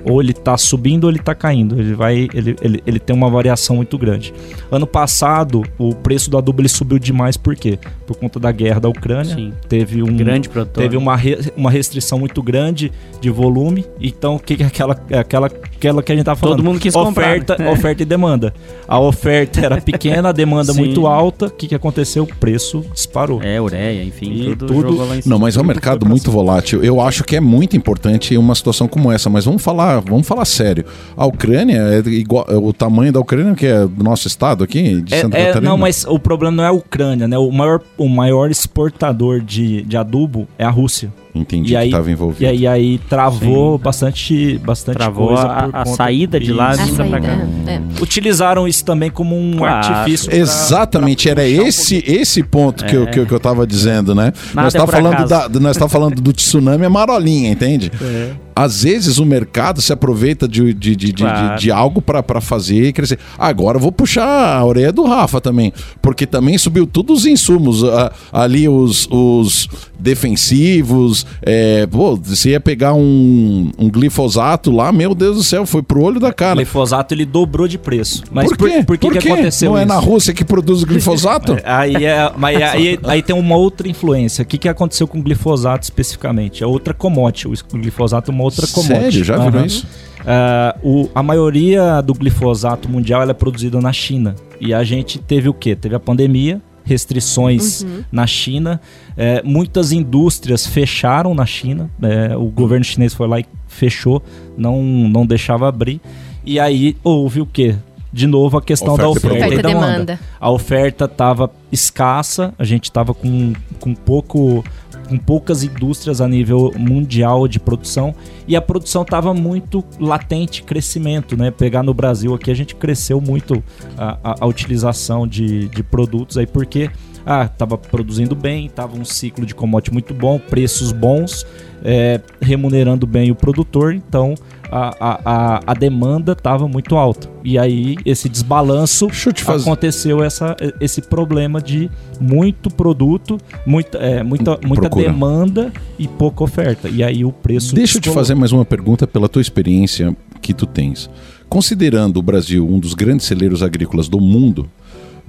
Ou 0.05 0.21
ele 0.21 0.33
está 0.33 0.57
subindo 0.57 1.05
ou 1.05 1.11
ele 1.11 1.19
está 1.19 1.35
caindo. 1.35 1.79
Ele, 1.81 1.95
vai, 1.95 2.29
ele, 2.35 2.57
ele, 2.62 2.83
ele 2.87 2.99
tem 2.99 3.15
uma 3.15 3.31
variação 3.31 3.77
muito 3.77 3.97
grande. 3.99 4.33
Ano 4.71 4.87
passado, 4.87 5.62
o 5.79 5.95
preço 5.95 6.31
do 6.31 6.38
adubo 6.38 6.61
ele 6.62 6.69
subiu 6.69 6.99
demais, 6.99 7.37
por 7.37 7.55
quê? 7.55 7.79
Por 8.07 8.17
conta 8.17 8.38
da 8.41 8.51
guerra 8.53 8.81
da 8.81 8.88
Ucrânia. 8.88 9.35
Sim. 9.35 9.53
Teve 9.69 10.03
um, 10.03 10.17
Grande 10.17 10.49
produtor. 10.49 10.83
Teve 10.83 10.97
uma, 10.97 11.17
re- 11.17 11.38
uma 11.57 11.71
restrição 11.71 12.19
muito 12.19 12.43
grande 12.43 12.91
de 13.21 13.31
volume. 13.31 13.85
Então, 14.01 14.37
o 14.37 14.38
que, 14.38 14.57
que 14.57 14.62
é 14.62 14.67
aquela, 14.67 14.99
é 15.11 15.19
aquela, 15.19 15.47
aquela 15.47 16.03
que 16.03 16.12
a 16.12 16.17
gente 16.17 16.25
tá 16.25 16.35
falando? 16.37 16.57
Todo 16.57 16.65
mundo 16.65 16.79
quis 16.81 16.95
oferta, 16.95 17.55
comprar, 17.55 17.65
né? 17.65 17.73
Oferta 17.73 18.03
e 18.03 18.07
demanda. 18.07 18.55
A 18.88 18.99
oferta 19.01 19.61
era 19.61 19.81
pequena, 19.81 20.29
a 20.31 20.33
demanda 20.33 20.73
Sim. 20.75 20.81
muito 20.81 21.07
alta. 21.07 21.47
O 21.47 21.51
que, 21.51 21.69
que 21.69 21.75
aconteceu? 21.75 22.25
O 22.25 22.27
preço 22.27 22.85
disparou. 22.93 23.43
É, 23.43 23.61
ureia, 23.61 24.03
enfim, 24.05 24.33
E 24.33 24.57
tudo, 24.57 24.67
tudo- 24.67 24.88
jogou 24.93 25.07
lá 25.09 25.17
em 25.17 25.23
cima. 25.23 25.35
Não, 25.35 25.41
mas 25.41 25.57
é 25.57 25.61
um 25.61 25.65
mercado 25.65 26.07
muito 26.07 26.31
volátil. 26.31 26.83
Eu 26.83 27.01
acho 27.01 27.25
que 27.25 27.37
é 27.37 27.41
muito 27.41 27.77
importante 27.77 28.37
uma 28.37 28.55
situação 28.55 28.87
como 28.88 29.11
essa, 29.11 29.29
mas 29.31 29.45
vamos 29.45 29.62
falar, 29.62 29.91
vamos 30.00 30.26
falar 30.26 30.44
sério. 30.44 30.85
A 31.16 31.26
Ucrânia 31.26 31.76
é 31.78 31.98
igual 32.09 32.46
o 32.48 32.72
tamanho 32.72 33.12
da 33.12 33.20
Ucrânia 33.20 33.55
que 33.55 33.66
é 33.66 33.87
do 33.87 34.02
nosso 34.02 34.26
estado 34.26 34.64
aqui, 34.64 35.00
de 35.02 35.16
Santa 35.16 35.37
É, 35.37 35.42
é, 35.42 35.46
Catarina. 35.48 35.70
não, 35.70 35.78
mas 35.78 36.05
o 36.05 36.18
problema 36.18 36.57
não 36.57 36.64
é 36.64 36.68
a 36.68 36.72
Ucrânia, 36.72 37.26
né? 37.28 37.37
O 37.38 37.50
maior, 37.50 37.81
o 37.98 38.09
maior 38.09 38.50
exportador 38.50 39.40
de, 39.40 39.83
de 39.83 39.96
adubo 39.96 40.46
é 40.59 40.64
a 40.64 40.70
Rússia. 40.70 41.12
Entendi 41.35 41.73
e 41.73 41.77
aí- 41.77 41.88
que 41.88 41.95
estava 41.95 42.11
envolvido. 42.11 42.42
E 42.45 42.47
aí, 42.47 42.66
aí 42.66 42.99
travou 43.09 43.79
bastante, 43.79 44.59
bastante 44.59 44.97
Travou 44.97 45.29
coisa 45.29 45.42
a- 45.47 45.83
a 45.83 45.87
saída 45.87 46.38
de 46.38 46.53
lá, 46.53 46.73
vinda 46.75 47.05
pra 47.05 47.21
cá. 47.21 47.27
saída, 47.37 47.71
é. 47.71 47.81
Utilizaram 48.03 48.68
isso 48.68 48.85
também 48.85 49.11
como 49.11 49.38
um 49.38 49.57
Claro. 49.57 49.87
artifício. 49.87 50.29
pra- 50.29 50.37
Exatamente, 50.38 51.23
pra 51.31 51.42
era 51.42 51.51
puxar 51.51 51.62
um 51.62 51.66
esse 51.68 52.05
esse 52.07 52.42
ponto 52.42 52.85
que, 52.85 52.95
eu, 52.95 53.05
É. 53.05 53.07
que, 53.07 53.21
eu, 53.21 53.27
que 53.27 53.33
eu 53.33 53.40
tava 53.40 53.66
dizendo, 53.66 54.14
né? 54.14 54.33
Nada 54.55 54.64
nós 54.66 54.75
é 54.75 54.79
tá 54.79 54.85
por 54.85 54.92
falando 54.92 55.29
da, 55.29 55.49
nós 55.61 55.77
tá 55.77 55.88
falando 55.88 56.21
do 56.21 56.33
tsunami 56.33 56.85
é 56.85 56.88
marolinha, 56.88 57.51
entende? 57.51 57.90
É. 58.01 58.31
Às 58.55 58.83
vezes 58.83 59.16
o 59.18 59.25
mercado 59.25 59.81
se 59.81 59.95
aproveita 59.95 60.47
de, 60.47 60.75
de, 60.75 60.95
de, 60.95 61.12
de, 61.12 61.23
Claro. 61.23 61.55
de- 61.57 61.62
de 61.62 61.71
algo 61.71 62.03
para 62.03 62.38
fazer 62.40 62.85
e 62.88 62.92
crescer. 62.92 63.18
Agora 63.38 63.79
eu 63.79 63.81
vou 63.81 63.90
puxar 63.90 64.59
a 64.59 64.62
orelha 64.62 64.92
do 64.92 65.05
Rafa 65.05 65.40
também, 65.40 65.73
porque 66.03 66.27
também 66.27 66.59
subiu 66.59 66.87
tudo 66.87 67.14
os 67.14 67.25
insumos, 67.25 67.83
a- 67.83 68.12
ali 68.31 68.68
os, 68.68 69.09
os 69.11 69.68
defensivos. 69.99 71.22
É, 71.43 71.87
pô, 71.87 72.17
você 72.17 72.51
ia 72.51 72.61
pegar 72.61 72.95
um, 72.95 73.71
um 73.79 73.89
glifosato 73.91 74.71
lá, 74.71 74.93
meu 74.93 75.15
Deus 75.15 75.37
do 75.37 75.43
céu, 75.43 75.67
foi 75.67 75.83
pro 75.83 76.03
olho 76.03 76.21
da 76.21 76.29
O 76.29 76.35
cara. 76.35 76.57
glifosato 76.57 77.15
ele 77.15 77.25
dobrou 77.25 77.67
de 77.69 77.79
preço. 77.79 78.23
Mas 78.31 78.49
por 78.49 78.57
por, 78.59 78.69
quê? 78.71 78.83
por 78.85 78.99
que, 78.99 79.07
Por 79.09 79.13
que 79.15 79.19
quê? 79.21 79.33
aconteceu 79.33 79.71
Não 79.73 79.79
é 79.79 79.83
isso? 79.83 79.89
na 79.89 79.99
Rússia 79.99 80.35
que 80.35 80.45
produz 80.45 80.83
o 80.83 80.87
glifosato? 80.87 81.57
Aí, 81.65 82.05
é, 82.05 82.31
mas 82.37 82.61
aí, 82.63 82.99
aí 83.05 83.23
tem 83.23 83.35
uma 83.35 83.57
outra 83.57 83.89
influência. 83.89 84.43
O 84.43 84.47
que, 84.47 84.59
que 84.59 84.69
aconteceu 84.69 85.07
com 85.07 85.19
o 85.19 85.23
glifosato 85.23 85.85
especificamente? 85.85 86.63
É 86.63 86.67
outra 86.67 86.93
commodity. 86.95 87.49
O 87.49 87.53
glifosato 87.79 88.31
é 88.31 88.35
uma 88.35 88.45
outra 88.45 88.67
commodity. 88.67 89.01
Sério? 89.03 89.25
Já 89.25 89.37
virou 89.39 89.59
Aham. 89.59 89.67
isso? 89.67 89.87
Ah, 90.27 90.77
o- 90.83 91.09
a 91.15 91.23
maioria 91.23 92.01
do 92.01 92.15
glifosato 92.15 92.89
mundial 92.89 93.23
é 93.29 93.33
produzida 93.33 93.81
na 93.81 93.93
China. 93.93 94.35
E 94.61 94.73
a 94.73 94.85
gente 94.85 95.19
teve 95.19 95.49
o 95.49 95.55
quê? 95.55 95.75
Teve 95.75 95.95
a 95.97 96.01
pandemia, 96.01 96.61
restrições 96.85 97.85
na 98.11 98.27
China. 98.27 98.81
É, 99.16 99.42
muitas 99.42 99.92
indústrias 99.92 100.66
fecharam 100.66 101.35
na 101.35 101.47
China. 101.47 101.90
É, 102.03 102.37
o 102.37 102.47
governo 102.47 102.85
chinês 102.85 103.14
foi 103.14 103.27
lá 103.27 103.40
e 103.40 103.47
fechou, 103.68 104.23
não, 104.57 104.83
não 104.83 105.27
deixava 105.27 105.68
abrir. 105.68 106.01
E 106.45 106.59
aí 106.59 106.97
houve 107.03 107.40
o 107.40 107.47
quê? 107.47 107.77
De 108.12 108.27
novo 108.27 108.59
a 108.59 108.62
questão 108.62 108.92
Oferta 108.92 109.03
da 109.03 109.09
oferta, 109.11 109.37
e 109.37 109.38
Oferta 109.38 109.55
e 109.55 109.73
demanda. 109.73 109.87
demanda. 109.87 110.21
A 110.38 110.51
oferta 110.51 111.05
estava 111.07 111.51
escassa, 111.71 112.53
a 112.59 112.64
gente 112.64 112.85
estava 112.85 113.14
com, 113.14 113.55
com 113.81 113.95
pouco 113.95 114.62
com 115.09 115.19
poucas 115.19 115.62
indústrias 115.62 116.21
a 116.21 116.29
nível 116.29 116.73
mundial 116.79 117.47
de 117.49 117.59
produção 117.61 118.15
e 118.49 118.57
a 118.57 118.61
produção 118.62 119.03
estava 119.03 119.33
muito 119.35 119.85
latente 120.01 120.62
crescimento, 120.62 121.37
né? 121.37 121.51
Pegar 121.51 121.83
no 121.83 121.93
Brasil 121.93 122.35
aqui 122.35 122.51
a 122.51 122.55
gente 122.55 122.75
cresceu 122.75 123.21
muito 123.21 123.62
a, 123.97 124.19
a- 124.25 124.37
a 124.41 124.47
utilização 124.47 125.27
de, 125.27 125.69
de 125.69 125.83
produtos 125.83 126.38
aí 126.38 126.47
porque 126.47 126.91
ah, 127.25 127.47
tava 127.47 127.79
produzindo 127.79 128.35
bem, 128.35 128.69
tava 128.69 128.97
um 128.99 129.05
ciclo 129.05 129.47
de 129.47 129.55
commodity 129.55 129.93
muito 129.93 130.12
bom, 130.12 130.38
preços 130.41 130.91
bons, 130.91 131.47
é, 131.85 132.21
remunerando 132.41 133.07
bem 133.07 133.31
o 133.31 133.35
produtor, 133.35 133.95
então 133.95 134.35
a, 134.73 134.97
a, 135.25 135.61
a, 135.67 135.75
demanda 135.75 136.33
estava 136.33 136.67
muito 136.67 136.97
alta. 136.97 137.29
E 137.45 137.59
aí 137.59 137.97
esse 138.07 138.27
desbalanço 138.27 139.09
aconteceu 139.47 140.25
essa, 140.25 140.57
esse 140.81 141.03
problema 141.03 141.61
de 141.61 141.91
muito 142.19 142.71
produto, 142.71 143.39
muita, 143.67 143.99
é, 143.99 144.23
muita, 144.23 144.59
muita 144.65 144.89
Procura. 144.89 145.05
demanda 145.05 145.73
e 145.99 146.09
pouca 146.09 146.43
oferta. 146.43 146.89
E 146.89 147.05
aí 147.05 147.23
o 147.23 147.31
preço. 147.31 147.75
Deixa 147.75 147.99
eu 147.99 148.01
te 148.01 148.05
descolou. 148.05 148.25
fazer 148.25 148.35
mais 148.35 148.51
uma 148.51 148.65
pergunta 148.65 149.07
pela 149.07 149.29
tua 149.29 149.43
experiência 149.43 150.17
que 150.41 150.55
tu 150.55 150.65
tens. 150.65 151.11
Considerando 151.51 152.17
o 152.17 152.23
Brasil 152.23 152.67
um 152.67 152.79
dos 152.79 152.95
grandes 152.95 153.27
celeiros 153.27 153.63
agrícolas 153.63 154.09
do 154.09 154.19
mundo, 154.19 154.71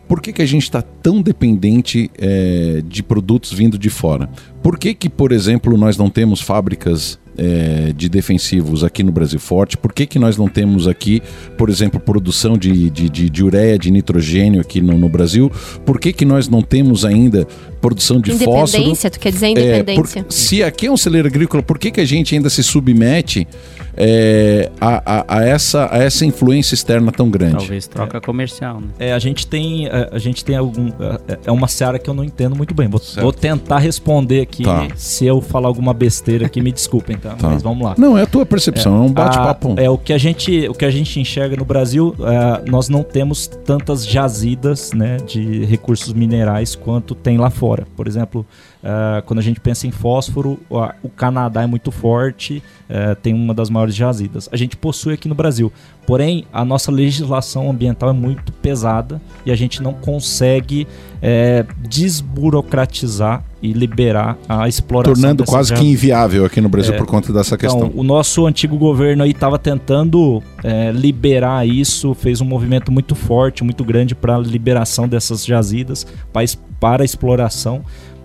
por 0.08 0.22
que, 0.22 0.32
que 0.32 0.42
a 0.42 0.46
gente 0.46 0.64
está 0.64 0.82
tão 0.82 1.22
dependente 1.22 2.10
eh, 2.18 2.82
de 2.88 3.04
produtos 3.04 3.52
vindo 3.52 3.78
de 3.78 3.90
fora? 3.90 4.30
Por 4.62 4.78
que, 4.78 4.94
que, 4.94 5.10
por 5.10 5.34
exemplo, 5.34 5.78
nós 5.78 5.98
não 5.98 6.10
temos 6.10 6.40
fábricas 6.40 7.20
é, 7.38 7.92
de 7.96 8.08
defensivos 8.10 8.84
aqui 8.84 9.04
no 9.04 9.12
Brasil 9.12 9.40
forte? 9.40 9.78
Por 9.78 9.92
que, 9.94 10.06
que 10.06 10.20
nós 10.20 10.38
não 10.38 10.48
temos 10.48 10.88
aqui, 10.88 11.22
por 11.58 11.70
exemplo, 11.70 12.00
produção 12.00 12.58
de, 12.58 12.90
de, 12.90 13.10
de, 13.10 13.30
de 13.30 13.44
ureia, 13.44 13.78
de 13.78 13.90
nitrogênio 13.92 14.62
aqui 14.62 14.82
no, 14.82 14.98
no 14.98 15.10
Brasil? 15.10 15.52
Por 15.86 16.00
que, 16.00 16.14
que 16.14 16.26
nós 16.26 16.48
não 16.48 16.62
temos 16.62 17.04
ainda 17.06 17.48
produção 17.82 18.20
de 18.22 18.32
fósforo? 18.32 18.62
Independência, 18.78 19.10
tu 19.10 19.20
quer 19.20 19.32
dizer 19.32 19.48
É, 19.48 19.50
independência? 19.80 20.24
por- 20.24 20.32
se 20.32 20.64
aqui 20.64 20.88
é 20.88 20.92
um 20.92 20.98
celeiro 20.98 21.28
agrícola, 21.28 21.62
por 21.62 21.78
que, 21.78 21.92
que 21.92 22.00
a 22.02 22.06
gente 22.06 22.34
ainda 22.36 22.50
se 22.50 22.64
submete 22.64 23.48
é, 23.96 24.72
a, 24.80 25.20
a- 25.22 25.26
a 25.40 25.44
essa, 25.46 25.88
a 25.92 25.98
essa 26.00 26.26
influência 26.26 26.74
externa 26.76 27.12
tão 27.12 27.30
grande? 27.30 27.58
Talvez 27.58 27.88
troca 27.88 28.20
comercial, 28.22 28.80
né? 28.82 28.88
É, 29.00 29.14
a 29.14 29.20
gente 29.20 29.46
tem, 29.46 29.88
a, 29.88 30.10
a 30.14 30.20
gente 30.20 30.44
tem 30.44 30.56
algum, 30.56 30.88
é- 31.28 31.40
é 31.46 31.52
uma 31.52 31.68
seara 31.68 32.00
que 32.00 32.10
eu 32.10 32.14
não 32.14 32.24
entendo 32.24 32.56
muito 32.56 32.74
bem. 32.74 32.88
Vou, 32.88 33.02
vou 33.18 33.34
tentar 33.34 33.80
responder 33.80 34.42
aqui. 34.42 34.64
Tá. 34.64 34.88
Se 34.96 35.26
eu 35.26 35.42
falar 35.42 35.68
alguma 35.68 35.94
besteira 35.94 36.46
aqui, 36.46 36.62
me 36.62 36.72
desculpem, 36.72 37.18
tá? 37.24 37.36
Tá. 37.36 37.50
Mas 37.50 37.64
vamos 37.64 37.84
lá. 37.84 37.96
Não, 37.98 38.18
é 38.18 38.24
a 38.24 38.26
tua 38.28 38.46
percepção, 38.46 38.96
é, 38.96 39.00
um 39.00 39.12
bate-papo. 39.12 39.76
É 39.78 39.90
o 39.90 39.98
que 39.98 40.12
a 40.14 40.18
gente, 40.18 40.68
o 40.68 40.74
que 40.74 40.86
a 40.86 40.92
gente 40.92 41.20
enxerga 41.20 41.56
no 41.56 41.66
Brasil, 41.66 42.14
é, 42.20 42.70
nós 42.70 42.90
não 42.90 43.02
temos 43.02 43.48
tantas 43.48 44.06
jazidas, 44.06 44.92
né, 44.92 45.18
de 45.18 45.66
recursos 45.66 46.14
minerais 46.14 46.76
quanto 46.76 47.16
tem 47.16 47.38
lá 47.38 47.50
fora. 47.50 47.86
Por 47.96 48.08
exemplo, 48.08 48.46
é, 48.84 49.22
quando 49.26 49.40
a 49.40 49.42
gente 49.42 49.60
pensa 49.60 49.88
em 49.88 49.92
fósforo, 49.92 50.60
a- 50.72 50.94
o 51.02 51.10
Canadá 51.10 51.64
é 51.64 51.68
muito 51.68 51.90
forte, 51.92 52.62
é, 52.90 53.16
tem 53.16 53.34
uma 53.34 53.54
das 53.54 53.70
maiores 53.70 53.96
jazidas. 53.96 54.50
A 54.52 54.58
gente 54.58 54.76
possui 54.76 55.14
aqui 55.14 55.28
no 55.30 55.36
Brasil. 55.36 55.72
Porém, 56.06 56.44
a 56.52 56.66
nossa 56.66 56.92
legislação 56.92 57.70
ambiental 57.72 58.10
é 58.10 58.14
muito 58.14 58.52
pesada 58.52 59.22
e 59.46 59.52
a 59.52 59.56
gente 59.56 59.82
não 59.82 59.94
consegue 59.94 60.86
é, 61.22 61.66
desburocratizar 61.88 63.44
e 63.62 63.72
liberar 63.72 64.38
a 64.48 64.68
exploração. 64.68 65.14
Tornando 65.14 65.46
quase 65.46 65.74
que 65.74 65.86
inviável 65.86 66.44
aqui 66.46 66.60
no 66.60 66.68
Brasil 66.68 66.94
É. 66.94 66.98
por 66.98 67.06
conta 67.08 67.32
dessa 67.32 67.56
Então, 67.56 67.70
questão. 67.80 67.92
o 67.96 68.04
nosso 68.04 68.46
antigo 68.46 68.78
governo 68.78 69.24
aí 69.24 69.32
estava 69.32 69.58
tentando 69.58 70.44
é, 70.64 70.92
liberar 70.92 71.66
isso, 71.68 72.14
fez 72.14 72.42
um 72.42 72.46
movimento 72.46 72.92
muito 72.92 73.16
forte, 73.16 73.64
muito 73.64 73.84
grande 73.86 74.14
para 74.14 74.36
a 74.36 74.40
liberação 74.40 75.08
dessas 75.08 75.46
jazidas, 75.46 76.06
para, 76.34 76.44
para 76.80 77.04
a 77.04 77.06
exploração, 77.06 77.84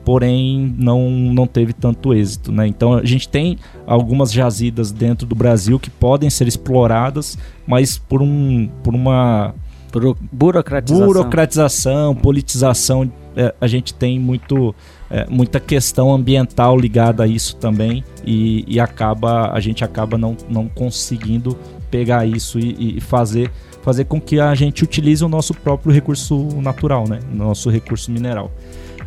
porém 0.08 0.74
não, 0.78 1.10
não 1.10 1.46
teve 1.46 1.74
tanto 1.74 2.14
êxito. 2.14 2.50
Né? 2.50 2.66
Então 2.66 2.94
a 2.94 3.04
gente 3.04 3.28
tem 3.28 3.58
algumas 3.86 4.32
jazidas 4.32 4.90
dentro 4.90 5.26
do 5.26 5.34
Brasil 5.34 5.78
que 5.78 5.90
podem 5.90 6.30
ser 6.30 6.48
exploradas, 6.48 7.36
mas 7.66 7.98
por, 7.98 8.22
um, 8.22 8.70
por 8.82 8.94
uma 8.94 9.54
Buro- 9.92 10.16
burocratização. 10.32 11.06
burocratização, 11.06 12.14
politização, 12.14 13.12
é, 13.36 13.54
a 13.60 13.66
gente 13.66 13.92
tem 13.92 14.18
muito, 14.18 14.74
é, 15.10 15.26
muita 15.28 15.60
questão 15.60 16.10
ambiental 16.10 16.78
ligada 16.78 17.24
a 17.24 17.26
isso 17.26 17.56
também 17.56 18.02
e, 18.24 18.64
e 18.66 18.80
acaba 18.80 19.52
a 19.52 19.60
gente 19.60 19.84
acaba 19.84 20.16
não, 20.16 20.34
não 20.48 20.68
conseguindo 20.68 21.54
pegar 21.90 22.24
isso 22.24 22.58
e, 22.58 22.96
e 22.96 23.00
fazer 23.02 23.50
fazer 23.82 24.04
com 24.04 24.18
que 24.18 24.40
a 24.40 24.54
gente 24.54 24.84
utilize 24.84 25.24
o 25.24 25.28
nosso 25.28 25.52
próprio 25.54 25.92
recurso 25.92 26.48
natural, 26.62 27.06
né, 27.06 27.20
nosso 27.30 27.68
recurso 27.68 28.10
mineral. 28.10 28.50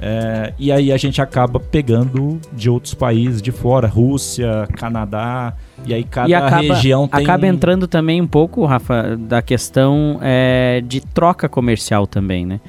É, 0.03 0.53
e 0.57 0.71
aí 0.71 0.91
a 0.91 0.97
gente 0.97 1.21
acaba 1.21 1.59
pegando 1.59 2.39
de 2.51 2.69
outros 2.71 2.95
países 2.95 3.39
de 3.39 3.51
fora, 3.51 3.87
Rússia, 3.87 4.67
Canadá, 4.75 5.53
e 5.85 5.93
aí 5.93 6.03
cada 6.03 6.27
e 6.27 6.33
acaba, 6.33 6.73
região 6.73 7.07
tem 7.07 7.23
acaba 7.23 7.45
entrando 7.45 7.87
também 7.87 8.19
um 8.19 8.25
pouco, 8.25 8.65
Rafa, 8.65 9.15
da 9.15 9.43
questão 9.43 10.17
é, 10.23 10.81
de 10.83 11.01
troca 11.01 11.47
comercial 11.47 12.07
também, 12.07 12.47
né? 12.47 12.59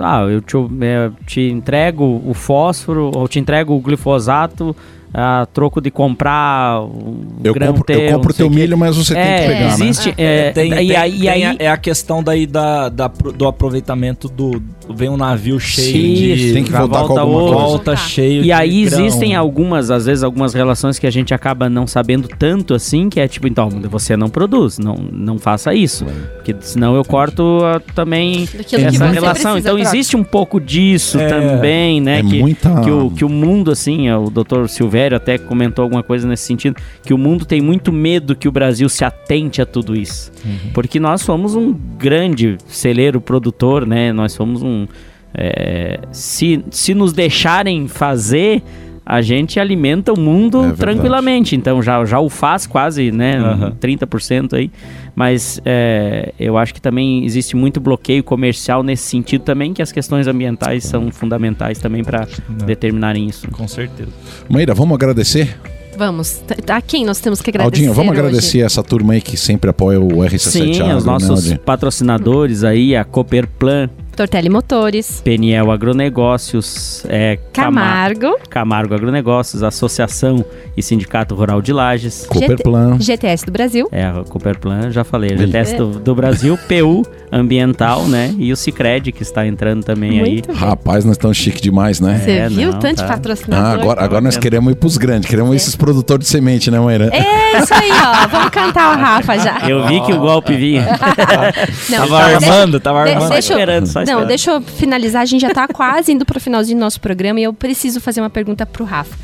Ah, 0.00 0.22
eu 0.22 0.40
te, 0.40 0.56
é, 0.82 1.10
te 1.26 1.40
entrego 1.50 2.22
o 2.26 2.34
fósforo, 2.34 3.10
ou 3.14 3.26
te 3.28 3.38
entrego 3.38 3.74
o 3.74 3.80
glifosato 3.80 4.76
a 5.16 5.46
troco 5.52 5.80
de 5.80 5.90
comprar 5.92 6.82
o 6.82 7.24
Eu 7.44 7.54
compro, 7.54 7.84
teu, 7.84 8.00
eu 8.00 8.12
compro 8.16 8.34
teu 8.34 8.50
milho, 8.50 8.76
mas 8.76 8.96
você 8.96 9.14
tem 9.14 9.22
É, 9.22 9.38
que 9.40 9.46
pegar, 9.46 9.60
né? 9.60 9.66
existe, 9.68 10.14
é, 10.18 10.50
tem, 10.50 10.66
e 10.66 10.70
tem- 10.88 10.96
aí, 10.96 11.18
tem 11.20 11.28
aí- 11.28 11.44
a- 11.44 11.56
é 11.60 11.68
a 11.68 11.76
questão 11.76 12.20
daí 12.22 12.46
da, 12.46 12.88
da 12.88 13.06
do 13.08 13.46
aproveitamento 13.46 14.28
do. 14.28 14.60
Vem 14.94 15.08
um 15.08 15.16
navio 15.16 15.58
cheio 15.58 16.34
Isso, 16.34 16.46
de. 16.48 16.52
Tem 16.52 16.64
que 16.64 16.70
voltar 16.72 17.00
com 17.02 17.06
volta 17.06 17.20
alguma 17.22 17.38
outro. 17.40 17.54
coisa. 17.54 17.68
volta 17.68 17.96
cheio 17.96 18.40
E 18.40 18.44
de 18.44 18.52
aí 18.52 18.84
grão. 18.84 19.00
existem 19.06 19.34
algumas, 19.34 19.90
às 19.90 20.04
vezes, 20.04 20.22
algumas 20.22 20.52
relações 20.52 20.98
que 20.98 21.06
a 21.06 21.10
gente 21.10 21.32
acaba 21.32 21.70
não 21.70 21.86
sabendo 21.86 22.28
tanto 22.28 22.74
assim, 22.74 23.08
que 23.08 23.18
é 23.20 23.26
tipo, 23.28 23.46
então, 23.48 23.70
você 23.70 24.14
não 24.16 24.28
produz, 24.28 24.78
não, 24.78 24.94
não 25.12 25.38
faça 25.38 25.72
isso. 25.72 26.04
Porque 26.34 26.54
senão 26.60 26.94
eu 26.96 27.04
corto 27.04 27.60
ah, 27.64 27.80
também 27.94 28.46
Daquilo 28.54 28.84
essa 28.86 29.06
relação. 29.06 29.56
Então 29.56 29.78
existe 29.78 30.16
um 30.16 30.24
pouco 30.24 30.60
disso 30.60 31.18
É, 31.18 31.28
também, 31.28 32.00
né? 32.00 32.18
é 32.18 32.22
que, 32.22 32.38
muita- 32.40 32.80
que, 32.82 32.90
o, 32.90 33.10
que 33.10 33.24
o 33.24 33.28
mundo, 33.28 33.70
assim, 33.70 34.10
o 34.10 34.28
doutor 34.28 34.68
Silvério 34.68 35.03
até 35.12 35.36
comentou 35.36 35.82
alguma 35.82 36.02
coisa 36.02 36.26
nesse 36.26 36.44
sentido, 36.44 36.76
que 37.04 37.12
o 37.12 37.18
mundo 37.18 37.44
tem 37.44 37.60
muito 37.60 37.92
medo 37.92 38.36
que 38.36 38.46
o 38.46 38.52
Brasil 38.52 38.88
se 38.88 39.04
atente 39.04 39.60
a 39.60 39.66
tudo 39.66 39.96
isso. 39.96 40.30
Porque 40.72 41.00
nós 41.00 41.20
somos 41.20 41.54
um 41.56 41.72
grande 41.98 42.56
celeiro 42.66 43.20
produtor, 43.20 43.84
né? 43.86 44.12
Nós 44.12 44.32
somos 44.32 44.62
um. 44.62 44.86
é, 45.34 45.98
se, 46.12 46.64
se 46.70 46.94
nos 46.94 47.12
deixarem 47.12 47.88
fazer, 47.88 48.62
a 49.06 49.20
gente 49.20 49.60
alimenta 49.60 50.12
o 50.12 50.18
mundo 50.18 50.64
É 50.64 50.72
tranquilamente. 50.72 51.54
Então 51.54 51.82
já, 51.82 52.04
já 52.04 52.18
o 52.20 52.28
faz 52.28 52.66
quase, 52.66 53.12
né? 53.12 53.36
Aham. 53.36 53.72
30% 53.80 54.54
aí. 54.54 54.70
Mas 55.14 55.60
é, 55.64 56.32
eu 56.38 56.56
acho 56.56 56.74
que 56.74 56.80
também 56.80 57.24
existe 57.24 57.54
muito 57.54 57.80
bloqueio 57.80 58.24
comercial 58.24 58.82
nesse 58.82 59.04
sentido 59.04 59.42
também, 59.42 59.72
que 59.72 59.82
as 59.82 59.92
questões 59.92 60.26
ambientais 60.26 60.84
são 60.84 61.10
fundamentais 61.10 61.78
também 61.78 62.02
para 62.02 62.26
determinarem 62.66 63.28
isso. 63.28 63.48
Com 63.50 63.68
certeza. 63.68 64.10
Maíra, 64.48 64.74
vamos 64.74 64.94
agradecer? 64.94 65.56
Vamos. 65.96 66.42
A 66.68 66.80
quem 66.80 67.04
nós 67.04 67.20
temos 67.20 67.40
que 67.40 67.50
agradecer? 67.50 67.76
Aldinho, 67.82 67.94
vamos 67.94 68.10
hoje? 68.10 68.20
agradecer 68.20 68.60
essa 68.60 68.82
turma 68.82 69.12
aí 69.12 69.20
que 69.20 69.36
sempre 69.36 69.70
apoia 69.70 70.00
o 70.00 70.08
RC7 70.08 70.38
Sim, 70.50 70.82
Agro, 70.82 70.96
os 70.96 71.04
né, 71.04 71.12
nossos 71.12 71.30
Aldinho? 71.30 71.58
patrocinadores 71.60 72.64
aí, 72.64 72.96
a 72.96 73.04
Cooperplan, 73.04 73.88
Tortelli 74.14 74.48
Motores, 74.48 75.20
Peniel 75.24 75.70
Agronegócios, 75.70 77.04
é, 77.08 77.38
Cama- 77.52 77.80
Camargo, 77.82 78.36
Camargo 78.48 78.94
Agronegócios, 78.94 79.62
Associação 79.62 80.44
e 80.76 80.82
Sindicato 80.82 81.34
Rural 81.34 81.60
de 81.60 81.72
Lages. 81.72 82.26
Cooperplan. 82.28 82.98
GTS 83.00 83.44
do 83.44 83.52
Brasil. 83.52 83.88
É, 83.92 84.10
Cooperplan, 84.28 84.90
já 84.90 85.04
falei. 85.04 85.36
GTS 85.36 85.76
do, 85.76 85.86
do 85.98 86.14
Brasil, 86.14 86.58
PU 86.68 87.04
Ambiental, 87.32 88.04
né? 88.06 88.34
E 88.38 88.52
o 88.52 88.56
Cicred, 88.56 89.10
que 89.12 89.22
está 89.22 89.46
entrando 89.46 89.84
também 89.84 90.20
aí. 90.20 90.30
Muito 90.30 90.48
bem. 90.48 90.56
Rapaz, 90.56 91.04
nós 91.04 91.14
estamos 91.16 91.36
chique 91.36 91.60
demais, 91.60 92.00
né? 92.00 92.20
Você 92.24 92.30
É, 92.30 92.48
viu 92.48 92.72
não, 92.72 92.78
tanto 92.78 92.98
tá. 92.98 93.08
patrocinador? 93.08 93.66
Ah, 93.66 93.72
agora, 93.74 94.04
agora 94.04 94.20
nós 94.20 94.34
vendo. 94.34 94.42
queremos 94.42 94.72
ir 94.72 94.76
pros 94.76 94.96
grandes, 94.96 95.28
queremos 95.28 95.54
esses 95.54 95.74
produtores 95.74 96.24
de 96.26 96.30
semente, 96.30 96.70
né, 96.70 96.78
Maíra? 96.78 97.10
É 97.12 97.58
isso 97.58 97.74
aí, 97.74 97.90
ó. 97.90 98.28
Vamos 98.28 98.50
cantar 98.50 98.96
o 98.96 99.00
Rafa 99.00 99.36
já. 99.38 99.58
Eu 99.68 99.86
vi 99.86 100.00
que 100.02 100.12
o 100.12 100.18
golpe 100.20 100.54
vinha. 100.56 100.86
Não, 101.90 101.98
tava 102.08 102.32
então, 102.34 102.50
armando, 102.50 102.80
tava 102.80 103.00
armando. 103.02 103.30
Deixa 103.30 103.52
eu- 103.52 103.58
esperando, 103.58 103.86
só 103.86 104.03
Não, 104.06 104.26
deixa 104.26 104.50
eu 104.52 104.60
finalizar. 104.60 105.22
A 105.22 105.26
gente 105.26 105.42
já 105.42 105.50
tá 105.50 105.66
quase 105.68 106.12
indo 106.12 106.24
pro 106.24 106.40
finalzinho 106.40 106.78
do 106.78 106.80
nosso 106.80 107.00
programa 107.00 107.40
e 107.40 107.44
eu 107.44 107.52
preciso 107.52 108.00
fazer 108.00 108.20
uma 108.20 108.30
pergunta 108.30 108.64
pro 108.66 108.84
Rafa. 108.84 109.16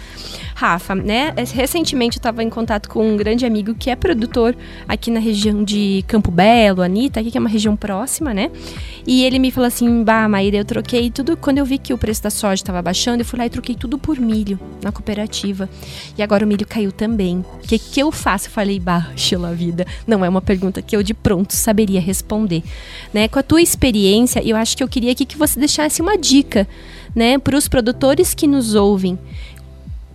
Rafa, 0.60 0.94
né? 0.94 1.32
Recentemente 1.54 2.18
eu 2.18 2.20
estava 2.20 2.42
em 2.44 2.50
contato 2.50 2.86
com 2.86 3.14
um 3.14 3.16
grande 3.16 3.46
amigo 3.46 3.74
que 3.74 3.88
é 3.88 3.96
produtor 3.96 4.54
aqui 4.86 5.10
na 5.10 5.18
região 5.18 5.64
de 5.64 6.04
Campo 6.06 6.30
Belo, 6.30 6.82
Anitta, 6.82 7.18
aqui 7.18 7.30
que 7.30 7.38
é 7.38 7.40
uma 7.40 7.48
região 7.48 7.74
próxima, 7.74 8.34
né? 8.34 8.50
E 9.06 9.24
ele 9.24 9.38
me 9.38 9.50
falou 9.50 9.66
assim: 9.66 10.04
Bah, 10.04 10.28
Maíra, 10.28 10.58
eu 10.58 10.64
troquei 10.66 11.10
tudo. 11.10 11.34
Quando 11.34 11.56
eu 11.56 11.64
vi 11.64 11.78
que 11.78 11.94
o 11.94 11.98
preço 11.98 12.22
da 12.22 12.28
soja 12.28 12.60
estava 12.60 12.82
baixando, 12.82 13.22
eu 13.22 13.24
fui 13.24 13.38
lá 13.38 13.46
e 13.46 13.50
troquei 13.50 13.74
tudo 13.74 13.96
por 13.96 14.20
milho 14.20 14.60
na 14.82 14.92
cooperativa. 14.92 15.66
E 16.18 16.22
agora 16.22 16.44
o 16.44 16.48
milho 16.48 16.66
caiu 16.66 16.92
também. 16.92 17.38
O 17.38 17.66
que, 17.66 17.78
que 17.78 17.98
eu 17.98 18.12
faço? 18.12 18.48
Eu 18.48 18.52
falei: 18.52 18.78
Baixa 18.78 19.38
a 19.38 19.52
vida. 19.52 19.86
Não 20.06 20.22
é 20.22 20.28
uma 20.28 20.42
pergunta 20.42 20.82
que 20.82 20.94
eu 20.94 21.02
de 21.02 21.14
pronto 21.14 21.54
saberia 21.54 22.02
responder. 22.02 22.62
Né? 23.14 23.28
Com 23.28 23.38
a 23.38 23.42
tua 23.42 23.62
experiência, 23.62 24.46
eu 24.46 24.56
acho 24.56 24.76
que 24.76 24.82
eu 24.82 24.88
queria 24.88 25.12
aqui 25.12 25.24
que 25.24 25.38
você 25.38 25.58
deixasse 25.58 26.02
uma 26.02 26.18
dica 26.18 26.68
né, 27.14 27.38
para 27.38 27.56
os 27.56 27.68
produtores 27.68 28.34
que 28.34 28.46
nos 28.46 28.74
ouvem 28.74 29.18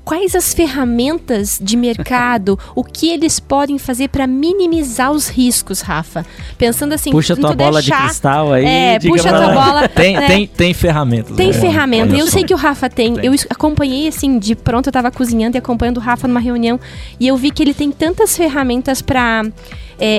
quais 0.06 0.36
as 0.36 0.54
ferramentas 0.54 1.60
de 1.62 1.76
mercado, 1.76 2.58
o 2.76 2.84
que 2.84 3.10
eles 3.10 3.40
podem 3.40 3.78
fazer 3.80 4.08
para 4.10 4.28
minimizar 4.28 5.12
os 5.12 5.28
riscos, 5.28 5.82
Rafa? 5.82 6.26
Pensando 6.58 6.94
assim, 6.94 7.12
Puxa 7.12 7.36
tu 7.36 7.42
tua 7.42 7.56
bola 7.56 7.82
de 7.82 7.90
deixar- 7.90 8.06
cristal 8.06 8.54
aí. 8.54 8.66
É, 8.66 9.00
puxa 9.00 9.30
tua 9.30 9.52
bola. 9.52 9.90
Tem, 9.90 10.16
né? 10.16 10.28
tem, 10.28 10.48
tem 10.48 10.74
ferramentas. 10.74 11.36
Tem 11.36 11.48
né? 11.48 11.54
ferramenta. 11.54 12.16
Eu 12.16 12.28
sei 12.28 12.44
que 12.44 12.54
o 12.54 12.58
Rafa 12.58 12.90
tem. 12.90 13.16
Tem. 13.16 13.26
Eu 13.26 13.34
acompanhei, 13.50 14.08
assim, 14.08 14.40
de 14.40 14.56
pronto 14.56 14.88
eu 14.88 14.94
tava 14.94 15.10
cozinhando 15.12 15.58
e 15.58 15.60
acompanhando 15.60 15.98
o 15.98 16.02
Rafa 16.02 16.28
numa 16.28 16.40
reunião. 16.40 16.80
E 17.20 17.28
eu 17.28 17.36
vi 17.36 17.50
que 17.52 17.64
ele 17.64 17.74
tem 17.74 17.92
tantas 17.92 18.38
ferramentas 18.38 19.02
para 19.02 19.44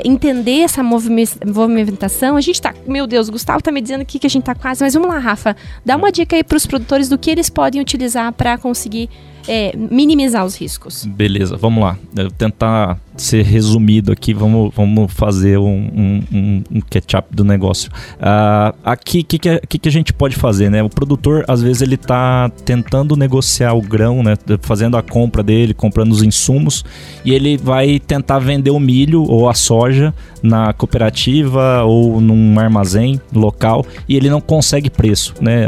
entender 0.04 0.60
essa 0.62 0.82
movime- 0.82 1.28
movimentação. 1.46 2.36
A 2.36 2.40
gente 2.40 2.60
tá. 2.60 2.74
Meu 2.86 3.06
Deus, 3.06 3.28
o 3.28 3.32
Gustavo 3.32 3.62
tá 3.62 3.70
me 3.70 3.80
dizendo 3.80 4.00
aqui 4.02 4.18
que 4.18 4.26
a 4.26 4.30
gente 4.30 4.44
tá 4.44 4.54
quase. 4.54 4.82
Mas 4.82 4.94
vamos 4.94 5.08
lá, 5.08 5.18
Rafa. 5.18 5.56
Dá 5.84 5.96
uma 5.96 6.10
dica 6.10 6.34
aí 6.36 6.42
pros 6.42 6.66
produtores 6.66 7.08
do 7.08 7.16
que 7.18 7.30
eles 7.30 7.48
podem 7.48 7.80
utilizar 7.80 8.32
para 8.32 8.56
conseguir 8.58 9.08
é, 9.48 9.76
minimizar 9.76 10.44
os 10.44 10.56
riscos. 10.56 11.04
Beleza, 11.04 11.56
vamos 11.56 11.82
lá. 11.82 11.98
Eu 12.16 12.30
tentar 12.30 12.98
ser 13.16 13.42
resumido 13.44 14.12
aqui, 14.12 14.34
vamos, 14.34 14.72
vamos 14.74 15.12
fazer 15.12 15.58
um, 15.58 16.22
um, 16.32 16.62
um 16.70 16.80
catch-up 16.80 17.34
do 17.34 17.44
negócio. 17.44 17.90
Uh, 18.16 18.76
aqui, 18.84 19.20
o 19.20 19.24
que, 19.24 19.38
que, 19.38 19.60
que, 19.66 19.78
que, 19.78 19.88
a 19.88 19.92
gente 19.92 20.12
pode 20.12 20.36
fazer, 20.36 20.70
né? 20.70 20.82
O 20.82 20.88
produtor, 20.88 21.44
às 21.48 21.62
vezes, 21.62 21.82
ele 21.82 21.94
está 21.94 22.50
tentando 22.64 23.16
negociar 23.16 23.74
o 23.74 23.80
grão, 23.80 24.22
né? 24.22 24.36
Fazendo 24.60 24.96
a 24.96 25.02
compra 25.02 25.42
dele, 25.42 25.72
comprando 25.74 26.12
os 26.12 26.22
insumos, 26.22 26.84
e 27.24 27.32
ele 27.32 27.56
vai 27.56 27.98
tentar 27.98 28.38
vender 28.38 28.70
o 28.70 28.80
milho 28.80 29.22
ou 29.22 29.48
a 29.48 29.54
soja 29.54 30.14
na 30.42 30.72
cooperativa 30.72 31.82
ou 31.82 32.20
num 32.20 32.58
armazém 32.58 33.20
local 33.34 33.84
e 34.08 34.16
ele 34.16 34.30
não 34.30 34.40
consegue 34.40 34.88
preço, 34.88 35.34
né? 35.40 35.66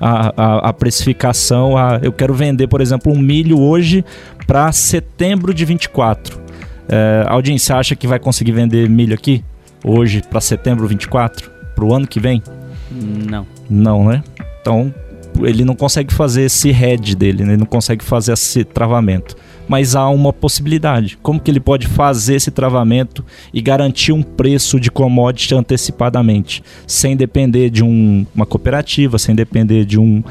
A, 0.00 0.32
a, 0.36 0.68
a 0.68 0.72
precificação, 0.72 1.76
a, 1.76 2.00
eu 2.02 2.12
quero 2.12 2.34
vender, 2.34 2.68
por 2.68 2.80
exemplo, 2.80 3.12
um 3.12 3.18
milho 3.18 3.60
hoje 3.60 4.04
para 4.46 4.70
setembro 4.72 5.54
de 5.54 5.64
24. 5.64 6.41
É, 6.88 7.24
Aldin, 7.26 7.58
você 7.58 7.72
acha 7.72 7.96
que 7.96 8.06
vai 8.06 8.18
conseguir 8.18 8.52
vender 8.52 8.88
milho 8.88 9.14
aqui 9.14 9.44
hoje 9.84 10.22
para 10.22 10.40
setembro 10.40 10.86
24? 10.86 11.50
Para 11.74 11.84
o 11.84 11.94
ano 11.94 12.06
que 12.06 12.20
vem? 12.20 12.42
Não. 12.90 13.46
Não, 13.68 14.04
né? 14.04 14.22
Então 14.60 14.92
ele 15.42 15.64
não 15.64 15.74
consegue 15.74 16.12
fazer 16.12 16.42
esse 16.42 16.70
head 16.70 17.16
dele, 17.16 17.42
né? 17.42 17.52
ele 17.52 17.60
não 17.60 17.66
consegue 17.66 18.04
fazer 18.04 18.32
esse 18.32 18.64
travamento 18.64 19.34
mas 19.68 19.94
há 19.94 20.08
uma 20.08 20.32
possibilidade. 20.32 21.18
Como 21.22 21.40
que 21.40 21.50
ele 21.50 21.60
pode 21.60 21.86
fazer 21.86 22.34
esse 22.34 22.50
travamento 22.50 23.24
e 23.52 23.60
garantir 23.60 24.12
um 24.12 24.22
preço 24.22 24.78
de 24.78 24.90
commodity 24.90 25.54
antecipadamente, 25.54 26.62
sem 26.86 27.16
depender 27.16 27.70
de 27.70 27.82
um, 27.82 28.26
uma 28.34 28.46
cooperativa, 28.46 29.18
sem 29.18 29.34
depender 29.34 29.84
de 29.84 29.98
um, 29.98 30.22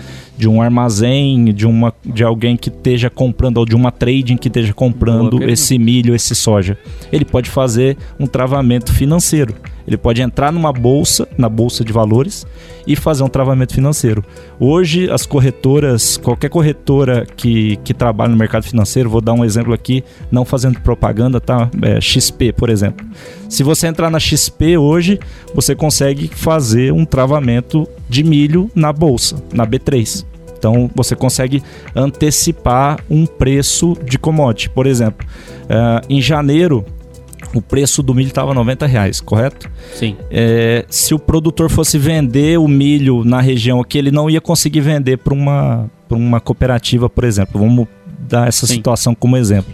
de 0.42 0.50
um 0.50 0.60
armazém, 0.60 1.54
de, 1.54 1.68
uma, 1.68 1.94
de 2.04 2.24
alguém 2.24 2.58
que 2.58 2.70
esteja 2.70 3.12
comprando, 3.12 3.58
ou 3.58 3.66
de 3.66 3.76
uma 3.76 3.92
trading 3.92 4.38
que 4.38 4.48
esteja 4.48 4.74
comprando 4.74 5.44
esse 5.44 5.78
milho, 5.78 6.16
esse 6.16 6.34
soja. 6.34 6.76
Ele 7.12 7.24
pode 7.24 7.48
fazer 7.48 7.96
um 8.20 8.26
travamento 8.26 8.92
financeiro. 8.92 9.54
Ele 9.86 9.98
pode 9.98 10.20
entrar 10.20 10.52
numa 10.52 10.74
bolsa, 10.74 11.28
na 11.38 11.48
bolsa 11.48 11.86
de 11.86 11.94
valores, 11.94 12.44
e 12.88 12.96
fazer 12.96 13.22
um 13.22 13.28
travamento 13.28 13.76
financeiro. 13.76 14.26
Hoje, 14.60 15.12
as 15.12 15.28
corretoras, 15.28 16.18
qualquer 16.18 16.50
corretora 16.50 17.24
que, 17.38 17.76
que 17.84 17.94
trabalha 17.94 18.32
no 18.32 18.38
mercado 18.38 18.64
financeiro, 18.64 19.12
vou 19.12 19.22
dar 19.22 19.34
um 19.34 19.46
exemplo 19.46 19.74
aqui, 19.74 20.04
não 20.32 20.44
fazendo 20.44 20.80
propaganda, 20.80 21.40
tá? 21.40 21.70
É, 21.84 22.02
XP, 22.02 22.52
por 22.54 22.72
exemplo. 22.72 23.06
Se 23.48 23.62
você 23.62 23.86
entrar 23.86 24.10
na 24.10 24.20
XP 24.20 24.76
hoje, 24.76 25.20
você 25.54 25.76
consegue 25.76 26.32
fazer 26.34 26.92
um 26.92 27.06
travamento 27.06 27.88
de 28.10 28.24
milho 28.24 28.72
na 28.74 28.92
bolsa, 28.92 29.44
na 29.54 29.68
B3. 29.68 30.31
Então 30.62 30.92
você 30.94 31.16
consegue 31.16 31.64
antecipar 31.96 33.00
um 33.10 33.26
preço 33.26 33.98
de 34.06 34.20
commodity. 34.20 34.70
Por 34.70 34.86
exemplo, 34.86 35.26
uh, 35.64 36.06
em 36.08 36.22
janeiro 36.22 36.86
o 37.56 37.62
preço 37.62 38.04
do 38.04 38.14
milho 38.14 38.28
estava 38.28 38.54
90 38.54 38.86
reais, 38.86 39.20
correto? 39.20 39.70
Sim. 39.96 40.16
É, 40.30 40.86
se 40.88 41.16
o 41.16 41.20
produtor 41.20 41.70
fosse 41.70 41.98
vender 41.98 42.60
o 42.60 42.68
milho 42.68 43.26
na 43.26 43.42
região 43.42 43.82
aqui, 43.82 43.98
ele 43.98 44.12
não 44.12 44.30
ia 44.30 44.40
conseguir 44.40 44.82
vender 44.82 45.18
para 45.18 45.34
uma, 45.34 45.90
uma 46.10 46.40
cooperativa, 46.40 47.10
por 47.10 47.24
exemplo. 47.24 47.60
Vamos 47.60 47.88
dar 48.20 48.48
essa 48.48 48.68
Sim. 48.68 48.76
situação 48.76 49.16
como 49.16 49.36
exemplo. 49.36 49.74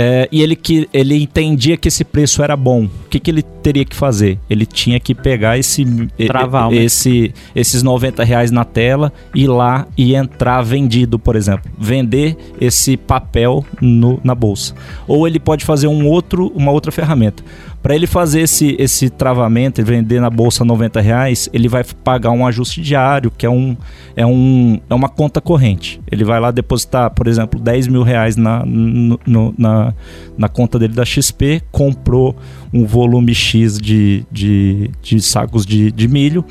É, 0.00 0.28
e 0.30 0.42
ele, 0.42 0.54
que, 0.54 0.88
ele 0.94 1.20
entendia 1.20 1.76
que 1.76 1.88
esse 1.88 2.04
preço 2.04 2.40
era 2.40 2.56
bom. 2.56 2.84
O 2.84 3.08
que, 3.10 3.18
que 3.18 3.32
ele 3.32 3.42
teria 3.42 3.84
que 3.84 3.96
fazer? 3.96 4.38
Ele 4.48 4.64
tinha 4.64 5.00
que 5.00 5.12
pegar 5.12 5.58
esse, 5.58 5.84
Travar, 6.28 6.72
esse, 6.72 7.34
esses 7.52 7.82
90 7.82 8.22
reais 8.22 8.52
na 8.52 8.64
tela, 8.64 9.12
ir 9.34 9.48
lá 9.48 9.88
e 9.96 10.14
entrar 10.14 10.62
vendido, 10.62 11.18
por 11.18 11.34
exemplo. 11.34 11.68
Vender 11.76 12.36
esse 12.60 12.96
papel 12.96 13.66
no, 13.80 14.20
na 14.22 14.36
bolsa. 14.36 14.72
Ou 15.08 15.26
ele 15.26 15.40
pode 15.40 15.64
fazer 15.64 15.88
um 15.88 16.06
outro, 16.06 16.52
uma 16.54 16.70
outra 16.70 16.92
ferramenta. 16.92 17.42
Para 17.82 17.94
ele 17.94 18.06
fazer 18.06 18.40
esse, 18.40 18.74
esse 18.78 19.08
travamento 19.08 19.80
e 19.80 19.84
vender 19.84 20.20
na 20.20 20.28
bolsa 20.28 20.64
90 20.64 21.00
reais, 21.00 21.48
ele 21.52 21.68
vai 21.68 21.84
pagar 21.84 22.30
um 22.30 22.46
ajuste 22.46 22.80
diário, 22.80 23.30
que 23.30 23.46
é, 23.46 23.50
um, 23.50 23.76
é, 24.16 24.26
um, 24.26 24.80
é 24.90 24.94
uma 24.94 25.08
conta 25.08 25.40
corrente. 25.40 26.00
Ele 26.10 26.24
vai 26.24 26.40
lá 26.40 26.50
depositar, 26.50 27.10
por 27.10 27.28
exemplo, 27.28 27.60
10 27.60 27.86
mil 27.86 28.02
reais 28.02 28.36
na, 28.36 28.64
no, 28.66 29.54
na, 29.56 29.94
na 30.36 30.48
conta 30.48 30.78
dele 30.78 30.94
da 30.94 31.04
XP, 31.04 31.62
comprou 31.70 32.36
um 32.72 32.84
volume 32.84 33.34
X 33.34 33.78
de, 33.78 34.26
de, 34.30 34.90
de 35.00 35.20
sacos 35.20 35.64
de, 35.64 35.92
de 35.92 36.08
milho 36.08 36.44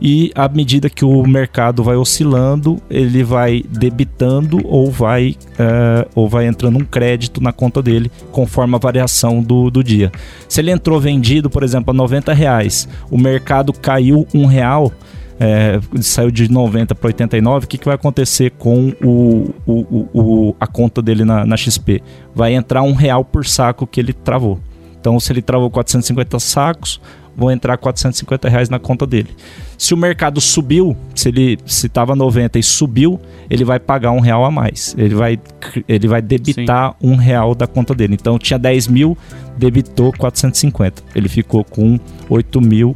e 0.00 0.32
à 0.34 0.48
medida 0.48 0.88
que 0.88 1.04
o 1.04 1.26
mercado 1.26 1.82
vai 1.82 1.96
oscilando, 1.96 2.80
ele 2.88 3.22
vai 3.22 3.62
debitando 3.68 4.60
ou 4.64 4.90
vai, 4.90 5.36
uh, 5.52 6.08
ou 6.14 6.28
vai 6.28 6.46
entrando 6.46 6.78
um 6.78 6.84
crédito 6.84 7.42
na 7.42 7.52
conta 7.52 7.82
dele 7.82 8.10
conforme 8.32 8.74
a 8.76 8.78
variação 8.78 9.42
do, 9.42 9.70
do 9.70 9.84
dia. 9.84 10.10
Se 10.48 10.60
ele 10.60 10.70
entrou 10.70 10.98
vendido, 10.98 11.50
por 11.50 11.62
exemplo, 11.62 11.90
a 11.90 11.94
90 11.94 12.32
reais, 12.32 12.88
o 13.10 13.18
mercado 13.18 13.72
caiu 13.74 14.26
um 14.32 14.46
real, 14.46 14.90
é, 15.38 15.78
saiu 16.00 16.30
de 16.30 16.50
90 16.50 16.94
para 16.94 17.08
89, 17.08 17.64
o 17.64 17.68
que, 17.68 17.78
que 17.78 17.84
vai 17.84 17.94
acontecer 17.94 18.52
com 18.52 18.92
o, 19.02 19.54
o, 19.66 20.08
o, 20.14 20.56
a 20.58 20.66
conta 20.66 21.02
dele 21.02 21.24
na, 21.24 21.44
na 21.44 21.56
XP? 21.56 22.02
Vai 22.34 22.54
entrar 22.54 22.82
um 22.82 22.92
real 22.94 23.24
por 23.24 23.44
saco 23.46 23.86
que 23.86 24.00
ele 24.00 24.12
travou. 24.12 24.58
Então, 25.00 25.18
se 25.18 25.32
ele 25.32 25.40
travou 25.40 25.70
450 25.70 26.38
sacos, 26.38 27.00
vão 27.36 27.50
entrar 27.50 27.76
450 27.76 28.48
reais 28.48 28.68
na 28.68 28.78
conta 28.78 29.06
dele. 29.06 29.30
Se 29.78 29.94
o 29.94 29.96
mercado 29.96 30.40
subiu, 30.40 30.96
se 31.14 31.28
ele 31.28 31.58
se 31.64 31.86
estava 31.86 32.14
90 32.14 32.58
e 32.58 32.62
subiu, 32.62 33.20
ele 33.48 33.64
vai 33.64 33.80
pagar 33.80 34.10
um 34.12 34.20
real 34.20 34.44
a 34.44 34.50
mais. 34.50 34.94
Ele 34.98 35.14
vai, 35.14 35.38
ele 35.88 36.06
vai 36.06 36.20
debitar 36.20 36.96
Sim. 37.00 37.08
um 37.08 37.16
real 37.16 37.54
da 37.54 37.66
conta 37.66 37.94
dele. 37.94 38.14
Então 38.14 38.38
tinha 38.38 38.58
10 38.58 38.88
mil, 38.88 39.16
debitou 39.56 40.12
450. 40.12 41.02
Ele 41.14 41.28
ficou 41.28 41.64
com 41.64 41.98
8 42.28 42.60
mil, 42.60 42.94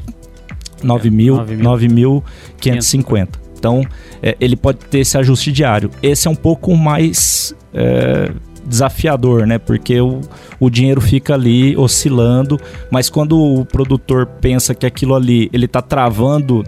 9 0.83 1.11
mil, 1.11 1.37
9.550. 1.37 3.29
Então 3.59 3.83
é, 4.23 4.37
ele 4.39 4.57
pode 4.57 4.79
ter 4.79 4.99
esse 4.99 5.17
ajuste 5.17 5.51
diário. 5.51 5.91
Esse 6.03 6.29
é 6.29 6.31
um 6.31 6.37
pouco 6.37 6.77
mais. 6.77 7.55
É, 7.73 8.31
desafiador, 8.67 9.47
né? 9.47 9.59
Porque 9.59 10.01
o, 10.01 10.21
o 10.59 10.71
dinheiro 10.71 11.01
fica 11.01 11.35
ali 11.35 11.77
oscilando, 11.77 12.59
mas 12.91 13.09
quando 13.09 13.39
o 13.39 13.65
produtor 13.65 14.27
pensa 14.27 14.75
que 14.75 14.87
aquilo 14.87 15.15
ali 15.15 15.51
ele 15.53 15.69
tá 15.69 15.83
travando 15.83 16.65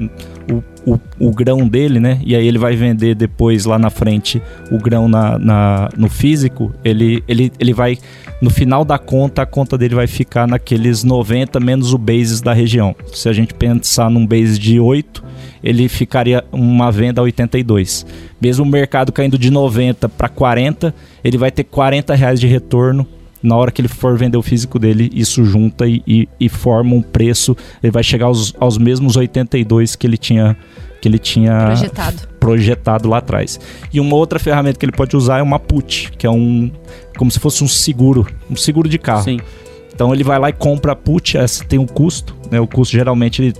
o, 0.50 0.92
o, 0.94 1.00
o, 1.18 1.30
grão 1.32 1.66
dele, 1.66 1.98
né? 1.98 2.20
E 2.24 2.34
aí 2.36 2.46
ele 2.46 2.58
vai 2.58 2.76
vender 2.76 3.14
depois 3.14 3.64
lá 3.64 3.78
na 3.78 3.90
frente 3.90 4.40
o 4.70 4.78
grão 4.78 5.08
na, 5.08 5.38
na, 5.38 5.88
no 5.96 6.08
físico, 6.08 6.72
ele, 6.84 7.22
ele, 7.26 7.52
ele 7.58 7.72
vai. 7.72 7.98
No 8.40 8.50
final 8.50 8.84
da 8.84 8.98
conta, 8.98 9.42
a 9.42 9.46
conta 9.46 9.78
dele 9.78 9.94
vai 9.94 10.06
ficar 10.06 10.46
naqueles 10.46 11.02
90 11.02 11.58
menos 11.58 11.92
o 11.92 11.98
basis 11.98 12.40
da 12.40 12.52
região. 12.52 12.94
Se 13.12 13.28
a 13.28 13.32
gente 13.32 13.54
pensar 13.54 14.10
num 14.10 14.26
base 14.26 14.58
de 14.58 14.78
8, 14.78 15.24
ele 15.62 15.88
ficaria 15.88 16.44
uma 16.52 16.90
venda 16.90 17.20
a 17.20 17.24
82. 17.24 18.06
Mesmo 18.40 18.64
o 18.64 18.68
mercado 18.68 19.12
caindo 19.12 19.38
de 19.38 19.50
90 19.50 20.08
para 20.08 20.28
40, 20.28 20.94
ele 21.24 21.38
vai 21.38 21.50
ter 21.50 21.64
40 21.64 22.14
reais 22.14 22.40
de 22.40 22.46
retorno 22.46 23.06
na 23.42 23.54
hora 23.56 23.70
que 23.70 23.80
ele 23.80 23.88
for 23.88 24.16
vender 24.18 24.36
o 24.36 24.42
físico 24.42 24.78
dele, 24.78 25.10
isso 25.14 25.44
junta 25.44 25.86
e, 25.86 26.02
e, 26.06 26.28
e 26.40 26.48
forma 26.48 26.94
um 26.94 27.02
preço. 27.02 27.56
Ele 27.82 27.92
vai 27.92 28.02
chegar 28.02 28.26
aos, 28.26 28.54
aos 28.58 28.76
mesmos 28.76 29.16
82 29.16 29.94
que 29.94 30.06
ele 30.06 30.16
tinha 30.16 30.56
que 31.00 31.08
ele 31.08 31.18
tinha 31.18 31.66
projetado. 31.66 32.28
projetado 32.40 33.08
lá 33.08 33.18
atrás. 33.18 33.60
E 33.92 34.00
uma 34.00 34.16
outra 34.16 34.38
ferramenta 34.38 34.78
que 34.78 34.84
ele 34.84 34.92
pode 34.92 35.14
usar 35.14 35.38
é 35.38 35.42
uma 35.42 35.58
put, 35.58 36.10
que 36.18 36.26
é 36.26 36.30
um 36.30 36.70
como 37.16 37.30
se 37.30 37.38
fosse 37.38 37.62
um 37.62 37.68
seguro, 37.68 38.26
um 38.50 38.56
seguro 38.56 38.88
de 38.88 38.98
carro. 38.98 39.22
Sim. 39.22 39.38
Então 39.96 40.12
ele 40.12 40.22
vai 40.22 40.38
lá 40.38 40.50
e 40.50 40.52
compra 40.52 40.92
a 40.92 40.96
put, 40.96 41.38
essa 41.38 41.64
tem 41.64 41.78
um 41.78 41.86
custo, 41.86 42.36
né? 42.50 42.60
O 42.60 42.66
custo 42.66 42.92
geralmente 42.92 43.42
ele 43.42 43.54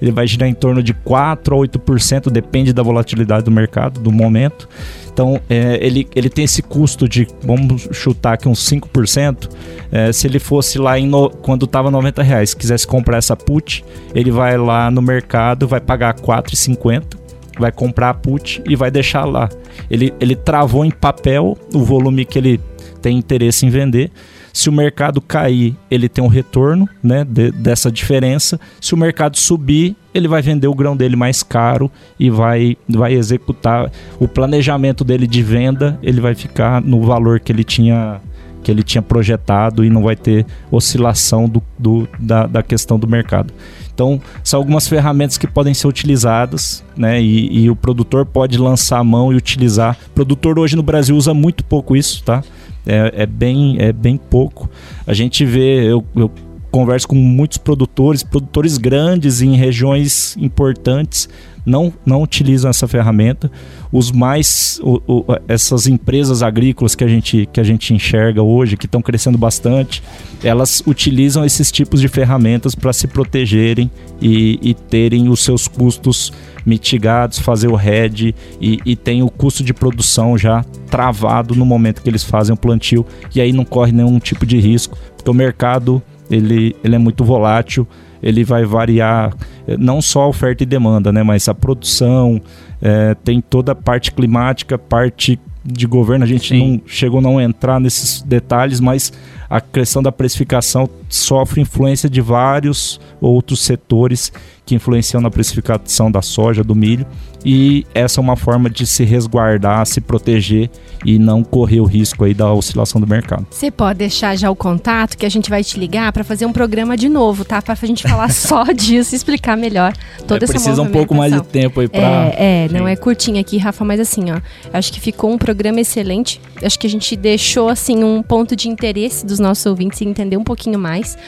ele 0.00 0.10
vai 0.10 0.26
girar 0.26 0.48
em 0.48 0.54
torno 0.54 0.82
de 0.82 0.92
4 0.92 1.54
a 1.54 1.58
8%, 1.58 2.28
depende 2.28 2.72
da 2.72 2.82
volatilidade 2.82 3.44
do 3.44 3.52
mercado, 3.52 4.00
do 4.00 4.10
momento. 4.10 4.68
Então, 5.12 5.40
é, 5.48 5.78
ele, 5.80 6.08
ele 6.12 6.28
tem 6.28 6.44
esse 6.44 6.60
custo 6.60 7.08
de, 7.08 7.28
vamos 7.40 7.88
chutar 7.92 8.32
aqui 8.32 8.48
uns 8.48 8.68
5%. 8.68 9.48
É, 9.92 10.10
se 10.10 10.26
ele 10.26 10.40
fosse 10.40 10.76
lá 10.76 10.98
em 10.98 11.06
no, 11.06 11.30
quando 11.30 11.66
estava 11.66 11.88
90 11.88 12.20
reais, 12.20 12.52
quisesse 12.52 12.84
comprar 12.84 13.18
essa 13.18 13.36
put, 13.36 13.84
ele 14.12 14.32
vai 14.32 14.56
lá 14.58 14.90
no 14.90 15.00
mercado, 15.00 15.68
vai 15.68 15.80
pagar 15.80 16.14
4,50 16.14 17.22
vai 17.58 17.70
comprar 17.70 18.08
a 18.08 18.14
put 18.14 18.62
e 18.66 18.74
vai 18.74 18.90
deixar 18.90 19.24
lá. 19.24 19.48
Ele, 19.90 20.12
ele 20.18 20.34
travou 20.34 20.84
em 20.86 20.90
papel 20.90 21.56
o 21.74 21.80
volume 21.84 22.24
que 22.24 22.38
ele 22.38 22.58
tem 23.02 23.18
interesse 23.18 23.66
em 23.66 23.70
vender. 23.70 24.10
Se 24.52 24.68
o 24.68 24.72
mercado 24.72 25.20
cair, 25.20 25.76
ele 25.90 26.08
tem 26.08 26.22
um 26.22 26.28
retorno 26.28 26.88
né, 27.02 27.24
de, 27.24 27.50
dessa 27.50 27.90
diferença. 27.90 28.60
Se 28.80 28.94
o 28.94 28.96
mercado 28.96 29.38
subir, 29.38 29.96
ele 30.12 30.28
vai 30.28 30.42
vender 30.42 30.68
o 30.68 30.74
grão 30.74 30.96
dele 30.96 31.16
mais 31.16 31.42
caro 31.42 31.90
e 32.18 32.28
vai, 32.28 32.76
vai 32.88 33.14
executar 33.14 33.90
o 34.18 34.28
planejamento 34.28 35.04
dele 35.04 35.26
de 35.26 35.42
venda. 35.42 35.98
Ele 36.02 36.20
vai 36.20 36.34
ficar 36.34 36.82
no 36.82 37.02
valor 37.02 37.40
que 37.40 37.50
ele 37.50 37.64
tinha 37.64 38.20
que 38.62 38.70
ele 38.70 38.84
tinha 38.84 39.02
projetado 39.02 39.84
e 39.84 39.90
não 39.90 40.04
vai 40.04 40.14
ter 40.14 40.46
oscilação 40.70 41.48
do, 41.48 41.60
do 41.76 42.08
da, 42.16 42.46
da 42.46 42.62
questão 42.62 42.96
do 42.96 43.08
mercado. 43.08 43.52
Então, 43.92 44.20
são 44.42 44.58
algumas 44.58 44.88
ferramentas 44.88 45.36
que 45.36 45.46
podem 45.46 45.74
ser 45.74 45.86
utilizadas, 45.86 46.82
né? 46.96 47.20
E, 47.20 47.64
e, 47.64 47.70
o 47.70 47.76
produtor 47.76 48.24
pode 48.24 48.56
lançar 48.56 48.98
a 48.98 49.04
mão 49.04 49.32
e 49.32 49.36
utilizar. 49.36 49.98
O 50.06 50.10
produtor 50.10 50.58
hoje 50.58 50.76
no 50.76 50.82
Brasil 50.82 51.14
usa 51.14 51.34
muito 51.34 51.62
pouco 51.62 51.94
isso, 51.94 52.22
tá? 52.24 52.42
É, 52.86 53.22
é, 53.22 53.26
bem, 53.26 53.76
é 53.78 53.92
bem 53.92 54.16
pouco. 54.16 54.70
A 55.06 55.12
gente 55.14 55.44
vê, 55.44 55.84
eu, 55.84 56.04
eu 56.14 56.30
converso 56.70 57.06
com 57.06 57.14
muitos 57.14 57.58
produtores, 57.58 58.22
produtores 58.22 58.78
grandes 58.78 59.42
em 59.42 59.54
regiões 59.56 60.36
importantes, 60.38 61.28
não, 61.64 61.92
não 62.04 62.22
utilizam 62.22 62.70
essa 62.70 62.88
ferramenta. 62.88 63.50
Os 63.90 64.10
mais, 64.10 64.80
o, 64.82 65.00
o, 65.06 65.24
essas 65.46 65.86
empresas 65.86 66.42
agrícolas 66.42 66.94
que 66.94 67.04
a 67.04 67.08
gente, 67.08 67.48
que 67.52 67.60
a 67.60 67.64
gente 67.64 67.94
enxerga 67.94 68.42
hoje, 68.42 68.76
que 68.76 68.86
estão 68.86 69.00
crescendo 69.00 69.38
bastante, 69.38 70.02
elas 70.42 70.82
utilizam 70.86 71.44
esses 71.44 71.70
tipos 71.70 72.00
de 72.00 72.08
ferramentas 72.08 72.74
para 72.74 72.92
se 72.92 73.06
protegerem 73.06 73.90
e, 74.20 74.58
e, 74.62 74.74
terem 74.74 75.28
os 75.28 75.42
seus 75.42 75.68
custos 75.68 76.32
mitigados, 76.64 77.38
fazer 77.38 77.68
o 77.68 77.74
RED 77.74 78.34
e, 78.60 78.78
e 78.84 78.96
tem 78.96 79.22
o 79.22 79.30
custo 79.30 79.62
de 79.64 79.74
produção 79.74 80.38
já 80.38 80.64
travado 80.90 81.54
no 81.54 81.66
momento 81.66 82.02
que 82.02 82.08
eles 82.08 82.22
fazem 82.22 82.54
o 82.54 82.56
plantio 82.56 83.04
e 83.34 83.40
aí 83.40 83.52
não 83.52 83.64
corre 83.64 83.92
nenhum 83.92 84.18
tipo 84.18 84.46
de 84.46 84.58
risco, 84.58 84.96
porque 85.16 85.30
o 85.30 85.34
mercado 85.34 86.02
ele, 86.30 86.74
ele 86.82 86.94
é 86.94 86.98
muito 86.98 87.24
volátil, 87.24 87.86
ele 88.22 88.44
vai 88.44 88.64
variar 88.64 89.34
eh, 89.66 89.76
não 89.78 90.00
só 90.00 90.22
a 90.22 90.28
oferta 90.28 90.62
e 90.62 90.66
demanda, 90.66 91.12
né, 91.12 91.22
mas 91.22 91.48
a 91.48 91.54
produção, 91.54 92.40
é, 92.80 93.14
tem 93.22 93.40
toda 93.40 93.72
a 93.72 93.74
parte 93.74 94.12
climática, 94.12 94.76
parte 94.76 95.38
de 95.64 95.86
governo, 95.86 96.24
a 96.24 96.28
gente 96.28 96.48
Sim. 96.48 96.72
não 96.72 96.82
chegou 96.86 97.20
a 97.20 97.22
não 97.22 97.40
entrar 97.40 97.78
nesses 97.78 98.20
detalhes, 98.22 98.80
mas 98.80 99.12
a 99.48 99.60
questão 99.60 100.02
da 100.02 100.10
precificação 100.10 100.88
sofre 101.08 101.60
influência 101.60 102.10
de 102.10 102.20
vários 102.20 103.00
outros 103.20 103.60
setores 103.60 104.32
que 104.64 104.74
influenciam 104.74 105.20
na 105.20 105.30
precificação 105.30 106.10
da 106.10 106.22
soja, 106.22 106.62
do 106.62 106.74
milho, 106.74 107.06
e 107.44 107.84
essa 107.94 108.20
é 108.20 108.22
uma 108.22 108.36
forma 108.36 108.70
de 108.70 108.86
se 108.86 109.04
resguardar, 109.04 109.84
se 109.86 110.00
proteger 110.00 110.70
e 111.04 111.18
não 111.18 111.42
correr 111.42 111.80
o 111.80 111.84
risco 111.84 112.24
aí 112.24 112.32
da 112.32 112.52
oscilação 112.52 113.00
do 113.00 113.06
mercado. 113.06 113.46
Você 113.50 113.70
pode 113.70 113.98
deixar 113.98 114.36
já 114.36 114.48
o 114.50 114.54
contato 114.54 115.16
que 115.16 115.26
a 115.26 115.28
gente 115.28 115.50
vai 115.50 115.64
te 115.64 115.78
ligar 115.78 116.12
para 116.12 116.22
fazer 116.22 116.46
um 116.46 116.52
programa 116.52 116.96
de 116.96 117.08
novo, 117.08 117.44
tá? 117.44 117.60
Para 117.60 117.76
a 117.80 117.86
gente 117.86 118.04
falar 118.04 118.30
só 118.32 118.64
disso 118.66 119.14
e 119.14 119.16
explicar 119.16 119.56
melhor 119.56 119.92
toda 120.26 120.44
é, 120.44 120.44
essa 120.44 120.52
Precisa 120.52 120.82
um 120.82 120.90
pouco 120.90 121.14
mais 121.14 121.32
de 121.32 121.42
tempo 121.42 121.80
aí 121.80 121.88
para. 121.88 122.00
É, 122.00 122.66
é 122.66 122.68
não 122.68 122.86
é 122.86 122.94
curtinho 122.94 123.40
aqui, 123.40 123.58
Rafa, 123.58 123.84
mas 123.84 123.98
assim, 123.98 124.30
ó, 124.30 124.40
acho 124.72 124.92
que 124.92 125.00
ficou 125.00 125.32
um 125.32 125.38
programa 125.38 125.80
excelente. 125.80 126.40
Acho 126.62 126.78
que 126.78 126.86
a 126.86 126.90
gente 126.90 127.16
deixou 127.16 127.68
assim 127.68 128.04
um 128.04 128.22
ponto 128.22 128.54
de 128.54 128.68
interesse 128.68 129.26
dos 129.26 129.40
nossos 129.40 129.66
ouvintes 129.66 130.00
e 130.00 130.04
entender 130.04 130.36
um 130.36 130.44
pouquinho 130.44 130.78
mais. 130.78 131.18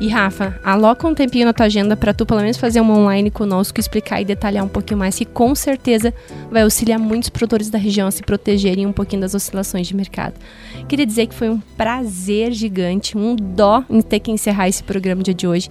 E 0.00 0.08
Rafa, 0.08 0.58
aloca 0.64 1.06
um 1.06 1.14
tempinho 1.14 1.46
na 1.46 1.52
tua 1.52 1.66
agenda 1.66 1.96
para 1.96 2.12
tu 2.12 2.26
pelo 2.26 2.40
menos 2.40 2.56
fazer 2.56 2.80
uma 2.80 2.94
online 2.94 3.30
conosco, 3.30 3.78
explicar 3.78 4.20
e 4.20 4.24
detalhar 4.24 4.64
um 4.64 4.68
pouquinho 4.68 4.98
mais, 4.98 5.16
que 5.16 5.24
com 5.24 5.54
certeza 5.54 6.12
vai 6.50 6.62
auxiliar 6.62 6.98
muitos 6.98 7.28
produtores 7.28 7.70
da 7.70 7.78
região 7.78 8.08
a 8.08 8.10
se 8.10 8.22
protegerem 8.22 8.86
um 8.86 8.92
pouquinho 8.92 9.22
das 9.22 9.34
oscilações 9.34 9.86
de 9.86 9.94
mercado. 9.94 10.34
Queria 10.88 11.06
dizer 11.06 11.28
que 11.28 11.34
foi 11.34 11.48
um 11.48 11.60
prazer 11.76 12.52
gigante, 12.52 13.16
um 13.16 13.36
dó 13.36 13.84
em 13.88 14.02
ter 14.02 14.18
que 14.18 14.30
encerrar 14.30 14.68
esse 14.68 14.82
programa 14.82 15.22
de 15.22 15.46
hoje. 15.46 15.68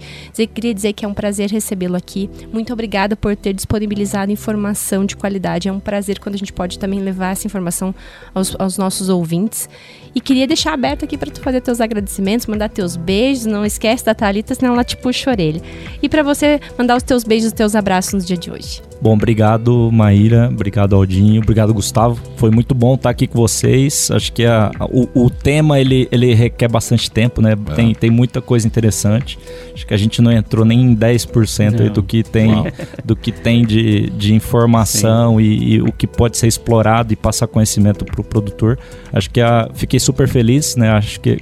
Queria 0.54 0.74
dizer 0.74 0.94
que 0.94 1.04
é 1.04 1.08
um 1.08 1.14
prazer 1.14 1.50
recebê-lo 1.50 1.94
aqui. 1.94 2.30
Muito 2.52 2.72
obrigada 2.72 3.14
por 3.14 3.36
ter 3.36 3.52
disponibilizado 3.52 4.32
informação 4.32 5.04
de 5.04 5.16
qualidade. 5.16 5.68
É 5.68 5.72
um 5.72 5.80
prazer 5.80 6.18
quando 6.18 6.34
a 6.34 6.38
gente 6.38 6.52
pode 6.52 6.78
também 6.78 7.00
levar 7.00 7.32
essa 7.32 7.46
informação 7.46 7.94
aos, 8.34 8.56
aos 8.58 8.78
nossos 8.78 9.08
ouvintes. 9.08 9.68
E 10.14 10.20
queria 10.20 10.46
deixar 10.46 10.72
aberto 10.72 11.04
aqui 11.04 11.18
para 11.18 11.30
tu 11.30 11.40
fazer 11.40 11.60
teus 11.60 11.80
agradecimentos, 11.80 12.46
mandar 12.46 12.68
teus 12.68 12.96
beijos. 12.96 13.46
Não 13.46 13.64
esquece 13.64 14.04
da 14.04 14.13
Thalita, 14.14 14.54
senão 14.54 14.74
ela 14.74 14.84
te 14.84 14.96
puxa 14.96 15.30
a 15.30 15.32
orelha. 15.32 15.60
E 16.02 16.08
para 16.08 16.22
você 16.22 16.60
mandar 16.78 16.96
os 16.96 17.02
teus 17.02 17.24
beijos, 17.24 17.48
os 17.48 17.52
teus 17.52 17.74
abraços 17.74 18.14
no 18.14 18.20
dia 18.20 18.36
de 18.36 18.50
hoje. 18.50 18.82
Bom, 19.04 19.12
obrigado 19.12 19.90
Maíra, 19.92 20.48
obrigado 20.50 20.96
Aldinho, 20.96 21.42
obrigado 21.42 21.74
Gustavo. 21.74 22.18
Foi 22.36 22.50
muito 22.50 22.74
bom 22.74 22.94
estar 22.94 23.10
aqui 23.10 23.26
com 23.26 23.38
vocês. 23.38 24.10
Acho 24.10 24.32
que 24.32 24.46
a, 24.46 24.70
o, 24.90 25.26
o 25.26 25.30
tema 25.30 25.78
ele, 25.78 26.08
ele 26.10 26.32
requer 26.32 26.68
bastante 26.68 27.10
tempo, 27.10 27.42
né? 27.42 27.52
É. 27.52 27.74
Tem, 27.74 27.94
tem 27.94 28.10
muita 28.10 28.40
coisa 28.40 28.66
interessante. 28.66 29.38
Acho 29.74 29.86
que 29.86 29.92
a 29.92 29.96
gente 29.96 30.22
não 30.22 30.32
entrou 30.32 30.64
nem 30.64 30.80
em 30.80 30.96
10% 30.96 31.80
aí 31.80 31.90
do 31.90 32.02
que 32.02 32.22
tem, 32.22 32.50
do 33.04 33.14
que 33.14 33.32
tem 33.32 33.66
de, 33.66 34.08
de 34.10 34.32
informação 34.32 35.40
e, 35.40 35.74
e, 35.74 35.82
o 35.82 35.92
que 35.92 36.06
pode 36.06 36.38
ser 36.38 36.46
explorado 36.46 37.12
e 37.12 37.16
passar 37.16 37.46
conhecimento 37.46 38.04
para 38.04 38.20
o 38.20 38.24
produtor. 38.24 38.78
Acho 39.12 39.28
que 39.28 39.40
a, 39.40 39.68
fiquei 39.74 40.00
super 40.00 40.28
feliz, 40.28 40.76
né? 40.76 40.90
Acho 40.90 41.20
que 41.20 41.38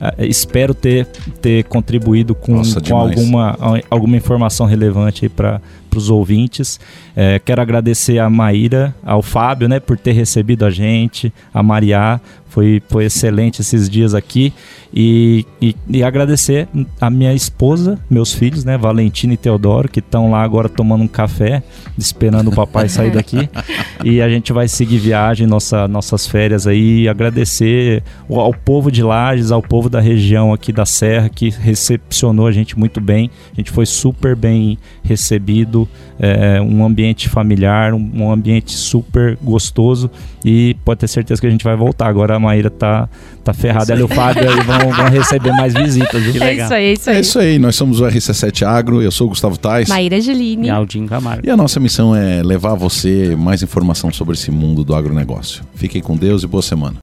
a, 0.00 0.14
espero 0.24 0.74
ter, 0.74 1.06
ter 1.40 1.64
contribuído 1.64 2.13
com, 2.34 2.56
Nossa, 2.56 2.80
com 2.80 2.96
alguma, 2.96 3.56
alguma 3.90 4.16
informação 4.16 4.66
relevante 4.66 5.28
para 5.28 5.60
para 5.94 5.98
os 5.98 6.10
ouvintes. 6.10 6.80
É, 7.14 7.38
quero 7.38 7.62
agradecer 7.62 8.18
a 8.18 8.28
Maíra, 8.28 8.94
ao 9.04 9.22
Fábio, 9.22 9.68
né, 9.68 9.78
por 9.78 9.96
ter 9.96 10.12
recebido 10.12 10.64
a 10.64 10.70
gente, 10.70 11.32
a 11.52 11.62
Mariá, 11.62 12.20
foi, 12.54 12.80
foi 12.88 13.06
excelente 13.06 13.60
esses 13.60 13.90
dias 13.90 14.14
aqui. 14.14 14.52
E, 14.96 15.44
e, 15.60 15.74
e, 15.88 16.04
agradecer 16.04 16.68
a 17.00 17.10
minha 17.10 17.34
esposa, 17.34 17.98
meus 18.08 18.32
filhos, 18.32 18.64
né, 18.64 18.78
Valentina 18.78 19.34
e 19.34 19.36
Teodoro, 19.36 19.88
que 19.88 19.98
estão 19.98 20.30
lá 20.30 20.40
agora 20.44 20.68
tomando 20.68 21.02
um 21.02 21.08
café, 21.08 21.64
esperando 21.98 22.52
o 22.52 22.54
papai 22.54 22.88
sair 22.88 23.10
daqui. 23.10 23.48
E 24.04 24.20
a 24.20 24.28
gente 24.28 24.52
vai 24.52 24.68
seguir 24.68 24.98
viagem, 24.98 25.46
nossa, 25.46 25.88
nossas 25.88 26.26
férias 26.26 26.66
aí. 26.66 27.08
Agradecer 27.08 28.02
ao 28.28 28.52
povo 28.52 28.92
de 28.92 29.02
Lages, 29.02 29.50
ao 29.50 29.62
povo 29.62 29.88
da 29.88 29.98
região 29.98 30.52
aqui 30.52 30.72
da 30.72 30.84
Serra, 30.84 31.30
que 31.30 31.48
recepcionou 31.48 32.46
a 32.46 32.52
gente 32.52 32.78
muito 32.78 33.00
bem. 33.00 33.30
A 33.52 33.56
gente 33.56 33.70
foi 33.70 33.86
super 33.86 34.36
bem 34.36 34.76
recebido, 35.02 35.83
é, 36.18 36.60
um 36.60 36.84
ambiente 36.84 37.28
familiar, 37.28 37.92
um, 37.94 38.10
um 38.14 38.30
ambiente 38.30 38.72
super 38.72 39.36
gostoso. 39.42 40.10
E 40.44 40.76
pode 40.84 41.00
ter 41.00 41.08
certeza 41.08 41.40
que 41.40 41.46
a 41.46 41.50
gente 41.50 41.64
vai 41.64 41.76
voltar. 41.76 42.06
Agora 42.06 42.36
a 42.36 42.38
Maíra 42.38 42.70
tá, 42.70 43.08
tá 43.42 43.54
ferrada, 43.54 43.92
ela 43.92 44.00
e 44.00 44.04
o 44.04 44.08
Fábio 44.08 44.48
aí 44.48 44.60
vão, 44.62 44.90
vão 44.92 45.08
receber 45.08 45.52
mais 45.52 45.72
visitas. 45.74 46.22
Viu? 46.22 46.42
É 46.42 46.54
isso 46.54 46.74
aí, 46.74 46.84
é 46.84 46.92
isso 46.92 47.10
aí. 47.10 47.16
É 47.16 47.20
isso 47.20 47.38
aí, 47.38 47.58
nós 47.58 47.76
somos 47.76 48.00
o 48.00 48.04
RC7 48.04 48.66
Agro, 48.66 49.02
eu 49.02 49.10
sou 49.10 49.26
o 49.26 49.30
Gustavo 49.30 49.58
Tais. 49.58 49.88
Maíra 49.88 50.20
Geline. 50.20 50.66
E 50.66 50.70
Aldinho 50.70 51.08
Camargo. 51.08 51.46
E 51.46 51.50
a 51.50 51.56
nossa 51.56 51.80
missão 51.80 52.14
é 52.14 52.42
levar 52.42 52.72
a 52.72 52.76
você 52.76 53.34
mais 53.36 53.62
informação 53.62 54.12
sobre 54.12 54.34
esse 54.34 54.50
mundo 54.50 54.84
do 54.84 54.94
agronegócio. 54.94 55.64
Fiquem 55.74 56.02
com 56.02 56.16
Deus 56.16 56.42
e 56.42 56.46
boa 56.46 56.62
semana. 56.62 56.96